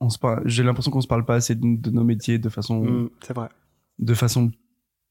on 0.00 0.08
se 0.08 0.18
parle. 0.18 0.42
J'ai 0.46 0.62
l'impression 0.62 0.90
qu'on 0.90 1.00
se 1.00 1.06
parle 1.08 1.24
pas 1.24 1.34
assez 1.36 1.54
de, 1.54 1.76
de 1.80 1.90
nos 1.90 2.04
métiers 2.04 2.38
de 2.38 2.48
façon 2.48 2.80
Mm, 2.84 3.10
c'est 3.22 3.34
vrai. 3.34 3.48
de 3.98 4.14
façon 4.14 4.50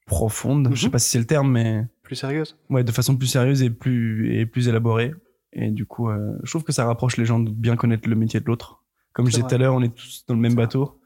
profonde. 0.05 0.69
Je 0.73 0.79
sais 0.81 0.85
Mhm. 0.87 0.91
pas 0.91 0.99
si 0.99 1.09
c'est 1.09 1.19
le 1.19 1.25
terme, 1.25 1.51
mais 1.51 1.85
Plus 2.03 2.15
sérieuse? 2.15 2.57
ouais, 2.69 2.83
de 2.83 2.91
façon 2.91 3.15
plus 3.17 3.27
sérieuse 3.27 3.61
et 3.61 3.69
plus 3.69 4.33
et 4.35 4.45
plus 4.45 4.67
élaborée. 4.67 5.13
Et 5.53 5.69
du 5.71 5.85
coup, 5.85 6.09
euh, 6.09 6.37
je 6.43 6.49
trouve 6.51 6.63
que 6.63 6.71
ça 6.71 6.85
rapproche 6.85 7.17
les 7.17 7.25
gens 7.25 7.39
de 7.39 7.49
bien 7.49 7.75
connaître 7.75 8.07
le 8.09 8.15
métier 8.15 8.39
de 8.39 8.45
l'autre. 8.45 8.83
Comme 9.13 9.25
je 9.27 9.31
disais 9.31 9.43
tout 9.47 9.53
à 9.53 9.57
l'heure, 9.57 9.73
on 9.75 9.81
est 9.81 9.93
tous 9.93 10.23
dans 10.27 10.33
le 10.33 10.39
même 10.39 10.53
vrai. 10.53 10.63
bateau. 10.63 11.01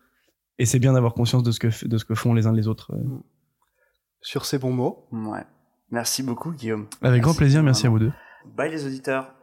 Et 0.59 0.65
c'est 0.65 0.79
bien 0.79 0.93
d'avoir 0.93 1.13
conscience 1.15 1.43
de 1.43 1.51
ce 1.51 1.59
que 1.59 1.87
de 1.87 1.97
ce 1.97 2.05
que 2.05 2.15
font 2.15 2.33
les 2.33 2.45
uns 2.47 2.53
les 2.53 2.67
autres. 2.67 2.93
euh. 2.93 3.03
Sur 4.21 4.45
ces 4.45 4.57
bons 4.59 4.71
mots. 4.71 5.07
Ouais. 5.11 5.43
Merci 5.91 6.23
beaucoup, 6.23 6.51
Guillaume. 6.51 6.87
Avec 7.01 7.21
grand 7.21 7.35
plaisir. 7.35 7.61
Merci 7.61 7.85
à 7.87 7.89
vous 7.89 7.99
deux. 7.99 8.11
Bye 8.55 8.71
les 8.71 8.85
auditeurs. 8.85 9.34